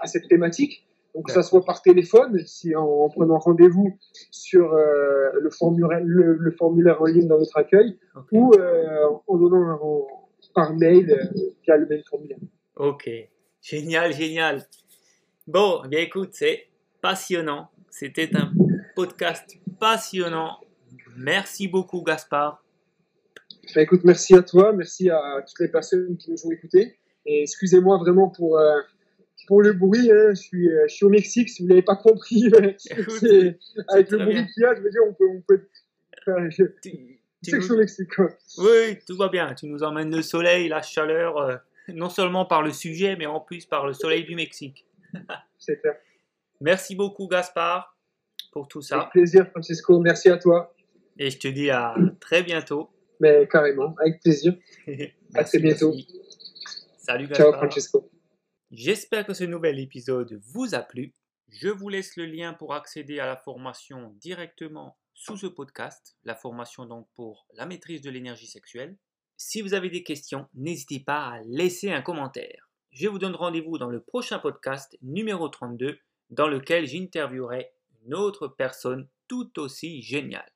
à 0.00 0.06
cette 0.06 0.28
thématique. 0.28 0.86
Donc, 1.14 1.26
que 1.26 1.32
ça 1.32 1.42
soit 1.42 1.64
par 1.64 1.82
téléphone, 1.82 2.38
si 2.46 2.74
en, 2.76 2.82
en 2.84 3.08
prenant 3.08 3.38
rendez-vous 3.38 3.96
sur 4.30 4.72
euh, 4.74 5.30
le, 5.40 5.50
formulaire, 5.50 6.00
le, 6.04 6.34
le 6.34 6.50
formulaire 6.52 7.00
en 7.02 7.06
ligne 7.06 7.26
dans 7.26 7.38
notre 7.38 7.56
accueil, 7.58 7.98
ou 8.30 8.52
euh, 8.54 9.06
en 9.26 9.36
donnant 9.36 9.62
un- 9.70 9.78
en- 9.82 10.06
par 10.54 10.72
mail 10.74 11.10
euh, 11.10 11.40
via 11.64 11.76
le 11.76 11.86
même 11.86 12.02
formulaire. 12.08 12.38
Ok, 12.76 13.10
génial, 13.60 14.12
génial. 14.12 14.62
Bon, 15.48 15.82
eh 15.84 15.88
bien 15.88 16.00
écoute, 16.00 16.30
c'est 16.32 16.68
passionnant. 17.00 17.68
C'était 17.90 18.30
un 18.36 18.52
podcast 18.94 19.56
passionnant. 19.80 20.58
Merci 21.22 21.68
beaucoup, 21.68 22.02
Gaspard. 22.02 22.62
Bah, 23.74 23.82
écoute, 23.82 24.00
merci 24.04 24.34
à 24.34 24.42
toi, 24.42 24.72
merci 24.72 25.10
à 25.10 25.20
toutes 25.46 25.60
les 25.60 25.68
personnes 25.68 26.16
qui 26.16 26.30
nous 26.30 26.46
ont 26.46 26.50
écoutés. 26.50 26.98
Et 27.26 27.42
excusez-moi 27.42 27.98
vraiment 27.98 28.28
pour, 28.30 28.58
euh, 28.58 28.80
pour 29.46 29.60
le 29.62 29.72
bruit. 29.72 30.10
hein. 30.10 30.30
Je, 30.30 30.34
suis, 30.40 30.68
euh, 30.68 30.86
je 30.88 30.94
suis 30.94 31.04
au 31.04 31.10
Mexique, 31.10 31.48
si 31.50 31.62
vous 31.62 31.68
ne 31.68 31.74
l'avez 31.74 31.82
pas 31.82 31.96
compris. 31.96 32.46
Écoute, 32.90 33.24
avec 33.88 34.10
le 34.10 34.18
bruit 34.18 34.46
qu'il 34.54 34.62
y 34.62 34.66
a, 34.66 34.74
je 34.74 34.80
veux 34.80 34.90
dire, 34.90 35.02
on 35.06 35.12
peut. 35.12 35.28
On 35.28 35.40
peut 35.42 35.68
enfin, 36.26 36.48
je 36.48 36.64
Tu, 36.82 37.20
tu 37.44 37.50
sais 37.50 37.50
que 37.52 37.56
je 37.56 37.60
suis 37.60 37.68
nous- 37.70 37.74
au 37.74 37.78
Mexique. 37.78 38.14
Quoi. 38.16 38.30
Oui, 38.58 38.98
tout 39.06 39.16
va 39.16 39.28
bien. 39.28 39.54
Tu 39.54 39.66
nous 39.66 39.82
emmènes 39.82 40.14
le 40.14 40.22
soleil, 40.22 40.68
la 40.68 40.80
chaleur, 40.82 41.36
euh, 41.38 41.56
non 41.88 42.08
seulement 42.08 42.46
par 42.46 42.62
le 42.62 42.72
sujet, 42.72 43.16
mais 43.16 43.26
en 43.26 43.40
plus 43.40 43.66
par 43.66 43.86
le 43.86 43.92
soleil 43.92 44.24
du 44.24 44.34
Mexique. 44.34 44.86
C'est 45.58 45.80
clair. 45.80 45.96
Merci 46.62 46.94
beaucoup, 46.94 47.26
Gaspard, 47.28 47.96
pour 48.52 48.68
tout 48.68 48.80
ça. 48.82 48.96
Avec 49.00 49.10
plaisir, 49.10 49.46
Francisco. 49.50 49.98
Merci 50.00 50.28
à 50.30 50.38
toi. 50.38 50.74
Et 51.22 51.28
je 51.28 51.38
te 51.38 51.48
dis 51.48 51.68
à 51.68 51.94
très 52.18 52.42
bientôt. 52.42 52.88
Mais 53.20 53.46
carrément, 53.46 53.94
avec 54.00 54.22
plaisir. 54.22 54.54
À 55.34 55.44
très 55.44 55.58
bientôt. 55.58 55.92
merci. 55.92 56.08
Salut, 56.96 57.28
Ciao. 57.34 57.52
Francesco. 57.52 58.10
J'espère 58.70 59.26
que 59.26 59.34
ce 59.34 59.44
nouvel 59.44 59.78
épisode 59.78 60.40
vous 60.46 60.74
a 60.74 60.80
plu. 60.80 61.12
Je 61.50 61.68
vous 61.68 61.90
laisse 61.90 62.16
le 62.16 62.24
lien 62.24 62.54
pour 62.54 62.72
accéder 62.72 63.20
à 63.20 63.26
la 63.26 63.36
formation 63.36 64.14
directement 64.18 64.96
sous 65.12 65.36
ce 65.36 65.46
podcast, 65.46 66.16
la 66.24 66.34
formation 66.34 66.86
donc 66.86 67.06
pour 67.14 67.46
la 67.52 67.66
maîtrise 67.66 68.00
de 68.00 68.08
l'énergie 68.08 68.46
sexuelle. 68.46 68.96
Si 69.36 69.60
vous 69.60 69.74
avez 69.74 69.90
des 69.90 70.02
questions, 70.02 70.48
n'hésitez 70.54 71.00
pas 71.00 71.32
à 71.34 71.40
laisser 71.44 71.92
un 71.92 72.00
commentaire. 72.00 72.70
Je 72.92 73.08
vous 73.08 73.18
donne 73.18 73.36
rendez-vous 73.36 73.76
dans 73.76 73.90
le 73.90 74.00
prochain 74.00 74.38
podcast 74.38 74.96
numéro 75.02 75.50
32 75.50 75.98
dans 76.30 76.48
lequel 76.48 76.86
j'interviewerai 76.86 77.68
une 78.06 78.14
autre 78.14 78.48
personne 78.48 79.06
tout 79.28 79.58
aussi 79.60 80.00
géniale. 80.00 80.50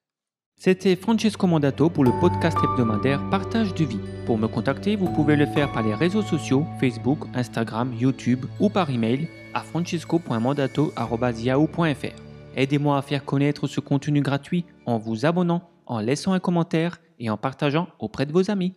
C'était 0.56 0.96
Francesco 0.96 1.46
Mandato 1.46 1.90
pour 1.90 2.04
le 2.04 2.12
podcast 2.20 2.56
hebdomadaire 2.62 3.20
Partage 3.28 3.74
de 3.74 3.84
vie. 3.84 4.00
Pour 4.24 4.38
me 4.38 4.48
contacter, 4.48 4.96
vous 4.96 5.12
pouvez 5.12 5.36
le 5.36 5.44
faire 5.46 5.70
par 5.72 5.82
les 5.82 5.94
réseaux 5.94 6.22
sociaux 6.22 6.64
Facebook, 6.80 7.18
Instagram, 7.34 7.92
YouTube 7.98 8.46
ou 8.60 8.70
par 8.70 8.88
email 8.88 9.28
à 9.52 9.60
francesco.mandato.yahoo.fr. 9.60 12.22
Aidez-moi 12.56 12.96
à 12.96 13.02
faire 13.02 13.24
connaître 13.24 13.66
ce 13.66 13.80
contenu 13.80 14.22
gratuit 14.22 14.64
en 14.86 14.96
vous 14.96 15.26
abonnant, 15.26 15.68
en 15.86 15.98
laissant 15.98 16.32
un 16.32 16.40
commentaire 16.40 16.98
et 17.18 17.28
en 17.28 17.36
partageant 17.36 17.88
auprès 17.98 18.24
de 18.24 18.32
vos 18.32 18.50
amis. 18.50 18.72